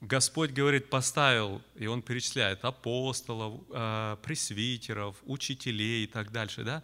Господь, 0.00 0.50
говорит, 0.50 0.90
поставил, 0.90 1.60
и 1.74 1.86
он 1.86 2.02
перечисляет 2.02 2.64
апостолов, 2.64 3.60
э, 3.70 4.16
пресвитеров, 4.22 5.16
учителей 5.24 6.04
и 6.04 6.06
так 6.06 6.30
дальше, 6.30 6.62
да, 6.64 6.82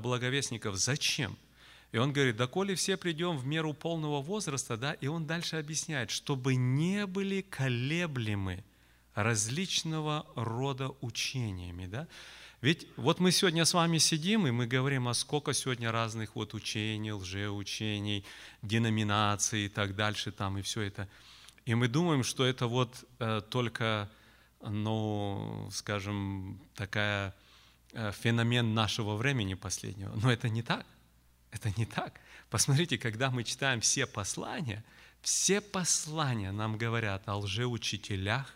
благовестников. 0.00 0.76
Зачем? 0.76 1.36
И 1.92 1.98
он 1.98 2.12
говорит, 2.12 2.36
доколе 2.36 2.74
все 2.74 2.96
придем 2.96 3.36
в 3.36 3.46
меру 3.46 3.72
полного 3.72 4.20
возраста, 4.20 4.76
да, 4.76 4.92
и 4.92 5.06
он 5.06 5.26
дальше 5.26 5.56
объясняет, 5.56 6.10
чтобы 6.10 6.54
не 6.54 7.06
были 7.06 7.40
колеблемы 7.40 8.62
различного 9.14 10.26
рода 10.34 10.90
учениями, 11.00 11.86
да. 11.86 12.06
Ведь 12.60 12.88
вот 12.96 13.20
мы 13.20 13.30
сегодня 13.30 13.64
с 13.64 13.72
вами 13.72 13.98
сидим, 13.98 14.46
и 14.46 14.50
мы 14.50 14.66
говорим, 14.66 15.08
а 15.08 15.14
сколько 15.14 15.52
сегодня 15.52 15.92
разных 15.92 16.34
вот 16.34 16.54
учений, 16.54 17.12
лжеучений, 17.12 18.24
деноминаций 18.62 19.66
и 19.66 19.68
так 19.68 19.94
дальше, 19.94 20.32
там 20.32 20.58
и 20.58 20.62
все 20.62 20.82
это. 20.82 21.08
И 21.66 21.74
мы 21.74 21.86
думаем, 21.86 22.24
что 22.24 22.44
это 22.44 22.66
вот 22.66 23.04
э, 23.20 23.40
только, 23.48 24.10
ну, 24.60 25.68
скажем, 25.72 26.60
такая 26.74 27.34
э, 27.92 28.10
феномен 28.12 28.74
нашего 28.74 29.14
времени 29.14 29.54
последнего. 29.54 30.12
Но 30.16 30.32
это 30.32 30.48
не 30.48 30.62
так. 30.62 30.84
Это 31.50 31.72
не 31.76 31.86
так. 31.86 32.20
Посмотрите, 32.50 32.98
когда 32.98 33.30
мы 33.30 33.44
читаем 33.44 33.80
все 33.80 34.06
послания, 34.06 34.84
все 35.22 35.60
послания 35.60 36.52
нам 36.52 36.78
говорят 36.78 37.28
о 37.28 37.38
лжеучителях, 37.38 38.54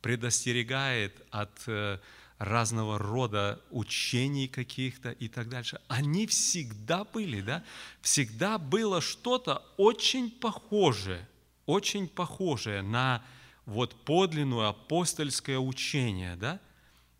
предостерегает 0.00 1.20
от 1.30 1.62
э, 1.66 1.98
разного 2.38 2.98
рода 2.98 3.60
учений 3.70 4.48
каких-то 4.48 5.10
и 5.10 5.28
так 5.28 5.48
дальше. 5.48 5.80
Они 5.88 6.26
всегда 6.26 7.04
были, 7.04 7.40
да? 7.40 7.64
Всегда 8.00 8.58
было 8.58 9.00
что-то 9.00 9.64
очень 9.76 10.30
похожее, 10.30 11.28
очень 11.66 12.08
похожее 12.08 12.82
на 12.82 13.24
вот 13.66 14.04
подлинное 14.04 14.68
апостольское 14.68 15.58
учение, 15.58 16.36
да? 16.36 16.60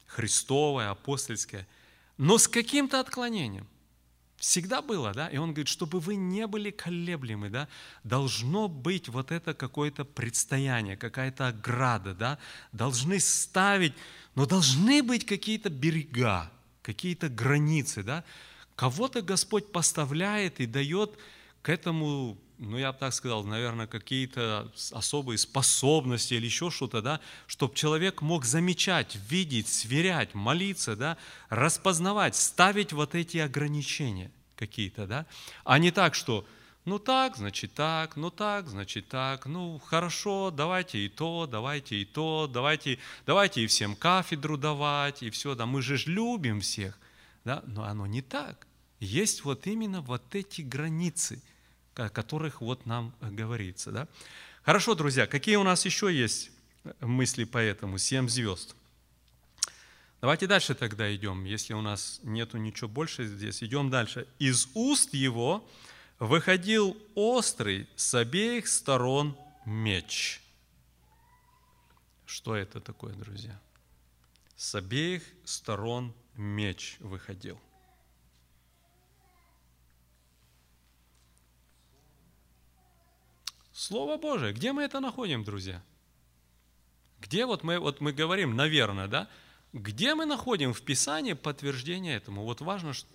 Христовое, 0.06 0.90
апостольское, 0.90 1.66
но 2.16 2.38
с 2.38 2.48
каким-то 2.48 3.00
отклонением– 3.00 3.66
Всегда 4.38 4.82
было, 4.82 5.12
да? 5.12 5.28
И 5.28 5.36
он 5.36 5.50
говорит, 5.50 5.66
чтобы 5.66 5.98
вы 5.98 6.14
не 6.14 6.46
были 6.46 6.70
колеблемы, 6.70 7.50
да? 7.50 7.68
Должно 8.04 8.68
быть 8.68 9.08
вот 9.08 9.32
это 9.32 9.52
какое-то 9.52 10.04
предстояние, 10.04 10.96
какая-то 10.96 11.48
ограда, 11.48 12.14
да? 12.14 12.38
Должны 12.70 13.18
ставить, 13.18 13.94
но 14.36 14.46
должны 14.46 15.02
быть 15.02 15.26
какие-то 15.26 15.70
берега, 15.70 16.52
какие-то 16.82 17.28
границы, 17.28 18.04
да? 18.04 18.22
Кого-то 18.76 19.22
Господь 19.22 19.72
поставляет 19.72 20.60
и 20.60 20.66
дает 20.66 21.18
к 21.62 21.68
этому 21.68 22.38
ну, 22.58 22.76
я 22.76 22.92
бы 22.92 22.98
так 22.98 23.14
сказал, 23.14 23.44
наверное, 23.44 23.86
какие-то 23.86 24.70
особые 24.92 25.38
способности 25.38 26.34
или 26.34 26.46
еще 26.46 26.70
что-то, 26.70 27.00
да, 27.02 27.20
чтобы 27.46 27.74
человек 27.74 28.20
мог 28.20 28.44
замечать, 28.44 29.16
видеть, 29.28 29.68
сверять, 29.68 30.34
молиться, 30.34 30.96
да, 30.96 31.16
распознавать, 31.48 32.34
ставить 32.34 32.92
вот 32.92 33.14
эти 33.14 33.38
ограничения 33.38 34.30
какие-то, 34.56 35.06
да, 35.06 35.26
а 35.64 35.78
не 35.78 35.92
так, 35.92 36.14
что 36.14 36.44
ну 36.84 36.98
так, 36.98 37.36
значит 37.36 37.74
так, 37.74 38.16
ну 38.16 38.30
так, 38.30 38.68
значит 38.68 39.08
так, 39.08 39.46
ну 39.46 39.78
хорошо, 39.78 40.50
давайте 40.50 40.98
и 40.98 41.08
то, 41.08 41.46
давайте 41.46 41.96
и 41.96 42.04
то, 42.04 42.50
давайте, 42.52 42.98
давайте 43.24 43.62
и 43.62 43.66
всем 43.66 43.94
кафедру 43.94 44.56
давать, 44.56 45.22
и 45.22 45.30
все, 45.30 45.54
да, 45.54 45.66
мы 45.66 45.80
же 45.80 45.96
любим 46.06 46.60
всех, 46.60 46.98
да, 47.44 47.62
но 47.66 47.84
оно 47.84 48.06
не 48.06 48.22
так. 48.22 48.66
Есть 49.00 49.44
вот 49.44 49.68
именно 49.68 50.00
вот 50.00 50.34
эти 50.34 50.62
границы– 50.62 51.40
о 51.98 52.08
которых 52.08 52.60
вот 52.60 52.86
нам 52.86 53.14
говорится. 53.20 53.90
Да? 53.90 54.08
Хорошо, 54.62 54.94
друзья, 54.94 55.26
какие 55.26 55.56
у 55.56 55.62
нас 55.62 55.84
еще 55.84 56.14
есть 56.14 56.50
мысли 57.00 57.44
по 57.44 57.58
этому? 57.58 57.98
Семь 57.98 58.28
звезд. 58.28 58.74
Давайте 60.20 60.46
дальше 60.46 60.74
тогда 60.74 61.14
идем, 61.14 61.44
если 61.44 61.74
у 61.74 61.80
нас 61.80 62.20
нету 62.22 62.58
ничего 62.58 62.88
больше 62.88 63.26
здесь. 63.26 63.62
Идем 63.62 63.88
дальше. 63.88 64.26
Из 64.38 64.68
уст 64.74 65.14
его 65.14 65.68
выходил 66.18 66.96
острый 67.14 67.88
с 67.94 68.14
обеих 68.14 68.66
сторон 68.66 69.36
меч. 69.64 70.40
Что 72.26 72.56
это 72.56 72.80
такое, 72.80 73.14
друзья? 73.14 73.60
С 74.56 74.74
обеих 74.74 75.22
сторон 75.44 76.12
меч 76.34 76.96
выходил. 76.98 77.60
Слово 83.78 84.16
Божие. 84.16 84.52
Где 84.52 84.72
мы 84.72 84.82
это 84.82 84.98
находим, 84.98 85.44
друзья? 85.44 85.80
Где 87.20 87.46
вот 87.46 87.62
мы, 87.62 87.78
вот 87.78 88.00
мы 88.00 88.12
говорим, 88.12 88.56
наверное, 88.56 89.06
да? 89.06 89.28
Где 89.72 90.16
мы 90.16 90.26
находим 90.26 90.72
в 90.72 90.82
Писании 90.82 91.34
подтверждение 91.34 92.16
этому? 92.16 92.42
Вот 92.42 92.60
важно, 92.60 92.92
что... 92.92 93.08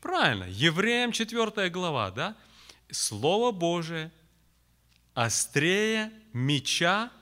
Правильно, 0.00 0.44
Евреям 0.44 1.12
4 1.12 1.68
глава, 1.68 2.10
да? 2.10 2.36
Слово 2.90 3.52
Божие 3.52 4.10
острее 5.12 6.10
меча 6.32 7.12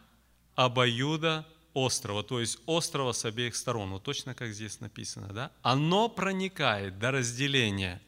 обоюда 0.54 1.44
острова, 1.74 2.22
то 2.22 2.38
есть 2.38 2.60
острова 2.66 3.10
с 3.10 3.24
обеих 3.24 3.56
сторон, 3.56 3.90
вот 3.90 4.04
точно 4.04 4.32
как 4.32 4.52
здесь 4.52 4.78
написано, 4.78 5.32
да? 5.32 5.50
Оно 5.62 6.08
проникает 6.08 7.00
до 7.00 7.10
разделения 7.10 8.00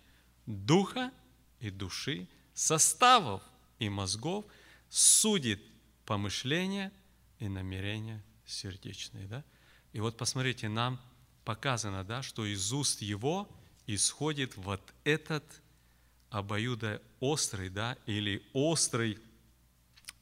духа 0.46 1.10
и 1.58 1.70
души, 1.70 2.28
составов 2.54 3.42
и 3.78 3.88
мозгов, 3.88 4.44
судит 4.88 5.60
помышления 6.04 6.92
и 7.38 7.48
намерения 7.48 8.22
сердечные, 8.46 9.26
да? 9.26 9.44
И 9.92 10.00
вот 10.00 10.16
посмотрите, 10.16 10.68
нам 10.68 11.00
показано, 11.44 12.04
да, 12.04 12.22
что 12.22 12.44
из 12.44 12.72
уст 12.72 13.02
его 13.02 13.48
исходит 13.86 14.56
вот 14.56 14.82
этот 15.04 15.44
обоюдо 16.30 17.00
острый, 17.20 17.70
да, 17.70 17.96
или 18.06 18.42
острый 18.52 19.18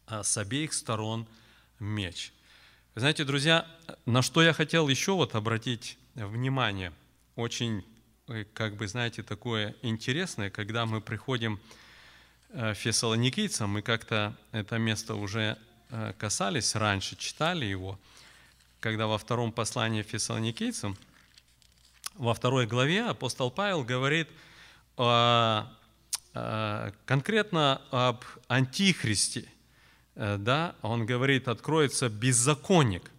а, 0.07 0.23
с 0.23 0.37
обеих 0.37 0.73
сторон 0.73 1.27
меч. 1.81 2.33
Знаете, 2.95 3.25
друзья, 3.25 3.67
на 4.07 4.23
что 4.23 4.43
я 4.43 4.53
хотел 4.53 4.89
еще 4.89 5.13
вот 5.13 5.35
обратить 5.35 5.99
внимание, 6.15 6.93
очень, 7.35 7.85
э, 8.29 8.45
как 8.55 8.77
бы, 8.77 8.89
знаете, 8.89 9.23
такое 9.23 9.77
интересное, 9.83 10.49
когда 10.49 10.87
мы 10.87 11.01
приходим 11.01 11.55
э, 11.55 11.86
фессалоникийцам, 12.75 13.71
мы 13.71 13.83
как-то 13.83 14.37
это 14.53 14.79
место 14.79 15.15
уже 15.15 15.59
э, 15.91 16.13
касались 16.19 16.75
раньше, 16.75 17.17
читали 17.17 17.65
его, 17.65 17.99
когда 18.81 19.07
во 19.07 19.19
втором 19.19 19.53
послании 19.53 20.03
фессалоникийцам, 20.03 20.97
во 22.15 22.35
второй 22.35 22.67
главе 22.67 23.05
апостол 23.05 23.51
Павел 23.51 23.85
говорит 23.85 24.29
о, 24.97 25.67
конкретно 27.05 27.83
об 27.91 28.25
антихристе– 28.49 29.49
Э, 30.17 30.39
да, 30.39 30.75
он 30.83 31.05
говорит, 31.05 31.47
откроется 31.47 32.09
беззаконник. 32.09 33.11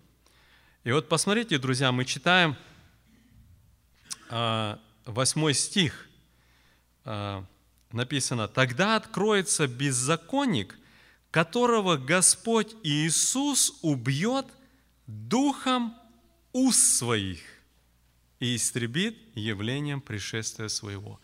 И 0.84 0.92
вот 0.92 1.08
посмотрите, 1.08 1.60
друзья, 1.60 1.92
мы 1.92 2.06
читаем 2.06 2.56
8 4.30 4.80
э, 5.06 5.54
стих, 5.54 6.10
э, 7.06 7.44
написано, 7.92 8.48
«Тогда 8.48 8.96
откроется 8.96 9.68
беззаконник, 9.68 10.78
которого 11.32 11.98
Господь 11.98 12.76
Иисус 12.84 13.78
убьет 13.82 14.46
духом 15.06 15.96
уст 16.54 16.98
своих 16.98 17.40
и 18.40 18.56
истребит 18.56 19.18
явлением 19.36 20.02
пришествия 20.02 20.68
своего». 20.68 21.20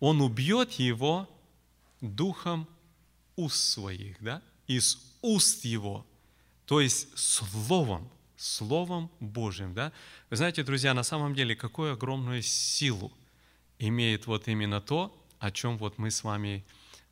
Он 0.00 0.20
убьет 0.20 0.72
его 0.72 1.28
духом 2.00 2.68
уст 3.36 3.56
своих, 3.56 4.16
да? 4.20 4.42
из 4.66 4.98
уст 5.22 5.64
Его, 5.64 6.06
то 6.64 6.80
есть 6.80 7.16
Словом, 7.16 8.10
Словом 8.36 9.10
Божьим. 9.20 9.74
Да? 9.74 9.92
Вы 10.30 10.36
знаете, 10.36 10.62
друзья, 10.62 10.92
на 10.94 11.02
самом 11.02 11.34
деле, 11.34 11.54
какую 11.54 11.92
огромную 11.92 12.42
силу 12.42 13.12
имеет 13.78 14.26
вот 14.26 14.48
именно 14.48 14.80
то, 14.80 15.14
о 15.38 15.50
чем 15.50 15.78
вот 15.78 15.98
мы 15.98 16.10
с 16.10 16.24
вами 16.24 16.64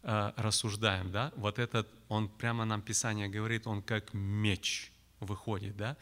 э, 0.03 0.33
рассуждаем. 0.37 1.11
Да? 1.11 1.33
Вот 1.37 1.59
этот, 1.59 1.89
он 2.09 2.29
прямо 2.29 2.64
нам 2.64 2.83
Писание 2.83 3.29
говорит, 3.29 3.66
он 3.66 3.83
как 3.83 4.12
меч 4.12 4.93
выходит. 5.20 5.77
Да? 5.77 5.97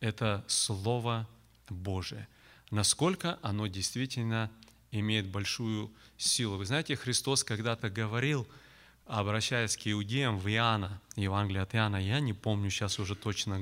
Это 0.00 0.44
Слово 0.46 1.28
Божие. 1.68 2.28
Насколько 2.70 3.38
оно 3.42 3.66
действительно 3.66 4.50
имеет 4.90 5.26
большую 5.26 5.90
силу. 6.16 6.56
Вы 6.56 6.66
знаете, 6.66 6.96
Христос 6.96 7.44
когда-то 7.44 7.90
говорил– 7.90 8.46
обращаясь 9.06 9.76
к 9.76 9.86
иудеям 9.86 10.38
в 10.38 10.48
Иоанна, 10.48 11.00
Евангелие 11.16 11.62
от 11.62 11.74
Иоанна, 11.74 11.96
я 11.96 12.20
не 12.20 12.32
помню 12.32 12.70
сейчас 12.70 12.98
уже 12.98 13.14
точно 13.14 13.58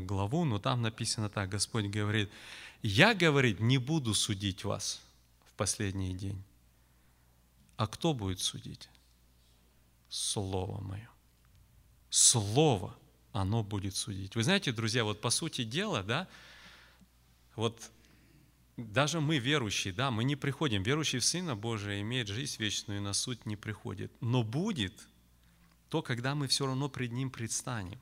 главу, 0.00 0.44
но 0.44 0.58
там 0.58 0.82
написано 0.82 1.28
так, 1.28 1.48
Господь 1.48 1.86
говорит, 1.86 2.30
я, 2.82 3.14
говорит, 3.14 3.60
не 3.60 3.78
буду 3.78 4.14
судить 4.14 4.64
вас 4.64 5.00
в 5.48 5.52
последний 5.56 6.14
день. 6.14 6.42
А 7.78 7.86
кто 7.86 8.12
будет 8.12 8.40
судить? 8.40 8.90
Слово 10.10 10.80
мое. 10.82 11.08
Слово, 12.10 12.98
оно 13.32 13.62
будет 13.62 13.94
судить. 13.94 14.34
Вы 14.34 14.42
знаете, 14.42 14.72
друзья, 14.72 15.04
вот 15.04 15.20
по 15.20 15.30
сути 15.30 15.62
дела, 15.62 16.02
да, 16.02 16.28
вот 17.54 17.80
даже 18.76 19.20
мы 19.20 19.38
верующие, 19.38 19.94
да, 19.94 20.10
мы 20.10 20.24
не 20.24 20.34
приходим. 20.34 20.82
Верующий 20.82 21.20
в 21.20 21.24
Сына 21.24 21.54
Божия 21.54 22.00
имеет 22.00 22.26
жизнь 22.26 22.56
вечную 22.58 22.98
и 22.98 23.02
на 23.02 23.12
суд 23.12 23.46
не 23.46 23.54
приходит. 23.54 24.10
Но 24.20 24.42
будет 24.42 24.94
то, 25.88 26.02
когда 26.02 26.34
мы 26.34 26.48
все 26.48 26.66
равно 26.66 26.88
пред 26.88 27.12
Ним 27.12 27.30
предстанем. 27.30 28.00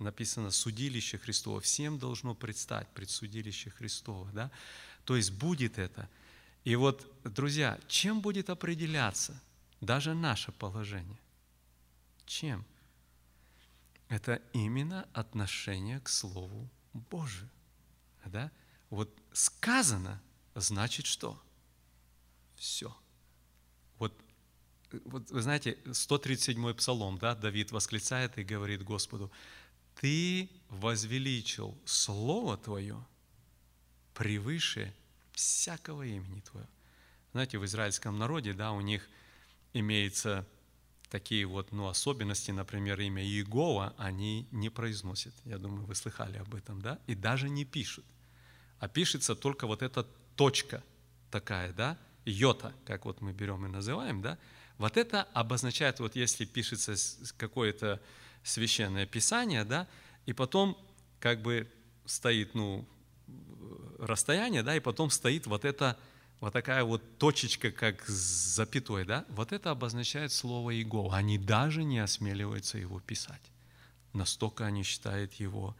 Написано 0.00 0.50
«судилище 0.50 1.18
Христово». 1.18 1.60
Всем 1.60 2.00
должно 2.00 2.34
предстать 2.34 2.88
пред 2.94 3.10
судилище 3.10 3.70
Христово. 3.70 4.28
Да? 4.32 4.50
То 5.04 5.16
есть 5.16 5.30
будет 5.30 5.78
это. 5.78 6.08
И 6.64 6.76
вот, 6.76 7.10
друзья, 7.24 7.78
чем 7.88 8.20
будет 8.20 8.50
определяться 8.50 9.40
даже 9.80 10.14
наше 10.14 10.52
положение? 10.52 11.18
Чем? 12.26 12.64
Это 14.08 14.42
именно 14.52 15.08
отношение 15.12 16.00
к 16.00 16.08
Слову 16.08 16.68
Божию. 16.92 17.48
Да? 18.24 18.50
Вот 18.90 19.10
сказано, 19.32 20.20
значит 20.54 21.06
что? 21.06 21.40
Все. 22.56 22.94
Вот, 23.98 24.12
вот 25.04 25.30
вы 25.30 25.42
знаете, 25.42 25.78
137-й 25.84 26.74
псалом, 26.74 27.18
да, 27.18 27.34
Давид 27.34 27.70
восклицает 27.72 28.38
и 28.38 28.44
говорит 28.44 28.82
Господу, 28.82 29.30
«Ты 29.94 30.50
возвеличил 30.68 31.76
Слово 31.84 32.56
Твое 32.56 33.04
превыше 34.14 34.94
всякого 35.38 36.02
имени 36.02 36.40
Твоего». 36.40 36.68
Знаете, 37.32 37.58
в 37.58 37.64
израильском 37.64 38.18
народе, 38.18 38.52
да, 38.52 38.72
у 38.72 38.80
них 38.80 39.08
имеется 39.72 40.46
такие 41.10 41.46
вот 41.46 41.72
ну, 41.72 41.88
особенности, 41.88 42.50
например, 42.50 43.00
имя 43.00 43.22
Иегова, 43.22 43.94
они 43.98 44.46
не 44.50 44.70
произносят. 44.70 45.34
Я 45.44 45.58
думаю, 45.58 45.84
вы 45.86 45.94
слыхали 45.94 46.38
об 46.38 46.54
этом, 46.54 46.80
да? 46.82 46.98
И 47.06 47.14
даже 47.14 47.48
не 47.48 47.64
пишут 47.64 48.04
а 48.80 48.88
пишется 48.88 49.34
только 49.34 49.66
вот 49.66 49.82
эта 49.82 50.04
точка 50.36 50.82
такая, 51.30 51.72
да, 51.72 51.98
йота, 52.24 52.72
как 52.84 53.04
вот 53.04 53.20
мы 53.20 53.32
берем 53.32 53.66
и 53.66 53.68
называем, 53.68 54.22
да, 54.22 54.38
вот 54.78 54.96
это 54.96 55.24
обозначает, 55.34 55.98
вот 55.98 56.14
если 56.14 56.44
пишется 56.44 56.94
какое-то 57.36 58.00
священное 58.44 59.06
писание, 59.06 59.64
да, 59.64 59.88
и 60.26 60.32
потом 60.32 60.78
как 61.20 61.42
бы 61.42 61.70
стоит, 62.06 62.54
ну, 62.54 62.88
расстояние, 63.98 64.62
да, 64.62 64.76
и 64.76 64.80
потом 64.80 65.10
стоит 65.10 65.46
вот 65.46 65.64
эта 65.64 65.98
вот 66.40 66.52
такая 66.52 66.84
вот 66.84 67.02
точечка, 67.18 67.70
как 67.72 68.06
с 68.08 68.54
запятой, 68.56 69.04
да, 69.04 69.24
вот 69.28 69.52
это 69.52 69.70
обозначает 69.70 70.32
слово 70.32 70.74
Иегова. 70.74 71.16
Они 71.16 71.36
даже 71.38 71.84
не 71.84 71.98
осмеливаются 71.98 72.78
его 72.78 73.00
писать. 73.00 73.42
Настолько 74.12 74.66
они 74.66 74.82
считают 74.82 75.34
его 75.34 75.76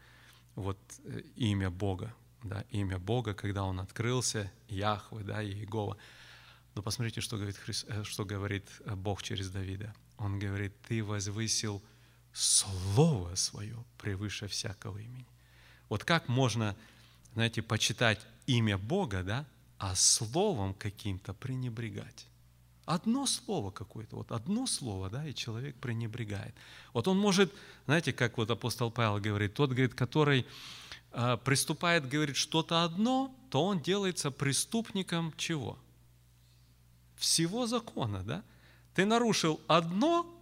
вот 0.55 0.77
э, 1.05 1.21
имя 1.35 1.69
Бога 1.69 2.13
да, 2.43 2.63
имя 2.71 2.99
Бога, 2.99 3.33
когда 3.33 3.63
он 3.63 3.79
открылся, 3.79 4.51
Яхве, 4.67 5.23
да, 5.23 5.43
Иегова. 5.43 5.97
Но 6.75 6.81
посмотрите, 6.81 7.21
что 7.21 7.37
говорит, 7.37 7.57
Христ, 7.57 7.85
э, 7.89 8.03
что 8.03 8.25
говорит 8.25 8.67
э, 8.85 8.95
Бог 8.95 9.23
через 9.23 9.49
Давида. 9.49 9.93
Он 10.17 10.39
говорит, 10.39 10.73
ты 10.87 11.03
возвысил 11.03 11.83
Слово 12.31 13.35
Свое 13.35 13.83
превыше 13.97 14.47
всякого 14.47 14.97
имени. 14.97 15.27
Вот 15.89 16.03
как 16.03 16.27
можно, 16.27 16.75
знаете, 17.33 17.61
почитать 17.61 18.19
имя 18.47 18.77
Бога, 18.77 19.23
да, 19.23 19.45
а 19.77 19.95
словом 19.95 20.73
каким-то 20.73 21.33
пренебрегать? 21.33 22.27
Одно 22.85 23.27
слово 23.27 23.69
какое-то, 23.69 24.15
вот 24.15 24.31
одно 24.31 24.65
слово, 24.65 25.09
да, 25.09 25.27
и 25.27 25.33
человек 25.33 25.75
пренебрегает. 25.75 26.55
Вот 26.93 27.07
он 27.07 27.19
может, 27.19 27.53
знаете, 27.85 28.13
как 28.13 28.37
вот 28.37 28.49
апостол 28.49 28.89
Павел 28.89 29.19
говорит, 29.19 29.53
тот, 29.53 29.69
говорит, 29.69 29.93
который 29.93 30.47
а, 31.11 31.37
приступает, 31.37 32.09
говорит, 32.09 32.35
что-то 32.35 32.83
одно, 32.83 33.35
то 33.49 33.63
он 33.63 33.79
делается 33.79 34.31
преступником 34.31 35.33
чего? 35.37 35.77
Всего 37.15 37.67
закона, 37.67 38.23
да? 38.23 38.43
Ты 38.95 39.05
нарушил 39.05 39.59
одно, 39.67 40.38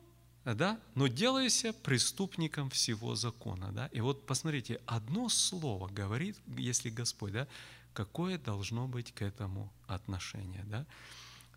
да, 0.55 0.79
но 0.95 1.07
делайся 1.07 1.73
преступником 1.73 2.69
всего 2.69 3.15
закона, 3.15 3.71
да? 3.71 3.87
И 3.87 4.01
вот 4.01 4.25
посмотрите, 4.25 4.79
одно 4.85 5.29
слово 5.29 5.87
говорит, 5.87 6.37
если 6.57 6.89
Господь, 6.89 7.33
да, 7.33 7.47
какое 7.93 8.37
должно 8.37 8.87
быть 8.87 9.11
к 9.13 9.21
этому 9.21 9.71
отношение, 9.87 10.63
да? 10.65 10.85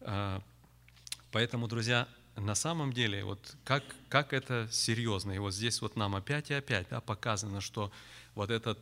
А, 0.01 0.43
поэтому, 1.31 1.69
друзья, 1.69 2.09
на 2.37 2.55
самом 2.55 2.93
деле, 2.93 3.25
вот 3.25 3.57
как, 3.65 3.85
как 4.09 4.33
это 4.33 4.69
серьезно. 4.71 5.33
И 5.33 5.39
вот 5.39 5.55
здесь 5.55 5.81
вот 5.83 5.97
нам 5.97 6.17
опять 6.17 6.51
и 6.51 6.55
опять 6.55 6.89
да, 6.89 7.01
показано, 7.01 7.61
что 7.61 7.93
вот, 8.35 8.51
этот, 8.51 8.79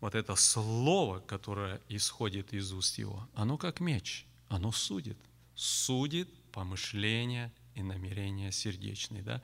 вот 0.00 0.14
это 0.14 0.36
слово, 0.36 1.20
которое 1.20 1.80
исходит 1.88 2.52
из 2.52 2.72
уст 2.72 2.98
его, 2.98 3.28
оно 3.34 3.58
как 3.58 3.80
меч, 3.80 4.26
оно 4.48 4.72
судит. 4.72 5.18
Судит 5.54 6.28
помышления 6.52 7.52
и 7.80 7.82
намерения 7.82 8.52
сердечные. 8.52 9.22
Да? 9.22 9.42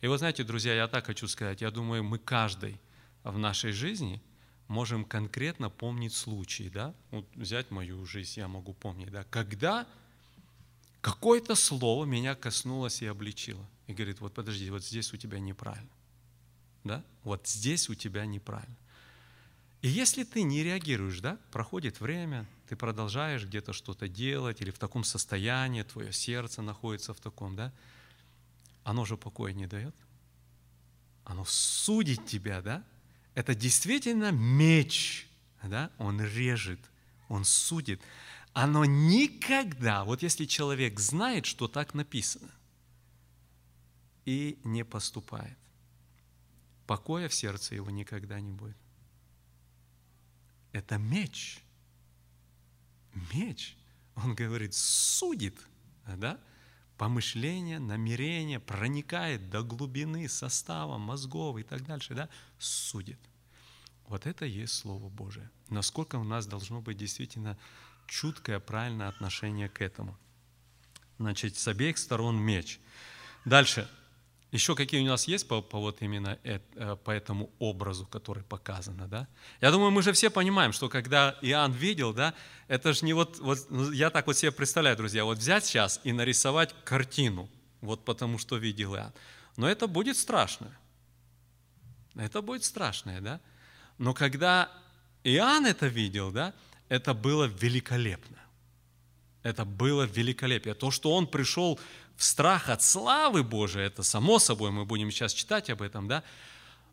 И 0.00 0.06
вот 0.06 0.18
знаете, 0.18 0.44
друзья, 0.44 0.74
я 0.74 0.88
так 0.88 1.06
хочу 1.06 1.28
сказать, 1.28 1.60
я 1.60 1.70
думаю, 1.70 2.02
мы 2.02 2.18
каждый 2.18 2.80
в 3.22 3.38
нашей 3.38 3.72
жизни 3.72 4.20
можем 4.68 5.04
конкретно 5.04 5.70
помнить 5.70 6.14
случаи, 6.14 6.70
да, 6.72 6.94
вот 7.10 7.26
взять 7.34 7.70
мою 7.70 8.04
жизнь, 8.06 8.40
я 8.40 8.48
могу 8.48 8.74
помнить, 8.74 9.10
да, 9.10 9.24
когда 9.24 9.86
какое-то 11.00 11.54
слово 11.54 12.06
меня 12.06 12.34
коснулось 12.34 13.02
и 13.02 13.06
обличило. 13.06 13.64
И 13.86 13.92
говорит, 13.92 14.20
вот 14.20 14.32
подожди, 14.32 14.70
вот 14.70 14.82
здесь 14.82 15.12
у 15.12 15.18
тебя 15.18 15.38
неправильно. 15.38 15.90
Да? 16.82 17.04
Вот 17.22 17.46
здесь 17.46 17.90
у 17.90 17.94
тебя 17.94 18.24
неправильно. 18.24 18.76
И 19.82 19.88
если 19.88 20.24
ты 20.24 20.42
не 20.42 20.62
реагируешь, 20.62 21.20
да, 21.20 21.38
проходит 21.52 22.00
время, 22.00 22.46
ты 22.74 22.76
продолжаешь 22.76 23.44
где-то 23.44 23.72
что-то 23.72 24.08
делать, 24.08 24.60
или 24.60 24.70
в 24.72 24.78
таком 24.78 25.04
состоянии, 25.04 25.84
твое 25.84 26.12
сердце 26.12 26.60
находится 26.60 27.14
в 27.14 27.20
таком, 27.20 27.54
да, 27.54 27.72
оно 28.82 29.04
же 29.04 29.16
покоя 29.16 29.52
не 29.52 29.66
дает. 29.66 29.94
Оно 31.24 31.44
судит 31.46 32.26
тебя, 32.26 32.60
да? 32.62 32.84
Это 33.34 33.54
действительно 33.54 34.32
меч, 34.32 35.28
да? 35.62 35.90
Он 35.98 36.20
режет, 36.20 36.80
он 37.28 37.44
судит 37.44 38.00
оно 38.54 38.84
никогда, 38.84 40.04
вот 40.04 40.22
если 40.22 40.44
человек 40.44 41.00
знает, 41.00 41.44
что 41.44 41.66
так 41.66 41.92
написано, 41.92 42.52
и 44.24 44.60
не 44.62 44.84
поступает, 44.84 45.58
покоя 46.86 47.28
в 47.28 47.34
сердце 47.34 47.74
его 47.74 47.90
никогда 47.90 48.38
не 48.38 48.52
будет. 48.52 48.76
Это 50.70 50.98
меч. 50.98 51.63
Меч. 53.32 53.76
Он 54.16 54.34
говорит, 54.34 54.74
судит, 54.74 55.58
да? 56.06 56.38
помышление, 56.96 57.80
намерение 57.80 58.60
проникает 58.60 59.50
до 59.50 59.62
глубины 59.62 60.28
состава 60.28 60.98
мозгов 60.98 61.58
и 61.58 61.62
так 61.62 61.84
дальше, 61.84 62.14
да? 62.14 62.28
судит. 62.58 63.18
Вот 64.06 64.26
это 64.26 64.44
и 64.44 64.50
есть 64.50 64.74
Слово 64.74 65.08
Божие. 65.08 65.50
Насколько 65.70 66.16
у 66.16 66.24
нас 66.24 66.46
должно 66.46 66.80
быть 66.80 66.98
действительно 66.98 67.58
чуткое, 68.06 68.60
правильное 68.60 69.08
отношение 69.08 69.68
к 69.68 69.80
этому. 69.80 70.16
Значит, 71.18 71.56
с 71.56 71.66
обеих 71.68 71.98
сторон 71.98 72.36
меч. 72.36 72.80
Дальше. 73.44 73.88
Еще 74.54 74.76
какие 74.76 75.00
у 75.00 75.06
нас 75.06 75.26
есть 75.26 75.48
по, 75.48 75.60
по 75.62 75.80
вот 75.80 76.00
именно 76.00 76.38
это, 76.44 76.94
по 76.94 77.10
этому 77.10 77.50
образу, 77.58 78.06
который 78.06 78.44
показано, 78.44 79.08
да? 79.08 79.26
Я 79.60 79.72
думаю, 79.72 79.90
мы 79.90 80.00
же 80.00 80.12
все 80.12 80.30
понимаем, 80.30 80.72
что 80.72 80.88
когда 80.88 81.36
Иоанн 81.42 81.72
видел, 81.72 82.12
да, 82.12 82.34
это 82.68 82.92
же 82.92 83.04
не 83.04 83.14
вот, 83.14 83.40
вот, 83.40 83.58
ну, 83.68 83.90
я 83.90 84.10
так 84.10 84.28
вот 84.28 84.36
себе 84.36 84.52
представляю, 84.52 84.96
друзья, 84.96 85.24
вот 85.24 85.38
взять 85.38 85.64
сейчас 85.64 86.00
и 86.04 86.12
нарисовать 86.12 86.72
картину, 86.84 87.48
вот 87.80 88.04
потому 88.04 88.38
что 88.38 88.56
видел 88.56 88.94
Иоанн. 88.94 89.12
Но 89.56 89.68
это 89.68 89.88
будет 89.88 90.16
страшно. 90.16 90.70
Это 92.14 92.40
будет 92.40 92.62
страшное, 92.62 93.20
да? 93.20 93.40
Но 93.98 94.14
когда 94.14 94.70
Иоанн 95.24 95.66
это 95.66 95.88
видел, 95.88 96.30
да, 96.30 96.54
это 96.88 97.12
было 97.12 97.46
великолепно. 97.46 98.38
Это 99.44 99.66
было 99.66 100.04
великолепие. 100.04 100.74
То, 100.74 100.90
что 100.90 101.14
он 101.14 101.26
пришел 101.26 101.78
в 102.16 102.24
страх 102.24 102.70
от 102.70 102.82
славы 102.82 103.44
Божией, 103.44 103.86
это 103.86 104.02
само 104.02 104.38
собой, 104.38 104.70
мы 104.70 104.86
будем 104.86 105.10
сейчас 105.10 105.34
читать 105.34 105.68
об 105.68 105.82
этом, 105.82 106.08
да. 106.08 106.24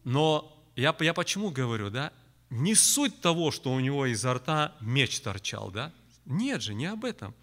Но 0.04 0.56
я, 0.76 0.94
я 1.00 1.14
почему 1.14 1.50
говорю, 1.50 1.90
да, 1.90 2.12
не 2.50 2.76
суть 2.76 3.22
того, 3.22 3.52
что 3.52 3.72
у 3.72 3.80
него 3.80 4.06
изо 4.06 4.34
рта 4.34 4.76
меч 4.82 5.22
торчал, 5.22 5.72
да. 5.72 5.94
Нет 6.26 6.62
же, 6.62 6.74
не 6.74 6.88
об 6.88 7.06
этом. 7.06 7.34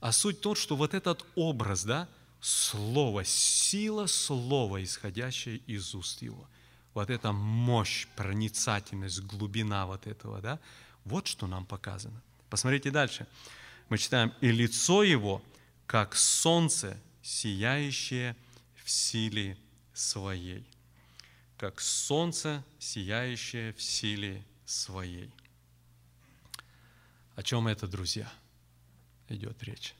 А 0.00 0.12
суть 0.12 0.38
в 0.38 0.40
том, 0.40 0.54
что 0.54 0.76
вот 0.76 0.94
этот 0.94 1.26
образ, 1.34 1.84
да, 1.84 2.08
слово, 2.40 3.22
сила 3.24 4.06
слова, 4.06 4.82
исходящая 4.82 5.56
из 5.66 5.94
уст 5.94 6.22
его. 6.22 6.48
Вот 6.94 7.10
эта 7.10 7.32
мощь, 7.32 8.06
проницательность, 8.16 9.20
глубина 9.20 9.86
вот 9.86 10.06
этого, 10.06 10.40
да, 10.40 10.58
вот 11.04 11.26
что 11.26 11.46
нам 11.46 11.66
показано. 11.66 12.22
Посмотрите 12.48 12.90
дальше. 12.90 13.26
Мы 13.88 13.98
читаем, 13.98 14.32
«И 14.40 14.50
лицо 14.50 15.02
его, 15.02 15.42
как 15.86 16.14
солнце, 16.16 16.98
сияющее 17.22 18.36
в 18.82 18.90
силе 18.90 19.56
своей». 19.92 20.64
Как 21.56 21.80
солнце, 21.80 22.64
сияющее 22.78 23.72
в 23.72 23.80
силе 23.80 24.44
своей. 24.66 25.30
О 27.36 27.42
чем 27.42 27.68
это, 27.68 27.86
друзья, 27.86 28.30
идет 29.28 29.62
речь? 29.62 29.94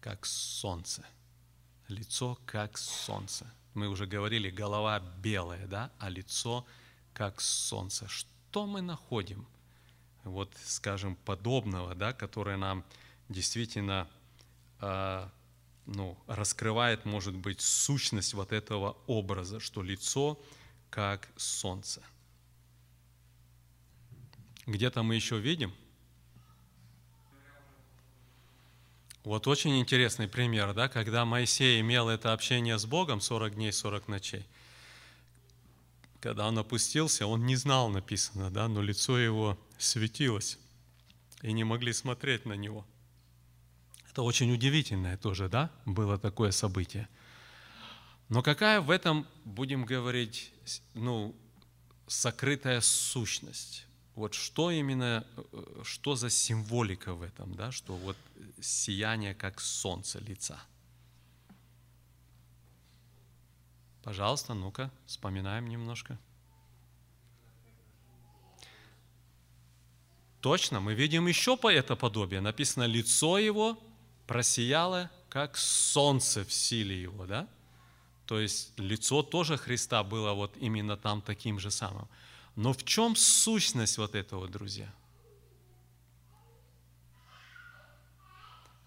Как 0.00 0.24
солнце. 0.24 1.04
Лицо 1.88 2.38
как 2.46 2.78
солнце. 2.78 3.46
Мы 3.74 3.88
уже 3.88 4.06
говорили, 4.06 4.50
голова 4.50 4.98
белая, 4.98 5.66
да, 5.66 5.92
а 5.98 6.08
лицо 6.08 6.66
как 7.12 7.40
солнце 7.40 8.08
что 8.50 8.66
мы 8.66 8.82
находим, 8.82 9.46
вот, 10.24 10.52
скажем, 10.64 11.16
подобного, 11.16 11.94
да, 11.94 12.12
которое 12.12 12.56
нам 12.56 12.84
действительно 13.28 14.08
э, 14.80 15.28
ну, 15.86 16.18
раскрывает, 16.26 17.04
может 17.04 17.34
быть, 17.34 17.60
сущность 17.60 18.34
вот 18.34 18.52
этого 18.52 18.96
образа, 19.06 19.60
что 19.60 19.82
лицо 19.82 20.40
как 20.90 21.28
солнце. 21.36 22.02
Где-то 24.66 25.02
мы 25.02 25.14
еще 25.14 25.38
видим. 25.38 25.74
Вот 29.24 29.46
очень 29.46 29.78
интересный 29.78 30.28
пример, 30.28 30.72
да, 30.72 30.88
когда 30.88 31.24
Моисей 31.24 31.80
имел 31.80 32.08
это 32.08 32.32
общение 32.32 32.78
с 32.78 32.86
Богом 32.86 33.20
40 33.20 33.54
дней, 33.54 33.72
40 33.72 34.08
ночей– 34.08 34.46
когда 36.20 36.46
он 36.46 36.58
опустился, 36.58 37.26
он 37.26 37.46
не 37.46 37.56
знал, 37.56 37.88
написано, 37.88 38.50
да, 38.50 38.68
но 38.68 38.82
лицо 38.82 39.18
его 39.18 39.58
светилось, 39.80 40.58
и 41.42 41.52
не 41.52 41.64
могли 41.64 41.92
смотреть 41.92 42.46
на 42.46 42.54
него. 42.54 42.86
Это 44.10 44.22
очень 44.22 44.52
удивительное 44.52 45.16
тоже, 45.16 45.48
да, 45.48 45.70
было 45.86 46.18
такое 46.18 46.50
событие. 46.50 47.08
Но 48.28 48.42
какая 48.42 48.80
в 48.80 48.90
этом, 48.90 49.26
будем 49.44 49.84
говорить, 49.84 50.52
ну, 50.94 51.34
сокрытая 52.06 52.80
сущность? 52.80 53.86
Вот 54.14 54.34
что 54.34 54.70
именно, 54.70 55.26
что 55.82 56.16
за 56.16 56.28
символика 56.30 57.14
в 57.14 57.22
этом, 57.22 57.54
да, 57.54 57.72
что 57.72 57.96
вот 57.96 58.16
сияние 58.60 59.34
как 59.34 59.60
солнце 59.60 60.18
лица? 60.18 60.60
Пожалуйста, 64.02 64.54
ну-ка, 64.54 64.90
вспоминаем 65.06 65.68
немножко. 65.68 66.18
Точно, 70.40 70.80
мы 70.80 70.94
видим 70.94 71.26
еще 71.26 71.56
по 71.56 71.70
это 71.70 71.96
подобие. 71.96 72.40
Написано, 72.40 72.84
лицо 72.84 73.38
его 73.38 73.78
просияло, 74.26 75.10
как 75.28 75.56
солнце 75.56 76.44
в 76.44 76.52
силе 76.52 77.00
его, 77.00 77.26
да? 77.26 77.46
То 78.26 78.40
есть 78.40 78.78
лицо 78.78 79.22
тоже 79.22 79.56
Христа 79.56 80.02
было 80.02 80.32
вот 80.32 80.56
именно 80.58 80.96
там 80.96 81.20
таким 81.20 81.58
же 81.58 81.70
самым. 81.70 82.08
Но 82.56 82.72
в 82.72 82.84
чем 82.84 83.16
сущность 83.16 83.98
вот 83.98 84.14
этого, 84.14 84.48
друзья? 84.48 84.92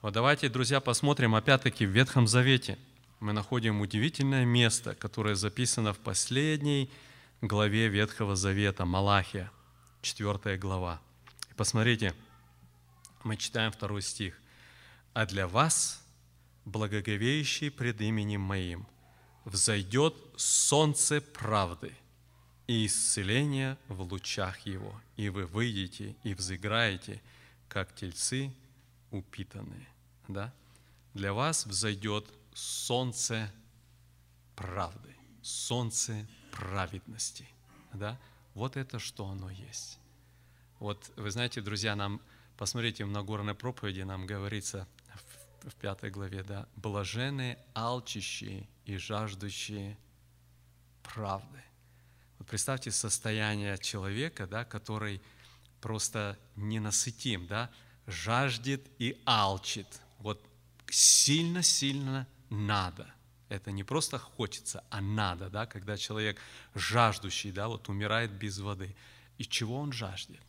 Вот 0.02 0.14
давайте, 0.14 0.50
друзья, 0.50 0.80
посмотрим 0.80 1.36
опять-таки 1.36 1.86
в 1.86 1.90
Ветхом 1.90 2.28
Завете– 2.28 2.78
мы 3.24 3.32
находим 3.32 3.80
удивительное 3.80 4.44
место, 4.44 4.96
которое 4.96 5.36
записано 5.36 5.94
в 5.94 6.00
последней 6.00 6.92
главе 7.40 7.88
Ветхого 7.88 8.36
Завета, 8.36 8.84
Малахия, 8.84 9.50
4 10.02 10.58
глава. 10.58 11.00
И 11.54 11.56
посмотрите, 11.56 12.16
мы 13.24 13.38
читаем 13.38 13.72
второй 13.72 14.02
стих. 14.02 14.42
«А 15.14 15.28
для 15.28 15.48
вас, 15.48 16.04
благоговеющий 16.66 17.70
пред 17.70 18.02
именем 18.02 18.42
Моим, 18.42 18.88
взойдет 19.46 20.16
солнце 20.36 21.22
правды 21.22 21.96
и 22.66 22.88
исцеление 22.88 23.78
в 23.88 24.02
лучах 24.02 24.62
его, 24.62 25.00
и 25.16 25.30
вы 25.30 25.46
выйдете 25.46 26.16
и 26.24 26.34
взыграете, 26.34 27.22
как 27.68 27.94
тельцы 27.94 28.52
упитанные». 29.12 29.88
Да? 30.28 30.52
Для 31.14 31.34
вас 31.34 31.68
взойдет 31.68 32.26
солнце 32.56 33.52
правды, 34.56 35.16
солнце 35.44 36.28
праведности. 36.52 37.48
Да? 37.94 38.18
Вот 38.56 38.76
это 38.76 38.98
что 38.98 39.28
оно 39.28 39.52
есть. 39.52 40.00
Вот 40.84 41.14
вы 41.16 41.32
знаете, 41.32 41.62
друзья, 41.62 41.96
нам, 41.96 42.20
посмотрите, 42.58 43.06
в 43.06 43.10
Нагорной 43.10 43.56
проповеди 43.56 44.02
нам 44.02 44.26
говорится 44.26 44.86
в 45.62 45.74
пятой 45.76 46.10
главе, 46.12 46.44
да, 46.44 46.68
блаженные, 46.76 47.58
алчащие 47.74 48.68
и 48.84 48.98
жаждущие 48.98 49.98
правды. 51.02 51.64
Вот 52.38 52.50
представьте 52.50 52.92
состояние 52.92 53.78
человека, 53.78 54.46
да, 54.46 54.66
который 54.66 55.22
просто 55.80 56.38
ненасытим, 56.58 57.48
да, 57.48 57.72
жаждет 58.06 58.86
и 59.00 59.18
алчит. 59.24 59.88
Вот 60.20 60.46
сильно-сильно 60.90 62.28
надо. 62.50 63.08
Это 63.48 63.72
не 63.72 63.86
просто 63.86 64.20
хочется, 64.20 64.84
а 64.90 65.00
надо, 65.00 65.50
да, 65.50 65.66
когда 65.66 65.96
человек 65.96 66.42
жаждущий, 66.76 67.54
да, 67.54 67.70
вот 67.70 67.88
умирает 67.88 68.32
без 68.32 68.60
воды. 68.60 68.98
И 69.38 69.46
чего 69.46 69.78
он 69.78 69.94
жаждет? 69.94 70.42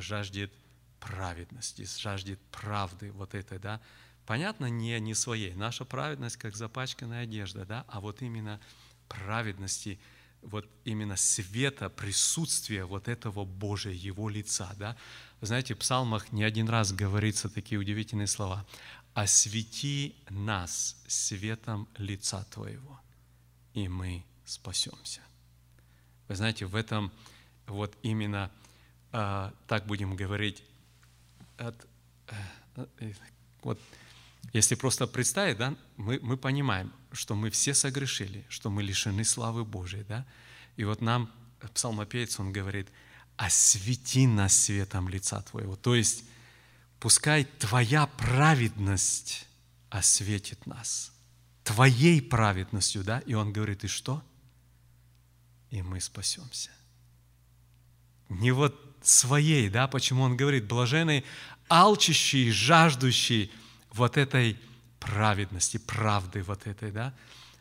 Жаждет 0.00 0.52
праведности, 1.00 1.86
жаждет 2.00 2.40
правды 2.50 3.12
вот 3.12 3.34
этой, 3.34 3.58
да. 3.58 3.80
Понятно, 4.26 4.66
не, 4.66 4.98
не 5.00 5.14
своей. 5.14 5.54
Наша 5.54 5.84
праведность, 5.84 6.36
как 6.36 6.54
запачканная 6.54 7.22
одежда, 7.22 7.64
да, 7.64 7.84
а 7.88 8.00
вот 8.00 8.22
именно 8.22 8.60
праведности, 9.08 9.98
вот 10.42 10.68
именно 10.84 11.16
света, 11.16 11.88
присутствия 11.88 12.84
вот 12.84 13.08
этого 13.08 13.44
Божия, 13.44 13.92
Его 13.92 14.28
лица, 14.28 14.70
да. 14.76 14.96
Знаете, 15.40 15.74
в 15.74 15.78
псалмах 15.78 16.32
не 16.32 16.44
один 16.44 16.68
раз 16.68 16.92
говорится 16.92 17.48
такие 17.48 17.78
удивительные 17.78 18.26
слова 18.26 18.66
освети 19.14 20.14
нас 20.30 20.96
светом 21.08 21.88
лица 21.96 22.44
Твоего, 22.52 23.00
и 23.74 23.88
мы 23.88 24.24
спасемся. 24.44 25.22
Вы 26.28 26.36
знаете, 26.36 26.66
в 26.66 26.76
этом 26.76 27.10
вот 27.66 27.96
именно 28.02 28.48
э, 29.12 29.50
так 29.66 29.86
будем 29.86 30.16
говорить, 30.16 30.62
от, 31.56 31.86
э, 32.28 33.12
вот 33.62 33.80
если 34.52 34.74
просто 34.74 35.06
представить, 35.06 35.58
да, 35.58 35.74
мы, 35.96 36.18
мы 36.22 36.36
понимаем, 36.36 36.92
что 37.12 37.34
мы 37.34 37.50
все 37.50 37.74
согрешили, 37.74 38.44
что 38.48 38.70
мы 38.70 38.82
лишены 38.82 39.24
славы 39.24 39.64
Божией, 39.64 40.04
да, 40.04 40.26
и 40.76 40.84
вот 40.84 41.00
нам 41.00 41.30
псалмопевец, 41.74 42.38
он 42.40 42.52
говорит, 42.52 42.88
освети 43.36 44.26
нас 44.26 44.56
светом 44.56 45.08
лица 45.08 45.42
Твоего, 45.42 45.76
то 45.76 45.94
есть 45.94 46.24
Пускай 47.00 47.44
Твоя 47.44 48.06
праведность 48.06 49.46
осветит 49.90 50.66
нас. 50.66 51.12
Твоей 51.62 52.20
праведностью, 52.20 53.04
да? 53.04 53.20
И 53.20 53.34
он 53.34 53.52
говорит, 53.52 53.84
и 53.84 53.88
что? 53.88 54.22
И 55.70 55.82
мы 55.82 56.00
спасемся. 56.00 56.70
Не 58.28 58.50
вот 58.50 58.87
своей, 59.02 59.68
да? 59.68 59.88
Почему 59.88 60.22
он 60.22 60.36
говорит, 60.36 60.66
блаженный, 60.66 61.24
алчащий, 61.68 62.50
жаждущий 62.50 63.50
вот 63.92 64.16
этой 64.16 64.58
праведности, 65.00 65.78
правды 65.78 66.42
вот 66.42 66.66
этой, 66.66 66.92
да? 66.92 67.14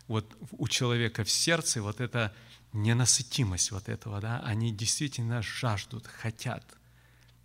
Вот 0.08 0.26
у 0.52 0.68
человека 0.68 1.24
в 1.24 1.30
сердце 1.30 1.82
вот 1.82 2.02
эта 2.02 2.34
ненасытимость 2.74 3.72
вот 3.72 3.90
этого, 3.90 4.22
да? 4.22 4.42
Они 4.46 4.72
действительно 4.72 5.42
жаждут, 5.42 6.08
хотят– 6.08 6.64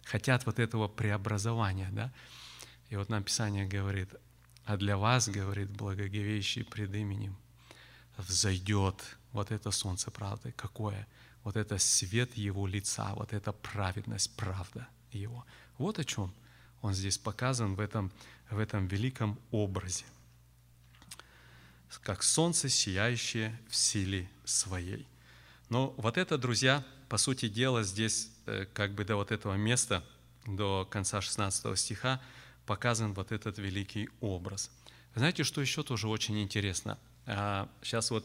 хотят 0.04 0.46
вот 0.46 0.58
этого 0.58 0.88
преобразования, 0.88 1.88
да. 1.92 2.12
И 2.90 2.96
вот 2.96 3.08
нам 3.08 3.22
Писание 3.22 3.66
говорит, 3.66 4.14
а 4.64 4.76
для 4.76 4.96
вас, 4.96 5.28
говорит, 5.28 5.70
благоговеющий 5.70 6.64
пред 6.64 6.94
именем, 6.94 7.36
взойдет 8.16 9.16
вот 9.32 9.50
это 9.50 9.70
солнце 9.70 10.10
правды. 10.10 10.52
Какое? 10.52 11.06
Вот 11.44 11.56
это 11.56 11.78
свет 11.78 12.36
Его 12.36 12.66
лица, 12.66 13.14
вот 13.14 13.32
эта 13.32 13.52
праведность, 13.52 14.34
правда 14.36 14.88
Его. 15.10 15.44
Вот 15.78 15.98
о 15.98 16.04
чем 16.04 16.32
Он 16.80 16.94
здесь 16.94 17.18
показан 17.18 17.74
в 17.74 17.80
этом, 17.80 18.12
в 18.50 18.58
этом 18.58 18.86
великом 18.86 19.38
образе. 19.50 20.04
Как 22.02 22.22
солнце, 22.22 22.68
сияющее 22.68 23.58
в 23.68 23.76
силе 23.76 24.28
своей. 24.44 25.06
Но 25.68 25.90
вот 25.98 26.16
это, 26.16 26.38
друзья, 26.38 26.84
по 27.08 27.18
сути 27.18 27.48
дела, 27.48 27.82
здесь 27.82 28.32
Э, 28.46 28.66
как 28.72 28.92
бы 28.92 29.04
до 29.04 29.16
вот 29.16 29.30
этого 29.30 29.54
места, 29.54 30.02
до 30.46 30.86
конца 30.90 31.20
16 31.20 31.78
стиха, 31.78 32.20
показан 32.66 33.14
вот 33.14 33.30
этот 33.30 33.58
великий 33.58 34.08
образ. 34.20 34.70
Знаете, 35.14 35.44
что 35.44 35.60
еще 35.60 35.82
тоже 35.82 36.08
очень 36.08 36.42
интересно? 36.42 36.98
Сейчас 37.24 38.10
а, 38.10 38.14
вот 38.14 38.24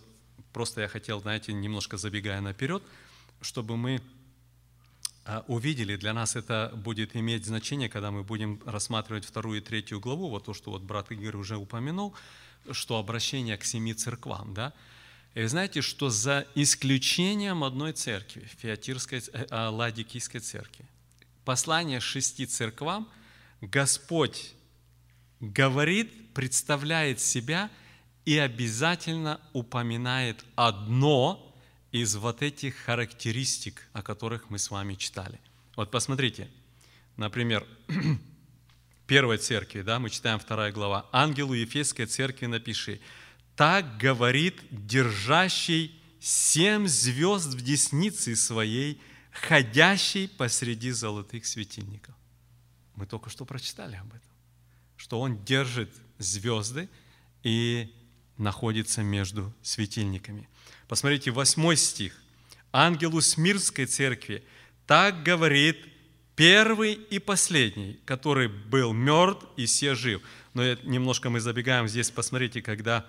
просто 0.53 0.81
я 0.81 0.87
хотел, 0.87 1.19
знаете, 1.19 1.53
немножко 1.53 1.97
забегая 1.97 2.41
наперед, 2.41 2.81
чтобы 3.41 3.77
мы 3.77 4.01
а, 5.25 5.43
увидели, 5.47 5.95
для 5.97 6.13
нас 6.13 6.35
это 6.35 6.71
будет 6.75 7.15
иметь 7.15 7.45
значение, 7.45 7.89
когда 7.89 8.11
мы 8.11 8.23
будем 8.23 8.61
рассматривать 8.65 9.25
вторую 9.25 9.59
и 9.59 9.61
третью 9.61 9.99
главу, 9.99 10.29
вот 10.29 10.45
то, 10.45 10.53
что 10.53 10.71
вот 10.71 10.83
брат 10.83 11.11
Игорь 11.11 11.35
уже 11.35 11.57
упомянул, 11.57 12.15
что 12.71 12.97
обращение 12.97 13.57
к 13.57 13.63
семи 13.65 13.93
церквам, 13.93 14.53
да, 14.53 14.73
и 15.33 15.41
вы 15.41 15.49
знаете, 15.49 15.81
что 15.81 16.09
за 16.09 16.47
исключением 16.55 17.63
одной 17.63 17.93
церкви, 17.93 18.49
Феатирской, 18.57 19.19
э, 19.19 19.45
а, 19.51 19.69
Ладикийской 19.69 20.39
церкви, 20.39 20.85
послание 21.45 21.99
шести 21.99 22.45
церквам, 22.45 23.07
Господь 23.61 24.53
говорит, 25.39 26.33
представляет 26.33 27.19
себя 27.19 27.69
и 28.25 28.37
обязательно 28.37 29.39
упоминает 29.53 30.43
одно 30.55 31.46
из 32.01 32.15
вот 32.15 32.41
этих 32.41 32.75
характеристик, 32.75 33.87
о 33.93 34.01
которых 34.01 34.49
мы 34.49 34.59
с 34.59 34.71
вами 34.71 34.95
читали. 34.95 35.39
Вот 35.75 35.91
посмотрите, 35.91 36.49
например, 37.15 37.65
первой 39.07 39.37
церкви, 39.37 39.81
да, 39.81 39.99
мы 39.99 40.09
читаем 40.09 40.39
вторая 40.39 40.71
глава, 40.71 41.07
«Ангелу 41.11 41.53
Ефесской 41.53 42.05
церкви 42.05 42.45
напиши, 42.45 42.99
так 43.55 43.97
говорит 43.97 44.61
держащий 44.71 45.99
семь 46.19 46.87
звезд 46.87 47.53
в 47.53 47.61
деснице 47.61 48.35
своей, 48.35 49.01
ходящий 49.31 50.27
посреди 50.27 50.91
золотых 50.91 51.45
светильников. 51.45 52.15
Мы 52.95 53.05
только 53.05 53.29
что 53.29 53.45
прочитали 53.45 53.95
об 53.95 54.09
этом, 54.09 54.29
что 54.95 55.19
он 55.19 55.43
держит 55.43 55.93
звезды 56.17 56.89
и 57.43 57.93
находится 58.37 59.03
между 59.03 59.53
светильниками. 59.61 60.47
Посмотрите, 60.87 61.31
восьмой 61.31 61.77
стих. 61.77 62.13
Ангелу 62.71 63.21
Смирской 63.21 63.85
церкви 63.85 64.43
так 64.85 65.23
говорит 65.23 65.77
первый 66.35 66.93
и 66.93 67.19
последний, 67.19 67.99
который 68.05 68.47
был 68.47 68.93
мертв 68.93 69.45
и 69.57 69.65
все 69.65 69.95
жив. 69.95 70.21
Но 70.53 70.63
немножко 70.83 71.29
мы 71.29 71.39
забегаем 71.39 71.87
здесь, 71.87 72.11
посмотрите, 72.11 72.61
когда 72.61 73.05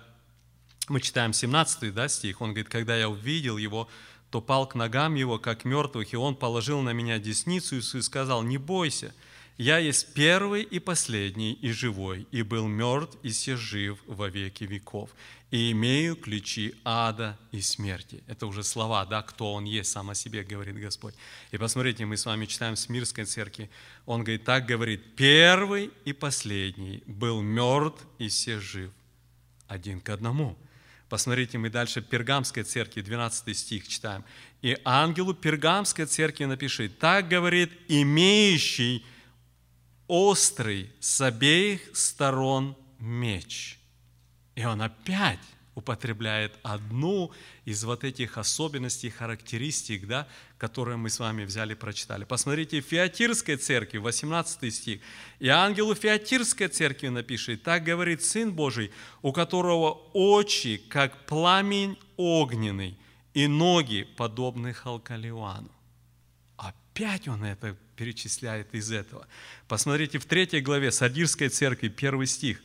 мы 0.87 1.01
читаем 1.01 1.33
17 1.33 1.93
да, 1.93 2.07
стих, 2.09 2.41
он 2.41 2.49
говорит, 2.49 2.69
когда 2.69 2.97
я 2.97 3.09
увидел 3.09 3.57
его, 3.57 3.87
то 4.31 4.41
пал 4.41 4.67
к 4.67 4.75
ногам 4.75 5.15
его, 5.15 5.39
как 5.39 5.65
мертвых, 5.65 6.13
и 6.13 6.17
он 6.17 6.35
положил 6.35 6.81
на 6.81 6.91
меня 6.91 7.19
десницу 7.19 7.77
и 7.77 8.01
сказал, 8.01 8.43
не 8.43 8.57
бойся, 8.57 9.13
я 9.59 9.77
есть 9.77 10.13
первый 10.13 10.63
и 10.63 10.79
последний 10.79 11.51
и 11.51 11.71
живой, 11.71 12.25
и 12.31 12.43
был 12.43 12.67
мертв, 12.67 13.17
и 13.23 13.29
все 13.29 13.57
жив 13.57 13.99
во 14.07 14.29
веки 14.29 14.63
веков, 14.63 15.09
и 15.51 15.71
имею 15.71 16.15
ключи 16.15 16.75
ада 16.85 17.37
и 17.51 17.59
смерти. 17.59 18.23
Это 18.27 18.47
уже 18.47 18.63
слова, 18.63 19.05
да, 19.05 19.21
кто 19.21 19.53
он 19.53 19.65
есть, 19.65 19.91
сам 19.91 20.09
о 20.09 20.15
себе 20.15 20.43
говорит 20.43 20.79
Господь. 20.79 21.13
И 21.51 21.57
посмотрите, 21.57 22.05
мы 22.05 22.15
с 22.15 22.25
вами 22.25 22.45
читаем 22.45 22.75
в 22.75 22.79
Смирской 22.79 23.25
церкви, 23.25 23.69
он 24.05 24.23
говорит, 24.23 24.45
так 24.45 24.65
говорит, 24.65 25.15
первый 25.17 25.91
и 26.05 26.13
последний 26.13 27.03
был 27.05 27.41
мертв, 27.41 28.01
и 28.17 28.29
все 28.29 28.59
жив, 28.59 28.91
один 29.67 29.99
к 29.99 30.09
одному– 30.09 30.57
Посмотрите, 31.09 31.57
мы 31.57 31.71
дальше 31.71 32.03
Пергамской 32.03 32.61
церкви, 32.61 33.01
12 33.01 33.57
стих 33.57 33.87
читаем. 33.87 34.23
«И 34.61 34.77
ангелу 34.85 35.33
Пергамской 35.33 36.05
церкви 36.05 36.45
напиши, 36.45 36.87
так 36.87 37.27
говорит 37.27 37.71
имеющий 37.87 39.03
острый 40.09 40.91
с 40.99 41.21
обеих 41.21 41.81
сторон 41.93 42.75
меч». 42.99 43.79
И 44.55 44.65
он 44.65 44.81
опять 44.81 45.39
употребляет 45.79 46.59
одну 46.61 47.31
из 47.63 47.83
вот 47.85 48.03
этих 48.03 48.37
особенностей, 48.37 49.09
характеристик, 49.09 50.07
да, 50.07 50.27
которые 50.57 50.97
мы 50.97 51.09
с 51.09 51.19
вами 51.19 51.45
взяли, 51.45 51.73
прочитали. 51.73 52.25
Посмотрите, 52.25 52.81
в 52.81 52.85
Феатирской 52.85 53.55
церкви, 53.55 53.97
18 53.97 54.73
стих. 54.73 55.01
«И 55.39 55.47
ангелу 55.47 55.95
Феатирской 55.95 56.67
церкви 56.67 57.07
напишет, 57.07 57.63
так 57.63 57.83
говорит 57.83 58.21
Сын 58.23 58.51
Божий, 58.51 58.91
у 59.21 59.31
которого 59.31 59.91
очи, 60.13 60.81
как 60.89 61.25
пламень 61.25 61.97
огненный, 62.17 62.97
и 63.33 63.47
ноги, 63.47 64.05
подобны 64.17 64.73
Халкалиуану». 64.73 65.78
Опять 66.93 67.27
он 67.27 67.43
это 67.43 67.75
перечисляет 67.95 68.73
из 68.73 68.91
этого. 68.91 69.27
Посмотрите, 69.67 70.19
в 70.19 70.25
третьей 70.25 70.61
главе 70.61 70.91
Сардирской 70.91 71.49
церкви, 71.49 71.87
первый 71.87 72.27
стих. 72.27 72.61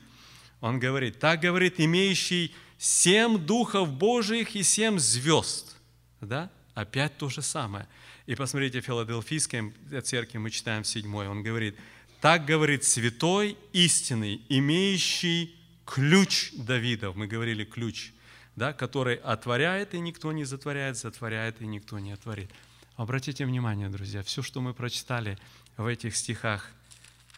Он 0.60 0.78
говорит, 0.78 1.18
так 1.18 1.40
говорит 1.40 1.74
имеющий 1.78 2.54
семь 2.78 3.38
духов 3.38 3.90
Божьих 3.90 4.56
и 4.56 4.62
семь 4.62 4.98
звезд. 4.98 5.76
Да? 6.20 6.50
Опять 6.74 7.16
то 7.18 7.28
же 7.28 7.42
самое. 7.42 7.86
И 8.26 8.34
посмотрите, 8.34 8.80
в 8.80 8.84
Филадельфийской 8.84 9.72
церкви 10.02 10.38
мы 10.38 10.50
читаем 10.50 10.82
седьмой, 10.82 11.28
он 11.28 11.42
говорит, 11.42 11.76
Так 12.20 12.46
говорит 12.46 12.84
святой, 12.84 13.56
истинный, 13.72 14.40
имеющий 14.48 15.54
ключ 15.84 16.52
Давидов. 16.54 17.14
Мы 17.16 17.26
говорили 17.26 17.64
ключ, 17.64 18.12
да, 18.56 18.72
который 18.72 19.16
отворяет, 19.16 19.94
и 19.94 20.00
никто 20.00 20.32
не 20.32 20.44
затворяет, 20.44 20.96
затворяет, 20.96 21.60
и 21.60 21.66
никто 21.66 21.98
не 21.98 22.12
отворит. 22.12 22.50
Обратите 22.96 23.44
внимание, 23.44 23.88
друзья, 23.88 24.22
все, 24.22 24.40
что 24.40 24.60
мы 24.60 24.72
прочитали 24.72 25.36
в 25.76 25.86
этих 25.86 26.14
стихах 26.14 26.70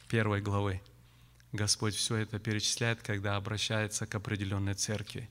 первой 0.07 0.43
главы, 0.43 0.83
Господь 1.53 1.95
все 1.95 2.17
это 2.17 2.39
перечисляет, 2.39 3.03
когда 3.03 3.37
обращается 3.37 4.07
к 4.07 4.15
определенной 4.15 4.75
церкви. 4.75 5.31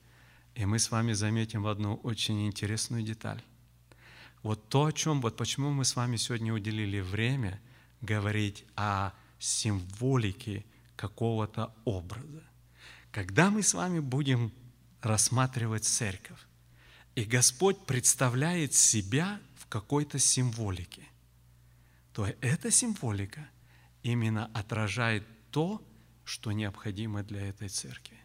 И 0.55 0.65
мы 0.65 0.79
с 0.79 0.89
вами 0.89 1.13
заметим 1.13 1.67
одну 1.67 1.95
очень 1.97 2.47
интересную 2.47 3.03
деталь. 3.03 3.41
Вот 4.41 4.67
то, 4.69 4.85
о 4.85 4.91
чем, 4.91 5.21
вот 5.21 5.37
почему 5.37 5.71
мы 5.71 5.85
с 5.85 5.95
вами 5.95 6.15
сегодня 6.15 6.53
уделили 6.53 7.01
время 7.01 7.61
говорить 8.01 8.65
о 8.75 9.11
символике 9.37 10.65
какого-то 10.95 11.71
образа. 11.83 12.43
Когда 13.11 13.51
мы 13.51 13.61
с 13.61 13.75
вами 13.75 13.99
будем 13.99 14.51
рассматривать 15.01 15.85
церковь, 15.85 16.39
и 17.13 17.23
Господь 17.23 17.85
представляет 17.85 18.73
себя 18.73 19.39
какой-то 19.75 20.19
символике, 20.19 21.03
то 22.13 22.25
эта 22.39 22.71
символика 22.71 23.49
именно 24.03 24.45
отражает 24.53 25.27
то, 25.51 25.81
что 26.23 26.53
необходимо 26.53 27.23
для 27.23 27.41
этой 27.49 27.67
церкви. 27.67 28.17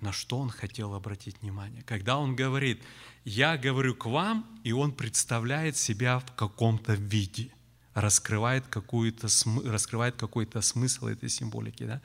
На 0.00 0.12
что 0.12 0.38
он 0.38 0.48
хотел 0.48 0.94
обратить 0.94 1.42
внимание? 1.42 1.82
Когда 1.82 2.16
он 2.16 2.34
говорит, 2.34 2.82
я 3.26 3.58
говорю 3.58 3.94
к 3.94 4.06
вам, 4.06 4.60
и 4.64 4.72
он 4.72 4.92
представляет 4.92 5.76
себя 5.76 6.20
в 6.20 6.34
каком-то 6.34 6.94
виде, 6.94 7.50
раскрывает, 7.92 8.66
какую-то, 8.68 9.28
раскрывает 9.66 10.16
какой-то 10.16 10.62
смысл 10.62 11.08
этой 11.08 11.28
символики. 11.28 11.84
Да? 11.84 12.00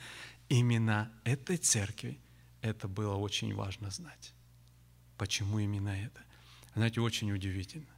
Именно 0.50 1.10
этой 1.24 1.56
церкви 1.56 2.20
это 2.62 2.90
было 2.90 3.16
очень 3.16 3.56
важно 3.56 3.92
знать. 3.92 4.34
Почему 5.18 5.60
именно 5.60 5.92
это? 6.08 6.20
Знаете, 6.76 7.00
очень 7.00 7.32
удивительно. 7.32 7.93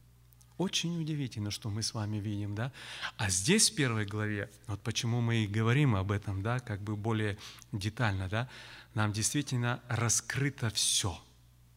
Очень 0.58 1.02
удивительно, 1.02 1.52
что 1.52 1.70
мы 1.70 1.84
с 1.84 1.94
вами 1.94 2.18
видим, 2.18 2.56
да? 2.56 2.72
А 3.18 3.30
здесь 3.30 3.70
в 3.70 3.76
первой 3.76 4.06
главе, 4.06 4.50
вот 4.68 4.82
почему 4.82 5.20
мы 5.20 5.44
и 5.44 5.48
говорим 5.48 5.96
об 5.96 6.12
этом, 6.12 6.42
да, 6.42 6.60
как 6.60 6.82
бы 6.82 6.96
более 6.96 7.38
детально, 7.74 8.30
да, 8.30 8.48
нам 8.94 9.12
действительно 9.12 9.82
раскрыто 9.90 10.70
все, 10.70 11.20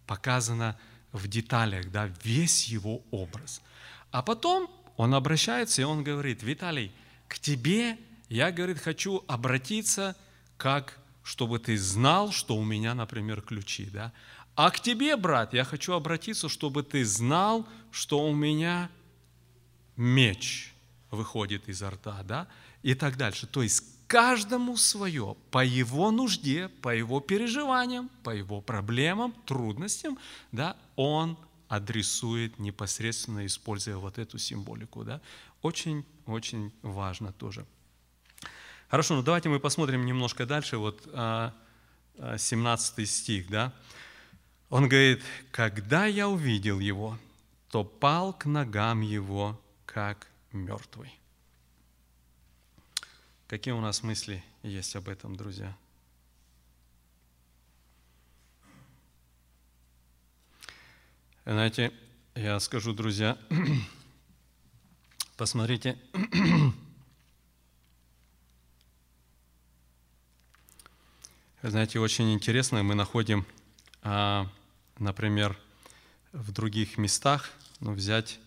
показано 0.07 0.79
в 1.13 1.27
деталях, 1.27 1.91
да, 1.91 2.13
весь 2.23 2.69
его 2.69 3.03
образ. 3.11 3.63
А 4.13 4.23
потом 4.23 4.71
он 4.97 5.15
обращается, 5.15 5.83
и 5.83 5.85
он 5.85 6.05
говорит, 6.05 6.43
Виталий, 6.45 6.93
к 7.27 7.39
тебе 7.41 7.99
я, 8.29 8.53
говорит, 8.53 8.79
хочу 8.79 9.25
обратиться, 9.27 10.17
как, 10.57 10.99
чтобы 11.25 11.59
ты 11.59 11.77
знал, 11.77 12.31
что 12.31 12.57
у 12.57 12.65
меня, 12.65 12.95
например, 12.95 13.43
ключи, 13.43 13.87
да, 13.87 14.13
а 14.59 14.73
к 14.73 14.81
тебе, 14.81 15.17
брат, 15.17 15.55
я 15.55 15.63
хочу 15.63 15.93
обратиться, 15.93 16.49
чтобы 16.49 16.83
ты 16.83 17.05
знал, 17.05 17.65
что 17.93 18.29
у 18.29 18.35
меня 18.35 18.91
меч 19.97 20.75
выходит 21.13 21.69
изо 21.69 21.91
рта, 21.91 22.25
да, 22.25 22.49
и 22.83 22.95
так 22.95 23.17
дальше. 23.17 23.47
То 23.47 23.63
есть 23.63 23.85
каждому 24.09 24.77
свое, 24.77 25.37
по 25.53 25.65
его 25.65 26.11
нужде, 26.11 26.67
по 26.83 26.93
его 26.93 27.21
переживаниям, 27.21 28.11
по 28.25 28.31
его 28.31 28.61
проблемам, 28.61 29.33
трудностям, 29.47 30.19
да, 30.51 30.77
он 30.97 31.39
адресует 31.69 32.59
непосредственно, 32.59 33.47
используя 33.47 33.97
вот 33.99 34.19
эту 34.19 34.39
символику. 34.39 35.05
Да. 35.05 35.21
Очень-очень 35.63 36.73
важно 36.83 37.33
тоже. 37.33 37.65
Хорошо, 38.89 39.15
ну 39.15 39.23
давайте 39.23 39.51
мы 39.51 39.61
посмотрим 39.61 40.05
немножко 40.05 40.47
дальше, 40.47 40.79
вот 40.79 41.03
17 41.05 41.15
а, 41.15 41.53
а, 42.17 43.07
стих, 43.07 43.49
да. 43.51 43.73
Он 44.71 44.89
говорит, 44.89 45.23
когда 45.51 46.07
я 46.07 46.29
увидел 46.29 46.79
его, 46.79 47.19
то 47.71 47.85
пал 47.85 48.33
к 48.35 48.45
ногам 48.45 49.01
его, 49.01 49.59
как 49.87 50.27
мертвый. 50.53 51.19
Какие 53.47 53.73
у 53.73 53.81
нас 53.81 54.03
мысли 54.03 54.45
есть 54.63 54.95
об 54.95 55.09
этом, 55.09 55.37
друзья? 55.37 55.75
Знаете, 61.47 61.95
я 62.35 62.61
скажу, 62.61 62.93
друзья, 62.93 63.39
посмотрите, 65.39 65.99
знаете, 71.63 72.01
очень 72.01 72.35
интересно, 72.35 72.83
мы 72.83 72.95
находим 72.95 73.47
а, 74.03 74.47
например, 74.99 75.59
в 76.33 76.53
других 76.53 76.99
местах, 76.99 77.51
ну, 77.81 77.93
взять, 77.93 78.39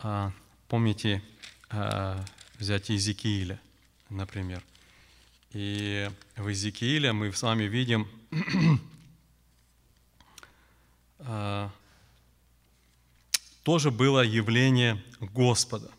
а, 0.00 0.32
помните, 0.68 1.22
а, 1.70 2.24
взять 2.58 2.90
Иезекииля, 2.90 3.60
например. 4.10 4.62
И 5.52 6.10
в 6.36 6.48
Иезекииле 6.48 7.12
мы 7.12 7.32
с 7.32 7.42
вами 7.42 7.64
видим 7.64 8.08
а, 11.20 11.70
тоже 13.62 13.90
было 13.90 14.20
явление 14.20 15.02
Господа, 15.20 15.90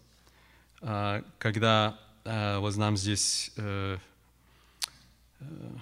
когда 1.39 1.99
вот 2.23 2.75
нам 2.75 2.97
здесь 2.97 3.51
э, 3.55 3.97
э, 5.39 5.77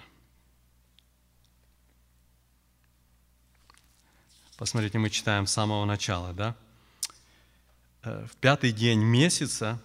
Посмотрите, 4.56 4.98
мы 4.98 5.10
читаем 5.10 5.48
с 5.48 5.52
самого 5.52 5.84
начала, 5.84 6.32
да? 6.32 6.54
Э, 8.04 8.24
в 8.30 8.36
пятый 8.36 8.70
день 8.70 9.00
месяца 9.00 9.82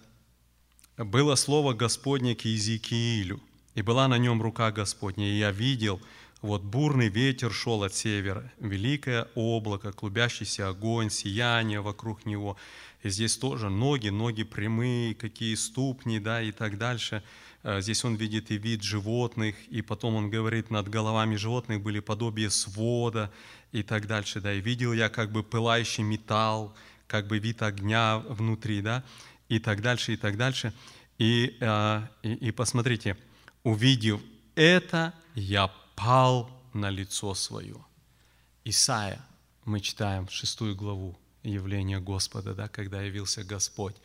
было 0.96 1.34
слово 1.34 1.72
Господне 1.72 2.36
к 2.36 2.44
Иезекиилю, 2.44 3.40
и 3.74 3.82
была 3.82 4.06
на 4.06 4.16
нем 4.16 4.40
рука 4.40 4.70
Господня, 4.70 5.28
и 5.28 5.38
я 5.38 5.50
видел, 5.50 6.00
вот 6.40 6.62
бурный 6.62 7.08
ветер 7.08 7.52
шел 7.52 7.82
от 7.82 7.94
севера, 7.94 8.52
великое 8.60 9.26
облако, 9.34 9.90
клубящийся 9.90 10.68
огонь, 10.68 11.10
сияние 11.10 11.80
вокруг 11.80 12.24
него. 12.24 12.56
И 13.02 13.10
здесь 13.10 13.36
тоже 13.36 13.70
ноги, 13.70 14.10
ноги 14.10 14.44
прямые, 14.44 15.16
какие 15.16 15.56
ступни, 15.56 16.20
да, 16.20 16.42
и 16.42 16.52
так 16.52 16.78
дальше. 16.78 17.24
Э, 17.64 17.80
здесь 17.80 18.04
он 18.04 18.14
видит 18.14 18.52
и 18.52 18.56
вид 18.56 18.84
животных, 18.84 19.56
и 19.68 19.82
потом 19.82 20.14
он 20.14 20.30
говорит, 20.30 20.70
над 20.70 20.88
головами 20.88 21.34
животных 21.34 21.82
были 21.82 21.98
подобие 21.98 22.50
свода, 22.50 23.32
и 23.72 23.82
так 23.82 24.06
дальше, 24.06 24.40
да, 24.40 24.52
и 24.52 24.60
видел 24.60 24.92
я 24.92 25.08
как 25.08 25.30
бы 25.30 25.42
пылающий 25.42 26.02
металл, 26.02 26.74
как 27.06 27.26
бы 27.26 27.38
вид 27.38 27.62
огня 27.62 28.18
внутри, 28.18 28.82
да, 28.82 29.04
и 29.48 29.58
так 29.58 29.82
дальше, 29.82 30.14
и 30.14 30.16
так 30.16 30.36
дальше. 30.36 30.72
И, 31.18 31.56
э, 31.60 32.02
и, 32.22 32.48
и 32.48 32.50
посмотрите, 32.50 33.16
увидев 33.62 34.20
это, 34.54 35.12
я 35.34 35.70
пал 35.96 36.50
на 36.72 36.90
лицо 36.90 37.34
свое. 37.34 37.76
Исайя, 38.64 39.20
мы 39.64 39.80
читаем 39.80 40.28
шестую 40.28 40.74
главу 40.74 41.18
явления 41.42 42.00
Господа, 42.00 42.54
да, 42.54 42.68
когда 42.68 43.02
явился 43.02 43.44
Господь. 43.44 43.96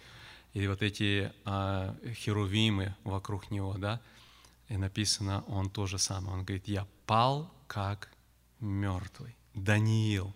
И 0.53 0.67
вот 0.67 0.81
эти 0.81 1.31
э, 1.45 2.13
херувимы 2.13 2.95
вокруг 3.03 3.51
него, 3.51 3.75
да, 3.77 3.99
и 4.69 4.77
написано, 4.77 5.43
он 5.47 5.69
то 5.69 5.85
же 5.85 5.99
самое. 5.99 6.37
Он 6.37 6.43
говорит, 6.43 6.67
я 6.67 6.87
пал 7.05 7.53
как 7.67 8.09
мертвый. 8.59 9.35
Даниил 9.55 10.35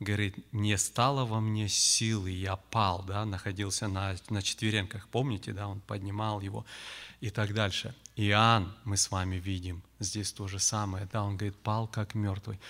говорит, 0.00 0.36
не 0.52 0.78
стало 0.78 1.24
во 1.24 1.40
мне 1.40 1.68
силы, 1.68 2.30
я 2.30 2.56
пал, 2.56 3.02
да, 3.02 3.24
находился 3.24 3.88
на, 3.88 4.14
на 4.30 4.42
четвереньках, 4.42 5.08
помните, 5.08 5.52
да, 5.52 5.66
он 5.66 5.80
поднимал 5.80 6.40
его 6.40 6.64
и 7.20 7.30
так 7.30 7.52
дальше. 7.52 7.94
Иоанн, 8.14 8.72
мы 8.84 8.96
с 8.96 9.10
вами 9.10 9.36
видим, 9.36 9.82
здесь 9.98 10.32
то 10.32 10.46
же 10.46 10.60
самое, 10.60 11.08
да, 11.12 11.24
он 11.24 11.36
говорит, 11.36 11.56
пал 11.56 11.88
как 11.88 12.14
мертвый. 12.14 12.60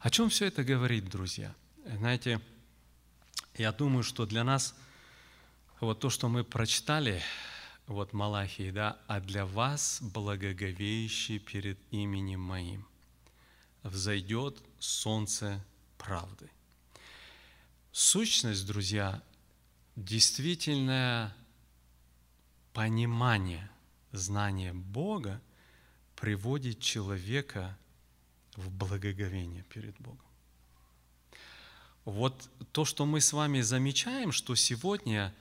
О 0.00 0.08
чем 0.10 0.30
все 0.30 0.46
это 0.46 0.64
говорит, 0.64 1.08
друзья? 1.10 1.54
Знаете, 1.84 2.40
я 3.56 3.72
думаю, 3.72 4.02
что 4.02 4.24
для 4.24 4.44
нас 4.44 4.74
вот 5.80 6.00
то, 6.00 6.08
что 6.08 6.28
мы 6.28 6.42
прочитали, 6.42 7.22
вот 7.86 8.12
Малахии, 8.12 8.70
да, 8.70 8.98
а 9.06 9.20
для 9.20 9.44
вас 9.44 9.98
благоговеющий 10.00 11.38
перед 11.38 11.78
именем 11.90 12.40
моим– 12.40 12.86
взойдет 13.82 14.62
солнце 14.78 15.64
правды. 15.96 16.50
Сущность, 17.92 18.66
друзья, 18.66 19.22
действительное 19.96 21.34
понимание, 22.72 23.68
знание 24.12 24.72
Бога 24.72 25.40
приводит 26.14 26.80
человека 26.80 27.76
в 28.56 28.70
благоговение 28.70 29.64
перед 29.64 29.98
Богом. 29.98 30.24
Вот 32.04 32.48
то, 32.72 32.84
что 32.84 33.04
мы 33.04 33.20
с 33.20 33.32
вами 33.32 33.60
замечаем, 33.60 34.32
что 34.32 34.54
сегодня 34.54 35.34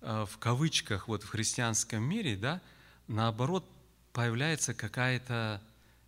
э, 0.00 0.24
в 0.28 0.38
кавычках 0.38 1.08
вот 1.08 1.22
в 1.22 1.28
христианском 1.28 2.02
мире, 2.02 2.36
да, 2.36 2.62
наоборот, 3.08 3.68
появляется 4.12 4.72
какая-то, 4.72 5.60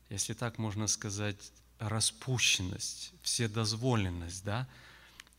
если 0.09 0.33
так 0.33 0.59
можно 0.59 0.87
сказать, 0.87 1.53
распущенность, 1.78 3.12
вседозволенность, 3.23 4.44
да, 4.44 4.69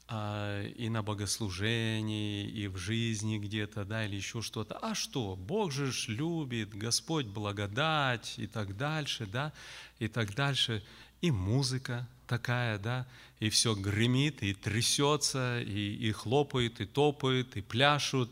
а, 0.07 0.63
и 0.63 0.89
на 0.89 1.03
богослужении, 1.03 2.47
и 2.47 2.67
в 2.67 2.77
жизни 2.77 3.37
где-то, 3.37 3.83
да, 3.83 4.05
или 4.05 4.15
еще 4.15 4.41
что-то. 4.41 4.75
А 4.75 4.95
что? 4.95 5.35
Бог 5.35 5.71
же 5.71 5.91
ж 5.91 6.07
любит, 6.07 6.69
Господь 6.69 7.25
благодать 7.25 8.35
и 8.37 8.47
так 8.47 8.77
дальше, 8.77 9.25
да, 9.25 9.51
и 9.99 10.07
так 10.07 10.33
дальше. 10.33 10.83
И 11.21 11.31
музыка 11.31 12.07
такая, 12.27 12.77
да, 12.77 13.07
и 13.39 13.49
все 13.49 13.73
гремит, 13.73 14.43
и 14.43 14.53
трясется, 14.53 15.61
и, 15.61 15.95
и 15.95 16.11
хлопает, 16.11 16.81
и 16.81 16.85
топает, 16.85 17.57
и 17.57 17.61
пляшут, 17.61 18.29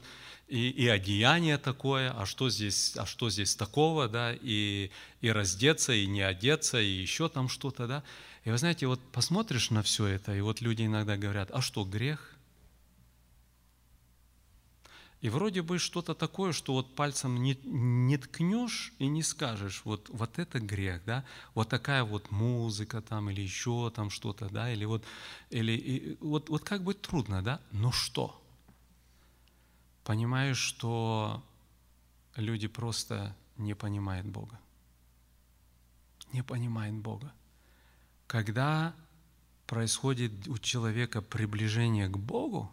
и, 0.47 0.69
и 0.69 0.88
одеяние 0.88 1.57
такое, 1.57 2.11
а 2.11 2.26
что 2.26 2.49
здесь, 2.49 2.95
а 2.97 3.05
что 3.05 3.30
здесь 3.30 3.55
такого, 3.55 4.07
да, 4.07 4.34
и, 4.34 4.91
и 5.22 5.30
раздеться, 5.30 5.93
и 5.93 6.05
не 6.05 6.22
одеться, 6.22 6.80
и 6.80 6.88
еще 6.88 7.30
там 7.30 7.49
что-то, 7.49 7.88
да. 7.88 8.03
И 8.43 8.51
вы 8.51 8.57
знаете, 8.57 8.85
вот 8.85 9.01
посмотришь 9.11 9.72
на 9.72 9.81
все 9.81 10.05
это, 10.05 10.35
и 10.35 10.41
вот 10.41 10.61
люди 10.61 10.84
иногда 10.84 11.17
говорят, 11.17 11.49
а 11.51 11.61
что, 11.61 11.84
грех? 11.84 12.35
И 15.26 15.30
вроде 15.30 15.64
бы 15.64 15.80
что-то 15.80 16.14
такое, 16.14 16.52
что 16.52 16.73
вот 16.73 16.93
пальцем 16.93 17.41
не, 17.41 17.57
не 17.64 18.15
ткнешь 18.19 18.93
и 18.99 19.07
не 19.07 19.23
скажешь, 19.23 19.81
вот, 19.84 20.07
вот 20.10 20.38
это 20.38 20.60
грех, 20.60 21.03
да, 21.03 21.26
вот 21.56 21.68
такая 21.68 22.03
вот 22.03 22.30
музыка 22.30 23.02
там 23.02 23.31
или 23.31 23.41
еще 23.41 23.91
там 23.95 24.11
что-то, 24.11 24.49
да, 24.49 24.72
или 24.72 24.85
вот, 24.85 25.03
или, 25.49 25.72
и, 25.72 26.18
вот, 26.22 26.49
вот 26.49 26.64
как 26.64 26.84
бы 26.84 26.93
трудно, 26.93 27.41
да, 27.41 27.60
но 27.72 27.91
что? 27.91 28.39
Понимаешь, 30.03 30.60
что 30.60 31.43
люди 32.35 32.68
просто 32.68 33.35
не 33.57 33.73
понимают 33.73 34.27
Бога. 34.27 34.60
Не 36.34 36.43
понимают 36.43 36.97
Бога. 36.97 37.34
Когда 38.27 38.93
происходит 39.65 40.47
у 40.47 40.60
человека 40.60 41.23
приближение 41.23 42.10
к 42.10 42.15
Богу, 42.15 42.72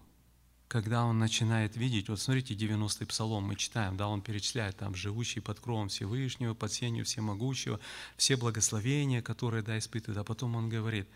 когда 0.72 1.04
он 1.04 1.18
начинает 1.18 1.76
видеть, 1.76 2.08
вот 2.08 2.18
смотрите, 2.18 2.54
90-й 2.54 3.04
псалом 3.04 3.44
мы 3.44 3.56
читаем, 3.56 3.98
да, 3.98 4.08
он 4.08 4.22
перечисляет 4.22 4.78
там, 4.78 4.94
живущий 4.94 5.40
под 5.40 5.60
кровом 5.60 5.90
Всевышнего, 5.90 6.54
под 6.54 6.72
сенью 6.72 7.04
Всемогущего, 7.04 7.78
все 8.16 8.38
благословения, 8.38 9.20
которые, 9.20 9.62
да, 9.62 9.76
испытывает, 9.76 10.16
а 10.16 10.24
потом 10.24 10.56
он 10.56 10.70
говорит, 10.70 11.06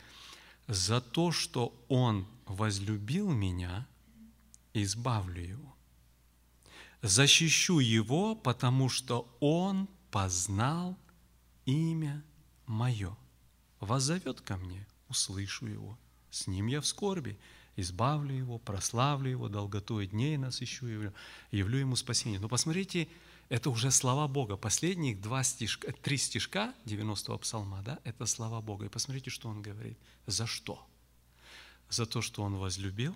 за 0.68 1.00
то, 1.00 1.32
что 1.32 1.74
он 1.88 2.26
возлюбил 2.44 3.30
меня, 3.30 3.86
избавлю 4.74 5.42
его. 5.42 5.74
Защищу 7.00 7.78
его, 7.78 8.34
потому 8.34 8.90
что 8.90 9.26
он 9.40 9.88
познал 10.10 10.98
имя 11.64 12.22
мое 12.66 13.16
воззовет 13.80 14.42
ко 14.42 14.58
мне, 14.58 14.86
услышу 15.08 15.64
его. 15.64 15.98
С 16.30 16.46
ним 16.46 16.66
я 16.66 16.82
в 16.82 16.86
скорби, 16.86 17.38
избавлю 17.77 18.35
его, 18.35 18.59
прославлю 18.59 19.31
его, 19.31 19.48
долготой 19.48 20.07
дней 20.07 20.36
насыщу 20.36 20.86
его, 20.86 21.12
явлю 21.51 21.78
ему 21.78 21.97
спасение. 21.97 22.40
Но 22.40 22.48
посмотрите, 22.48 23.09
это 23.48 23.70
уже 23.70 23.90
слова 23.90 24.27
Бога. 24.28 24.57
Последних 24.57 25.20
два 25.20 25.44
стишка, 25.44 25.93
три 25.93 26.16
стишка 26.16 26.74
90-го 26.85 27.39
псалма, 27.39 27.82
да, 27.82 27.98
это 28.05 28.27
слова 28.27 28.61
Бога. 28.61 28.86
И 28.86 28.89
посмотрите, 28.89 29.31
что 29.31 29.48
он 29.48 29.62
говорит. 29.62 29.98
За 30.27 30.47
что? 30.47 30.85
За 31.89 32.07
то, 32.07 32.23
что 32.23 32.43
он 32.43 32.57
возлюбил 32.57 33.15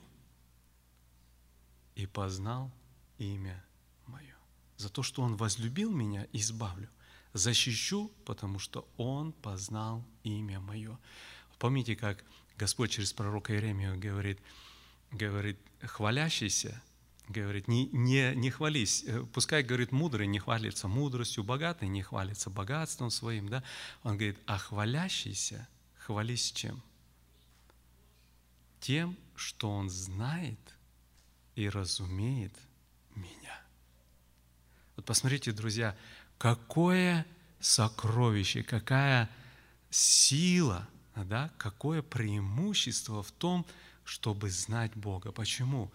и 1.97 2.07
познал 2.07 2.71
имя 3.19 3.65
мое. 4.07 4.37
За 4.77 4.89
то, 4.89 5.03
что 5.03 5.23
он 5.23 5.37
возлюбил 5.37 5.91
меня, 5.91 6.27
избавлю 6.33 6.89
защищу, 7.33 8.11
потому 8.25 8.59
что 8.59 8.89
Он 8.97 9.33
познал 9.33 10.05
имя 10.25 10.61
Мое. 10.61 10.99
Помните, 11.59 11.95
как 11.95 12.25
Господь 12.61 12.91
через 12.91 13.15
пророка 13.15 13.55
Иеремию 13.55 13.99
говорит, 13.99 14.39
говорит, 15.13 15.59
хвалящийся, 15.81 16.83
говорит, 17.27 17.69
не, 17.69 17.87
не, 17.87 18.35
не 18.35 18.51
хвались, 18.51 19.03
э, 19.07 19.25
пускай, 19.33 19.63
говорит, 19.63 19.93
мудрый 19.93 20.27
не 20.27 20.41
хвалится 20.41 20.87
мудростью, 20.87 21.43
богатый 21.43 21.89
не 21.89 22.03
хвалится 22.03 22.51
богатством 22.51 23.11
своим, 23.11 23.49
да? 23.49 23.65
Он 24.03 24.19
говорит, 24.19 24.39
а 24.45 24.59
хвалящийся 24.59 25.67
хвались 25.97 26.53
чем? 26.53 26.83
Тем, 28.79 29.17
что 29.37 29.71
он 29.71 29.89
знает 29.89 30.61
и 31.55 31.67
разумеет 31.67 32.53
меня. 33.15 33.59
Вот 34.97 35.07
посмотрите, 35.07 35.53
друзья, 35.53 35.97
какое 36.37 37.25
сокровище, 37.59 38.63
какая 38.63 39.31
сила, 39.89 40.87
да, 41.15 41.51
какое 41.59 42.03
преимущество 42.03 43.23
в 43.23 43.31
том, 43.33 43.67
чтобы 44.05 44.51
знать 44.51 44.93
Бога. 44.95 45.33
Почему? 45.33 45.91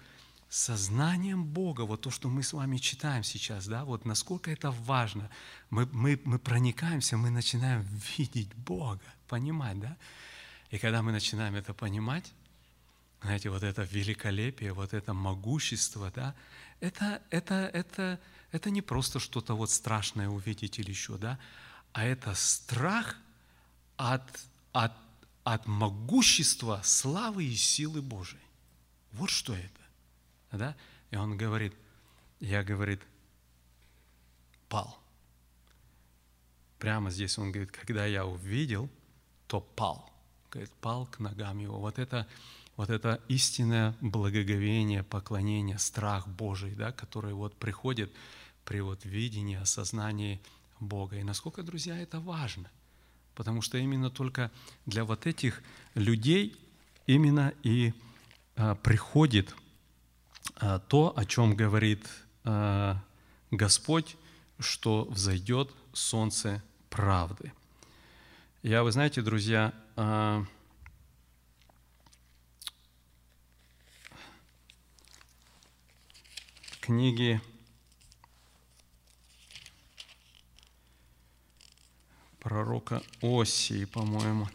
Сознанием 0.49 1.43
Бога, 1.43 1.81
вот 1.81 2.01
то, 2.01 2.11
что 2.11 2.29
мы 2.29 2.43
с 2.43 2.53
вами 2.53 2.77
читаем 2.77 3.23
сейчас, 3.23 3.67
да, 3.67 3.83
вот 3.83 4.05
насколько 4.05 4.51
это 4.51 4.71
важно. 4.71 5.29
Мы, 5.69 5.87
мы, 5.91 6.19
мы 6.23 6.39
проникаемся, 6.39 7.17
мы 7.17 7.29
начинаем 7.29 7.85
видеть 8.17 8.53
Бога, 8.53 9.01
понимать, 9.27 9.79
да? 9.79 9.97
И 10.69 10.77
когда 10.77 11.01
мы 11.01 11.11
начинаем 11.11 11.55
это 11.55 11.73
понимать, 11.73 12.31
знаете, 13.21 13.49
вот 13.49 13.63
это 13.63 13.83
великолепие, 13.83 14.73
вот 14.73 14.93
это 14.93 15.13
могущество, 15.13 16.11
да, 16.15 16.35
это, 16.79 17.21
это, 17.31 17.69
это, 17.73 18.19
это 18.51 18.69
не 18.69 18.81
просто 18.81 19.19
что-то 19.19 19.55
вот 19.55 19.71
страшное 19.71 20.29
увидеть 20.29 20.79
или 20.79 20.91
еще, 20.91 21.17
да, 21.17 21.39
а 21.91 22.03
это 22.03 22.33
страх 22.35 23.17
от, 23.97 24.23
от, 24.73 24.93
от 25.45 25.67
могущества, 25.67 26.81
славы 26.83 27.45
и 27.45 27.55
силы 27.55 28.01
Божией. 28.01 28.41
Вот 29.11 29.29
что 29.29 29.53
это. 29.53 29.81
Да? 30.51 30.75
И 31.11 31.15
он 31.15 31.37
говорит, 31.37 31.73
я, 32.39 32.63
говорит, 32.63 32.99
пал. 34.67 34.99
Прямо 36.79 37.11
здесь 37.11 37.37
он 37.37 37.51
говорит, 37.51 37.71
когда 37.71 38.07
я 38.07 38.25
увидел, 38.25 38.89
то 39.47 39.61
пал. 39.61 40.11
Говорит, 40.49 40.73
пал 40.81 41.05
к 41.05 41.19
ногам 41.19 41.59
его. 41.59 41.79
Вот 41.79 41.99
это, 41.99 42.27
вот 42.75 42.89
это 42.89 43.21
истинное 43.27 43.95
благоговение, 44.01 45.03
поклонение, 45.03 45.77
страх 45.77 46.27
Божий, 46.27 46.73
да, 46.73 46.91
который 46.91 47.33
вот 47.33 47.55
приходит 47.55 48.11
при 48.63 48.81
вот 48.81 49.05
видении, 49.05 49.57
осознании 49.57 50.41
Бога. 50.79 51.17
И 51.17 51.23
насколько, 51.23 51.61
друзья, 51.61 51.95
это 51.99 52.19
важно. 52.19 52.71
Потому 53.35 53.61
что 53.61 53.77
именно 53.77 54.09
только 54.09 54.49
для 54.85 55.03
вот 55.03 55.27
этих 55.27 55.61
людей 55.93 56.55
именно 57.05 57.53
и 57.63 57.93
а, 58.55 58.75
приходит 58.75 59.55
а, 60.55 60.79
то, 60.79 61.13
о 61.15 61.25
чем 61.25 61.55
говорит 61.55 62.07
а, 62.43 63.01
Господь, 63.51 64.15
что 64.59 65.05
взойдет 65.05 65.71
солнце 65.93 66.63
правды. 66.89 67.51
Я, 68.63 68.83
вы 68.83 68.91
знаете, 68.91 69.21
друзья, 69.21 69.73
книги 76.79 77.41
пророка 82.45 83.01
Осии, 83.23 83.85
по-моему. 83.85 84.47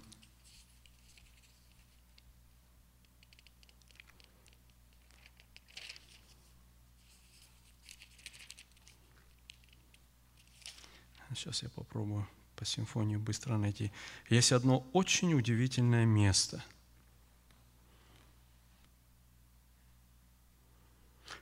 Сейчас 11.35 11.65
я 11.65 11.69
попробую 11.71 12.29
по 12.55 12.65
симфонии 12.65 13.17
быстро 13.17 13.57
найти. 13.57 13.91
Есть 14.29 14.53
одно 14.53 14.87
очень 14.93 15.35
удивительное 15.35 16.05
место. 16.05 16.63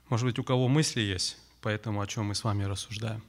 Может 0.07 0.25
быть, 0.25 0.39
у 0.39 0.43
кого 0.43 0.67
мысли 0.67 1.01
есть 1.01 1.37
по 1.61 1.67
этому, 1.69 2.01
о 2.01 2.07
чем 2.07 2.25
мы 2.25 2.33
с 2.33 2.43
вами 2.43 2.63
рассуждаем? 2.63 3.23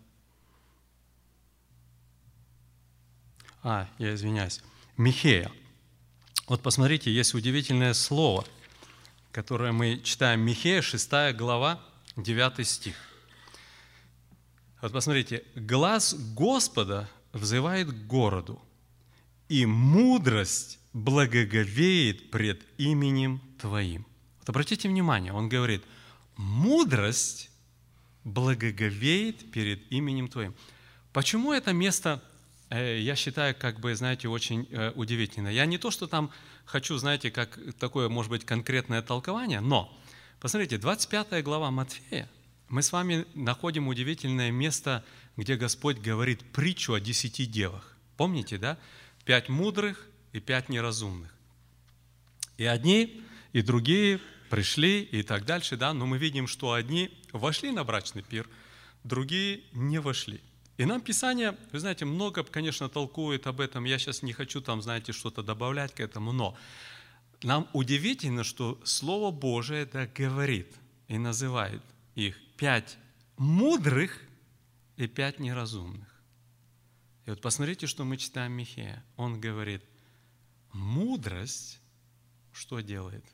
А, 3.63 3.89
я 3.99 4.15
извиняюсь. 4.15 4.61
Михея. 4.97 5.51
Вот 6.47 6.63
посмотрите, 6.63 7.13
есть 7.13 7.35
удивительное 7.35 7.95
слово, 7.95 8.45
которое 9.33 9.73
мы 9.73 10.01
читаем. 10.03 10.41
Михея, 10.41 10.83
6 10.83 11.35
глава, 11.35 11.81
9 12.17 12.67
стих. 12.67 12.97
Вот 14.81 14.93
посмотрите, 14.93 15.45
глаз 15.55 16.15
Господа 16.35 17.09
взывает 17.33 17.89
к 17.89 18.07
городу, 18.07 18.61
и 19.49 19.67
мудрость 19.67 20.79
благоговеет 20.93 22.31
пред 22.31 22.65
именем 22.79 23.43
Твоим. 23.61 24.07
Вот 24.39 24.49
обратите 24.49 24.89
внимание, 24.89 25.33
он 25.33 25.49
говорит, 25.49 25.85
мудрость 26.37 27.51
благоговеет 28.25 29.53
перед 29.53 29.91
именем 29.93 30.29
Твоим. 30.29 30.55
Почему 31.13 31.53
это 31.53 31.73
место, 31.73 32.23
я 32.79 33.17
считаю, 33.17 33.55
как 33.59 33.81
бы, 33.81 33.95
знаете, 33.95 34.29
очень 34.29 34.69
э, 34.71 34.93
удивительно. 34.95 35.49
Я 35.49 35.67
не 35.67 35.79
то, 35.79 35.91
что 35.91 36.07
там 36.07 36.31
хочу, 36.65 36.97
знаете, 36.99 37.31
как 37.31 37.59
такое, 37.79 38.09
может 38.09 38.31
быть, 38.31 38.45
конкретное 38.45 39.03
толкование, 39.03 39.61
но, 39.61 39.93
посмотрите, 40.39 40.79
25 40.79 41.43
глава 41.43 41.71
Матфея, 41.71 42.29
мы 42.69 42.83
с 42.83 42.93
вами 42.93 43.27
находим 43.35 43.89
удивительное 43.89 44.53
место, 44.53 45.05
где 45.37 45.57
Господь 45.57 45.99
говорит 45.99 46.45
притчу 46.53 46.95
о 46.95 47.01
десяти 47.01 47.45
девах. 47.45 47.97
Помните, 48.17 48.59
да? 48.59 48.79
Пять 49.25 49.49
мудрых 49.49 50.07
и 50.33 50.39
пять 50.39 50.69
неразумных. 50.69 51.35
И 52.57 52.65
одни, 52.65 53.25
и 53.53 53.63
другие 53.63 54.21
пришли, 54.49 55.03
и 55.03 55.23
так 55.23 55.45
дальше, 55.45 55.77
да, 55.77 55.93
но 55.93 56.07
мы 56.07 56.19
видим, 56.19 56.47
что 56.47 56.73
одни 56.73 57.11
вошли 57.33 57.73
на 57.73 57.83
брачный 57.83 58.23
пир, 58.23 58.49
другие 59.03 59.63
не 59.73 59.99
вошли. 59.99 60.41
И 60.81 60.87
нам 60.87 61.03
Писание, 61.03 61.59
вы 61.73 61.79
знаете, 61.79 62.07
много, 62.07 62.43
конечно, 62.43 62.89
толкует 62.89 63.47
об 63.47 63.61
этом. 63.61 63.85
Я 63.85 63.99
сейчас 63.99 64.23
не 64.23 64.33
хочу 64.33 64.63
там, 64.63 64.81
знаете, 64.81 65.13
что-то 65.13 65.43
добавлять 65.43 65.95
к 65.95 66.01
этому, 66.01 66.33
но 66.33 66.57
нам 67.43 67.69
удивительно, 67.75 68.45
что 68.45 68.81
Слово 68.83 69.31
Божие 69.31 69.83
это 69.83 70.07
говорит 70.07 70.75
и 71.07 71.19
называет 71.19 71.83
их 72.15 72.35
пять 72.57 72.97
мудрых 73.37 74.23
и 74.97 75.07
пять 75.07 75.39
неразумных. 75.39 76.09
И 77.27 77.31
вот 77.31 77.43
посмотрите, 77.43 77.87
что 77.87 78.05
мы 78.05 78.17
читаем 78.17 78.53
Михея. 78.53 79.05
Он 79.17 79.39
говорит, 79.39 79.83
мудрость 80.73 81.79
что 82.53 82.81
делает? 82.81 83.27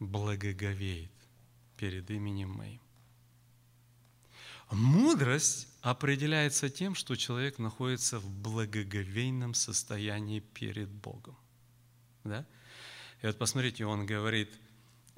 Благоговеет 0.00 1.12
перед 1.76 2.10
именем 2.10 2.50
моим. 2.50 2.80
Мудрость 4.70 5.67
определяется 5.80 6.68
тем, 6.68 6.94
что 6.94 7.16
человек 7.16 7.58
находится 7.58 8.18
в 8.18 8.30
благоговейном 8.30 9.54
состоянии 9.54 10.40
перед 10.40 10.88
Богом. 10.88 11.36
Да? 12.24 12.44
И 13.22 13.26
вот 13.26 13.38
посмотрите, 13.38 13.84
он 13.86 14.06
говорит, 14.06 14.50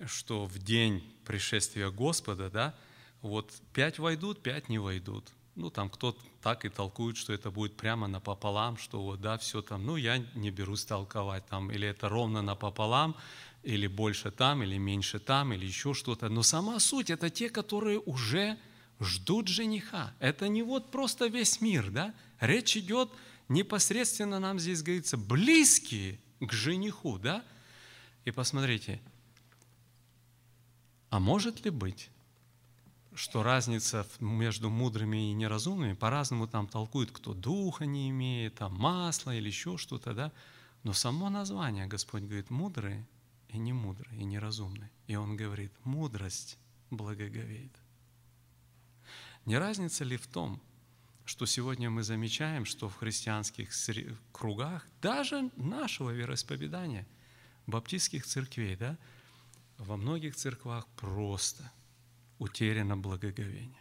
что 0.06 0.46
в 0.46 0.58
день 0.58 1.02
пришествия 1.24 1.90
Господа, 1.90 2.50
да, 2.50 2.74
вот 3.22 3.52
пять 3.72 3.98
войдут, 3.98 4.42
пять 4.42 4.68
не 4.68 4.78
войдут. 4.78 5.28
Ну, 5.56 5.70
там 5.70 5.90
кто-то 5.90 6.20
так 6.42 6.64
и 6.64 6.68
толкует, 6.70 7.16
что 7.16 7.32
это 7.32 7.50
будет 7.50 7.76
прямо 7.76 8.06
напополам, 8.06 8.78
что 8.78 9.02
вот, 9.02 9.20
да, 9.20 9.36
все 9.36 9.60
там, 9.60 9.84
ну, 9.84 9.96
я 9.96 10.18
не 10.34 10.50
берусь 10.50 10.84
толковать 10.84 11.46
там, 11.46 11.70
или 11.70 11.86
это 11.88 12.08
ровно 12.08 12.40
напополам, 12.40 13.14
или 13.62 13.86
больше 13.86 14.30
там, 14.30 14.62
или 14.62 14.78
меньше 14.78 15.18
там, 15.18 15.52
или 15.52 15.66
еще 15.66 15.92
что-то. 15.92 16.28
Но 16.30 16.42
сама 16.42 16.80
суть– 16.80 17.10
это 17.10 17.28
те, 17.28 17.50
которые 17.50 17.98
уже 17.98 18.58
ждут 19.00 19.48
жениха. 19.48 20.14
Это 20.18 20.48
не 20.48 20.62
вот 20.62 20.90
просто 20.90 21.26
весь 21.26 21.60
мир, 21.60 21.90
да? 21.90 22.14
Речь 22.38 22.76
идет 22.76 23.10
непосредственно, 23.48 24.38
нам 24.38 24.58
здесь 24.58 24.82
говорится, 24.82 25.16
близкие 25.16 26.20
к 26.40 26.52
жениху, 26.52 27.18
да? 27.18 27.44
И 28.24 28.30
посмотрите, 28.30 29.00
а 31.08 31.18
может 31.18 31.64
ли 31.64 31.70
быть, 31.70 32.10
что 33.14 33.42
разница 33.42 34.06
между 34.20 34.70
мудрыми 34.70 35.30
и 35.30 35.34
неразумными, 35.34 35.94
по-разному 35.94 36.46
там 36.46 36.68
толкуют, 36.68 37.10
кто 37.10 37.34
духа 37.34 37.86
не 37.86 38.10
имеет, 38.10 38.56
там 38.56 38.74
масло 38.74 39.34
или 39.34 39.48
еще 39.48 39.76
что-то, 39.76 40.14
да? 40.14 40.32
Но 40.82 40.92
само 40.92 41.28
название, 41.28 41.86
Господь 41.86 42.22
говорит, 42.22 42.50
мудрые 42.50 43.06
и 43.48 43.58
не 43.58 43.72
мудрые, 43.72 44.20
и 44.20 44.24
неразумные. 44.24 44.90
И 45.08 45.16
Он 45.16 45.36
говорит, 45.36 45.72
мудрость 45.84 46.56
благоговеет. 46.90 47.79
Не 49.46 49.58
разница 49.58 50.04
ли 50.04 50.16
в 50.16 50.26
том, 50.26 50.60
что 51.24 51.46
сегодня 51.46 51.90
мы 51.90 52.02
замечаем, 52.02 52.64
что 52.64 52.88
в 52.88 52.96
христианских 52.96 53.70
кругах, 54.32 54.86
даже 55.00 55.50
нашего 55.56 56.10
вероисповедания, 56.10 57.06
баптистских 57.66 58.26
церквей, 58.26 58.76
да, 58.76 58.98
во 59.78 59.96
многих 59.96 60.36
церквах 60.36 60.86
просто 60.96 61.70
утеряно 62.38 62.96
благоговение. 62.96 63.80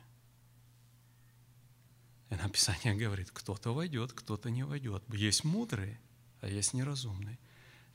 И 2.30 2.36
написание 2.36 2.94
говорит, 2.96 3.32
кто-то 3.32 3.74
войдет, 3.74 4.14
кто-то 4.14 4.52
не 4.52 4.64
войдет. 4.64 5.04
Есть 5.12 5.44
мудрые, 5.44 6.00
а 6.42 6.48
есть 6.48 6.74
неразумные. 6.74 7.40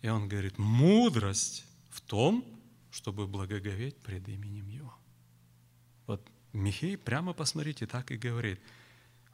И 0.03 0.09
он 0.09 0.29
говорит, 0.29 0.59
мудрость 0.59 1.65
в 1.91 2.01
том, 2.01 2.45
чтобы 2.91 3.27
благоговеть 3.27 3.97
пред 4.01 4.29
именем 4.29 4.69
Его. 4.69 4.99
Михей 6.55 6.97
прямо 6.97 7.33
посмотрите, 7.33 7.87
так 7.87 8.11
и 8.13 8.17
говорит. 8.17 8.61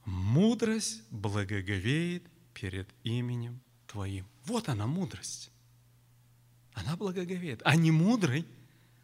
Мудрость 0.07 1.03
благоговеет 1.11 2.25
перед 2.55 2.89
именем 3.05 3.61
Твоим. 3.87 4.27
Вот 4.47 4.69
она 4.69 4.87
мудрость. 4.87 5.51
Она 6.73 6.97
благоговеет. 6.97 7.61
А 7.65 7.77
не 7.77 7.91
мудрый, 7.91 8.47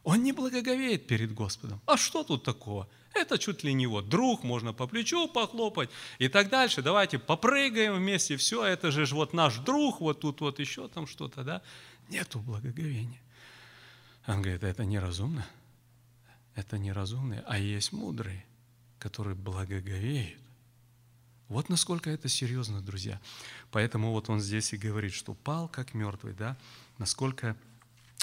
он 0.03 0.23
не 0.23 0.33
благоговеет 0.33 1.07
перед 1.07 1.35
Господом. 1.35 1.81
А 1.85 1.99
что 1.99 2.25
тут 2.25 2.43
такого? 2.43 2.89
Это 3.13 3.39
чуть 3.39 3.65
ли 3.65 3.75
не 3.75 3.87
вот 3.87 4.09
друг, 4.09 4.45
можно 4.45 4.73
по 4.73 4.87
плечу 4.87 5.29
похлопать 5.29 5.91
и 6.19 6.29
так 6.29 6.49
дальше. 6.49 6.81
Давайте 6.81 7.19
попрыгаем 7.19 7.97
вместе, 7.97 8.37
все, 8.37 8.65
это 8.65 8.91
же 8.91 9.05
вот 9.15 9.35
наш 9.35 9.59
друг, 9.59 10.01
вот 10.01 10.21
тут 10.21 10.41
вот 10.41 10.59
еще 10.59 10.89
там 10.89 11.07
что-то, 11.07 11.45
да? 11.45 11.63
Нету 12.09 12.39
благоговения. 12.39 13.21
Он 14.27 14.41
говорит, 14.41 14.63
это 14.65 14.85
неразумно 14.85 15.47
это 16.57 16.79
неразумные, 16.79 17.45
а 17.47 17.59
есть 17.59 17.93
мудрые, 17.93 18.45
которые 18.99 19.37
благоговеют. 19.37 20.41
Вот 21.49 21.69
насколько 21.69 22.11
это 22.11 22.29
серьезно, 22.29 22.81
друзья. 22.81 23.21
Поэтому 23.71 24.11
вот 24.11 24.29
он 24.29 24.41
здесь 24.41 24.73
и 24.73 24.77
говорит, 24.77 25.13
что 25.13 25.35
пал 25.35 25.69
как 25.69 25.95
мертвый, 25.95 26.33
да, 26.33 26.57
насколько 26.99 27.57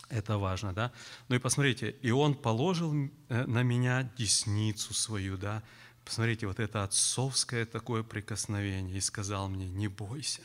это 0.10 0.38
важно, 0.38 0.74
да. 0.74 0.92
Ну 1.30 1.36
и 1.36 1.40
посмотрите, 1.40 1.92
и 2.02 2.12
он 2.12 2.36
положил 2.36 2.94
э, 3.30 3.46
на 3.46 3.64
меня 3.64 4.12
десницу 4.18 4.94
свою, 4.94 5.38
да. 5.38 5.64
Посмотрите, 6.04 6.48
вот 6.48 6.60
это 6.60 6.84
отцовское 6.84 7.66
такое 7.66 8.04
прикосновение 8.04 8.98
и 8.98 9.02
сказал 9.02 9.48
мне, 9.48 9.70
не 9.70 9.88
бойся, 9.88 10.42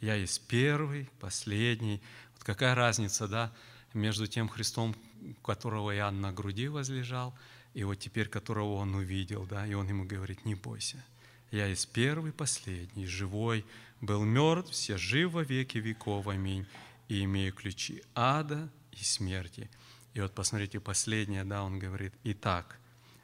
я 0.00 0.14
есть 0.14 0.46
первый, 0.48 1.08
последний. 1.20 2.02
Вот 2.34 2.42
какая 2.42 2.74
разница, 2.74 3.28
да, 3.28 3.52
между 3.94 4.26
тем 4.26 4.48
Христом, 4.48 4.96
которого 5.42 5.94
Иоанн 5.94 6.20
на 6.20 6.32
груди 6.32 6.68
возлежал, 6.68 7.34
и 7.74 7.84
вот 7.84 7.96
теперь 7.96 8.28
которого 8.28 8.74
он 8.74 8.94
увидел, 8.94 9.46
да, 9.46 9.66
и 9.66 9.74
он 9.74 9.88
ему 9.88 10.04
говорит, 10.04 10.44
не 10.44 10.54
бойся, 10.54 11.04
я 11.50 11.66
есть 11.66 11.88
первый, 11.92 12.32
последний, 12.32 13.06
живой, 13.06 13.64
был 14.00 14.24
мертв, 14.24 14.72
все 14.72 14.96
жив 14.96 15.32
во 15.32 15.42
веки 15.42 15.78
веков, 15.78 16.28
аминь, 16.28 16.66
и 17.08 17.24
имею 17.24 17.52
ключи 17.52 18.02
ада 18.14 18.68
и 18.92 19.04
смерти. 19.04 19.70
И 20.14 20.20
вот 20.20 20.34
посмотрите, 20.34 20.80
последнее, 20.80 21.44
да, 21.44 21.62
он 21.62 21.78
говорит, 21.78 22.12
итак, 22.24 22.78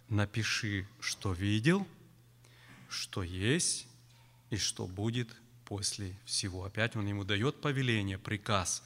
напиши, 0.08 0.86
что 1.00 1.32
видел, 1.32 1.86
что 2.88 3.22
есть 3.22 3.86
и 4.50 4.56
что 4.56 4.86
будет 4.86 5.34
после 5.64 6.16
всего. 6.24 6.64
Опять 6.64 6.96
он 6.96 7.06
ему 7.06 7.24
дает 7.24 7.60
повеление, 7.60 8.18
приказ, 8.18 8.82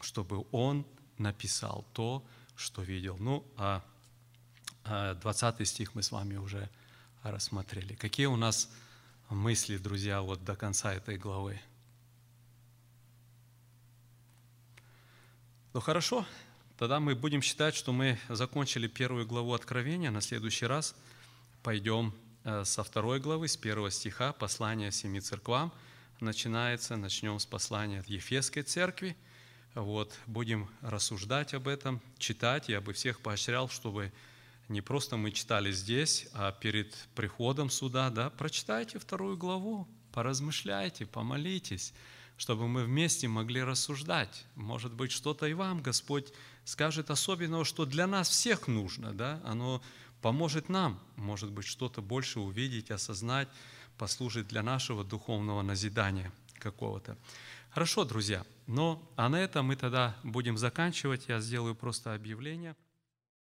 чтобы 0.00 0.46
он 0.50 0.86
написал 1.18 1.84
то, 1.92 2.24
что 2.24 2.39
видел. 2.82 3.16
Ну, 3.18 3.44
а 3.56 3.82
20 4.84 5.66
стих 5.66 5.94
мы 5.94 6.02
с 6.02 6.12
вами 6.12 6.36
уже 6.36 6.68
рассмотрели. 7.22 7.94
Какие 7.94 8.26
у 8.26 8.36
нас 8.36 8.70
мысли, 9.30 9.78
друзья, 9.78 10.20
вот 10.20 10.44
до 10.44 10.56
конца 10.56 10.92
этой 10.92 11.16
главы? 11.16 11.58
Ну 15.72 15.80
хорошо, 15.80 16.26
тогда 16.78 17.00
мы 17.00 17.14
будем 17.14 17.40
считать, 17.40 17.74
что 17.74 17.92
мы 17.92 18.18
закончили 18.28 18.88
первую 18.88 19.26
главу 19.26 19.54
Откровения. 19.54 20.10
На 20.10 20.20
следующий 20.20 20.66
раз 20.66 20.94
пойдем 21.62 22.12
э, 22.44 22.64
со 22.64 22.82
второй 22.82 23.20
главы, 23.20 23.48
с 23.48 23.56
первого 23.56 23.90
стиха, 23.90 24.32
послание 24.32 24.92
семи 24.92 25.20
церквам. 25.20 25.72
Начинается, 26.20 26.96
начнем 26.96 27.38
с 27.38 27.46
послания 27.46 28.00
от 28.00 28.06
Ефесской 28.06 28.64
церкви– 28.64 29.16
вот, 29.74 30.12
будем 30.26 30.68
рассуждать 30.80 31.54
об 31.54 31.68
этом, 31.68 32.00
читать. 32.18 32.68
Я 32.68 32.80
бы 32.80 32.92
всех 32.92 33.20
поощрял, 33.20 33.68
чтобы 33.68 34.12
не 34.68 34.80
просто 34.80 35.16
мы 35.16 35.32
читали 35.32 35.72
здесь, 35.72 36.28
а 36.32 36.52
перед 36.52 36.94
приходом 37.14 37.70
сюда, 37.70 38.10
да, 38.10 38.30
прочитайте 38.30 38.98
вторую 38.98 39.36
главу, 39.36 39.88
поразмышляйте, 40.12 41.06
помолитесь, 41.06 41.92
чтобы 42.36 42.68
мы 42.68 42.84
вместе 42.84 43.28
могли 43.28 43.62
рассуждать. 43.62 44.44
Может 44.54 44.92
быть, 44.92 45.12
что-то 45.12 45.46
и 45.46 45.54
вам 45.54 45.82
Господь 45.82 46.32
скажет 46.64 47.10
особенного, 47.10 47.64
что 47.64 47.84
для 47.84 48.06
нас 48.06 48.28
всех 48.28 48.66
нужно, 48.68 49.12
да, 49.12 49.40
оно 49.44 49.82
поможет 50.22 50.68
нам, 50.68 51.00
может 51.16 51.50
быть, 51.50 51.66
что-то 51.66 52.02
больше 52.02 52.40
увидеть, 52.40 52.90
осознать, 52.90 53.48
послужит 53.98 54.48
для 54.48 54.62
нашего 54.62 55.04
духовного 55.04 55.62
назидания 55.62 56.32
какого-то. 56.58 57.16
Хорошо, 57.70 58.04
друзья. 58.04 58.44
Но, 58.70 59.02
а 59.16 59.28
на 59.28 59.40
этом 59.40 59.66
мы 59.66 59.74
тогда 59.74 60.14
будем 60.22 60.56
заканчивать. 60.56 61.26
Я 61.26 61.40
сделаю 61.40 61.74
просто 61.74 62.14
объявление. 62.14 62.76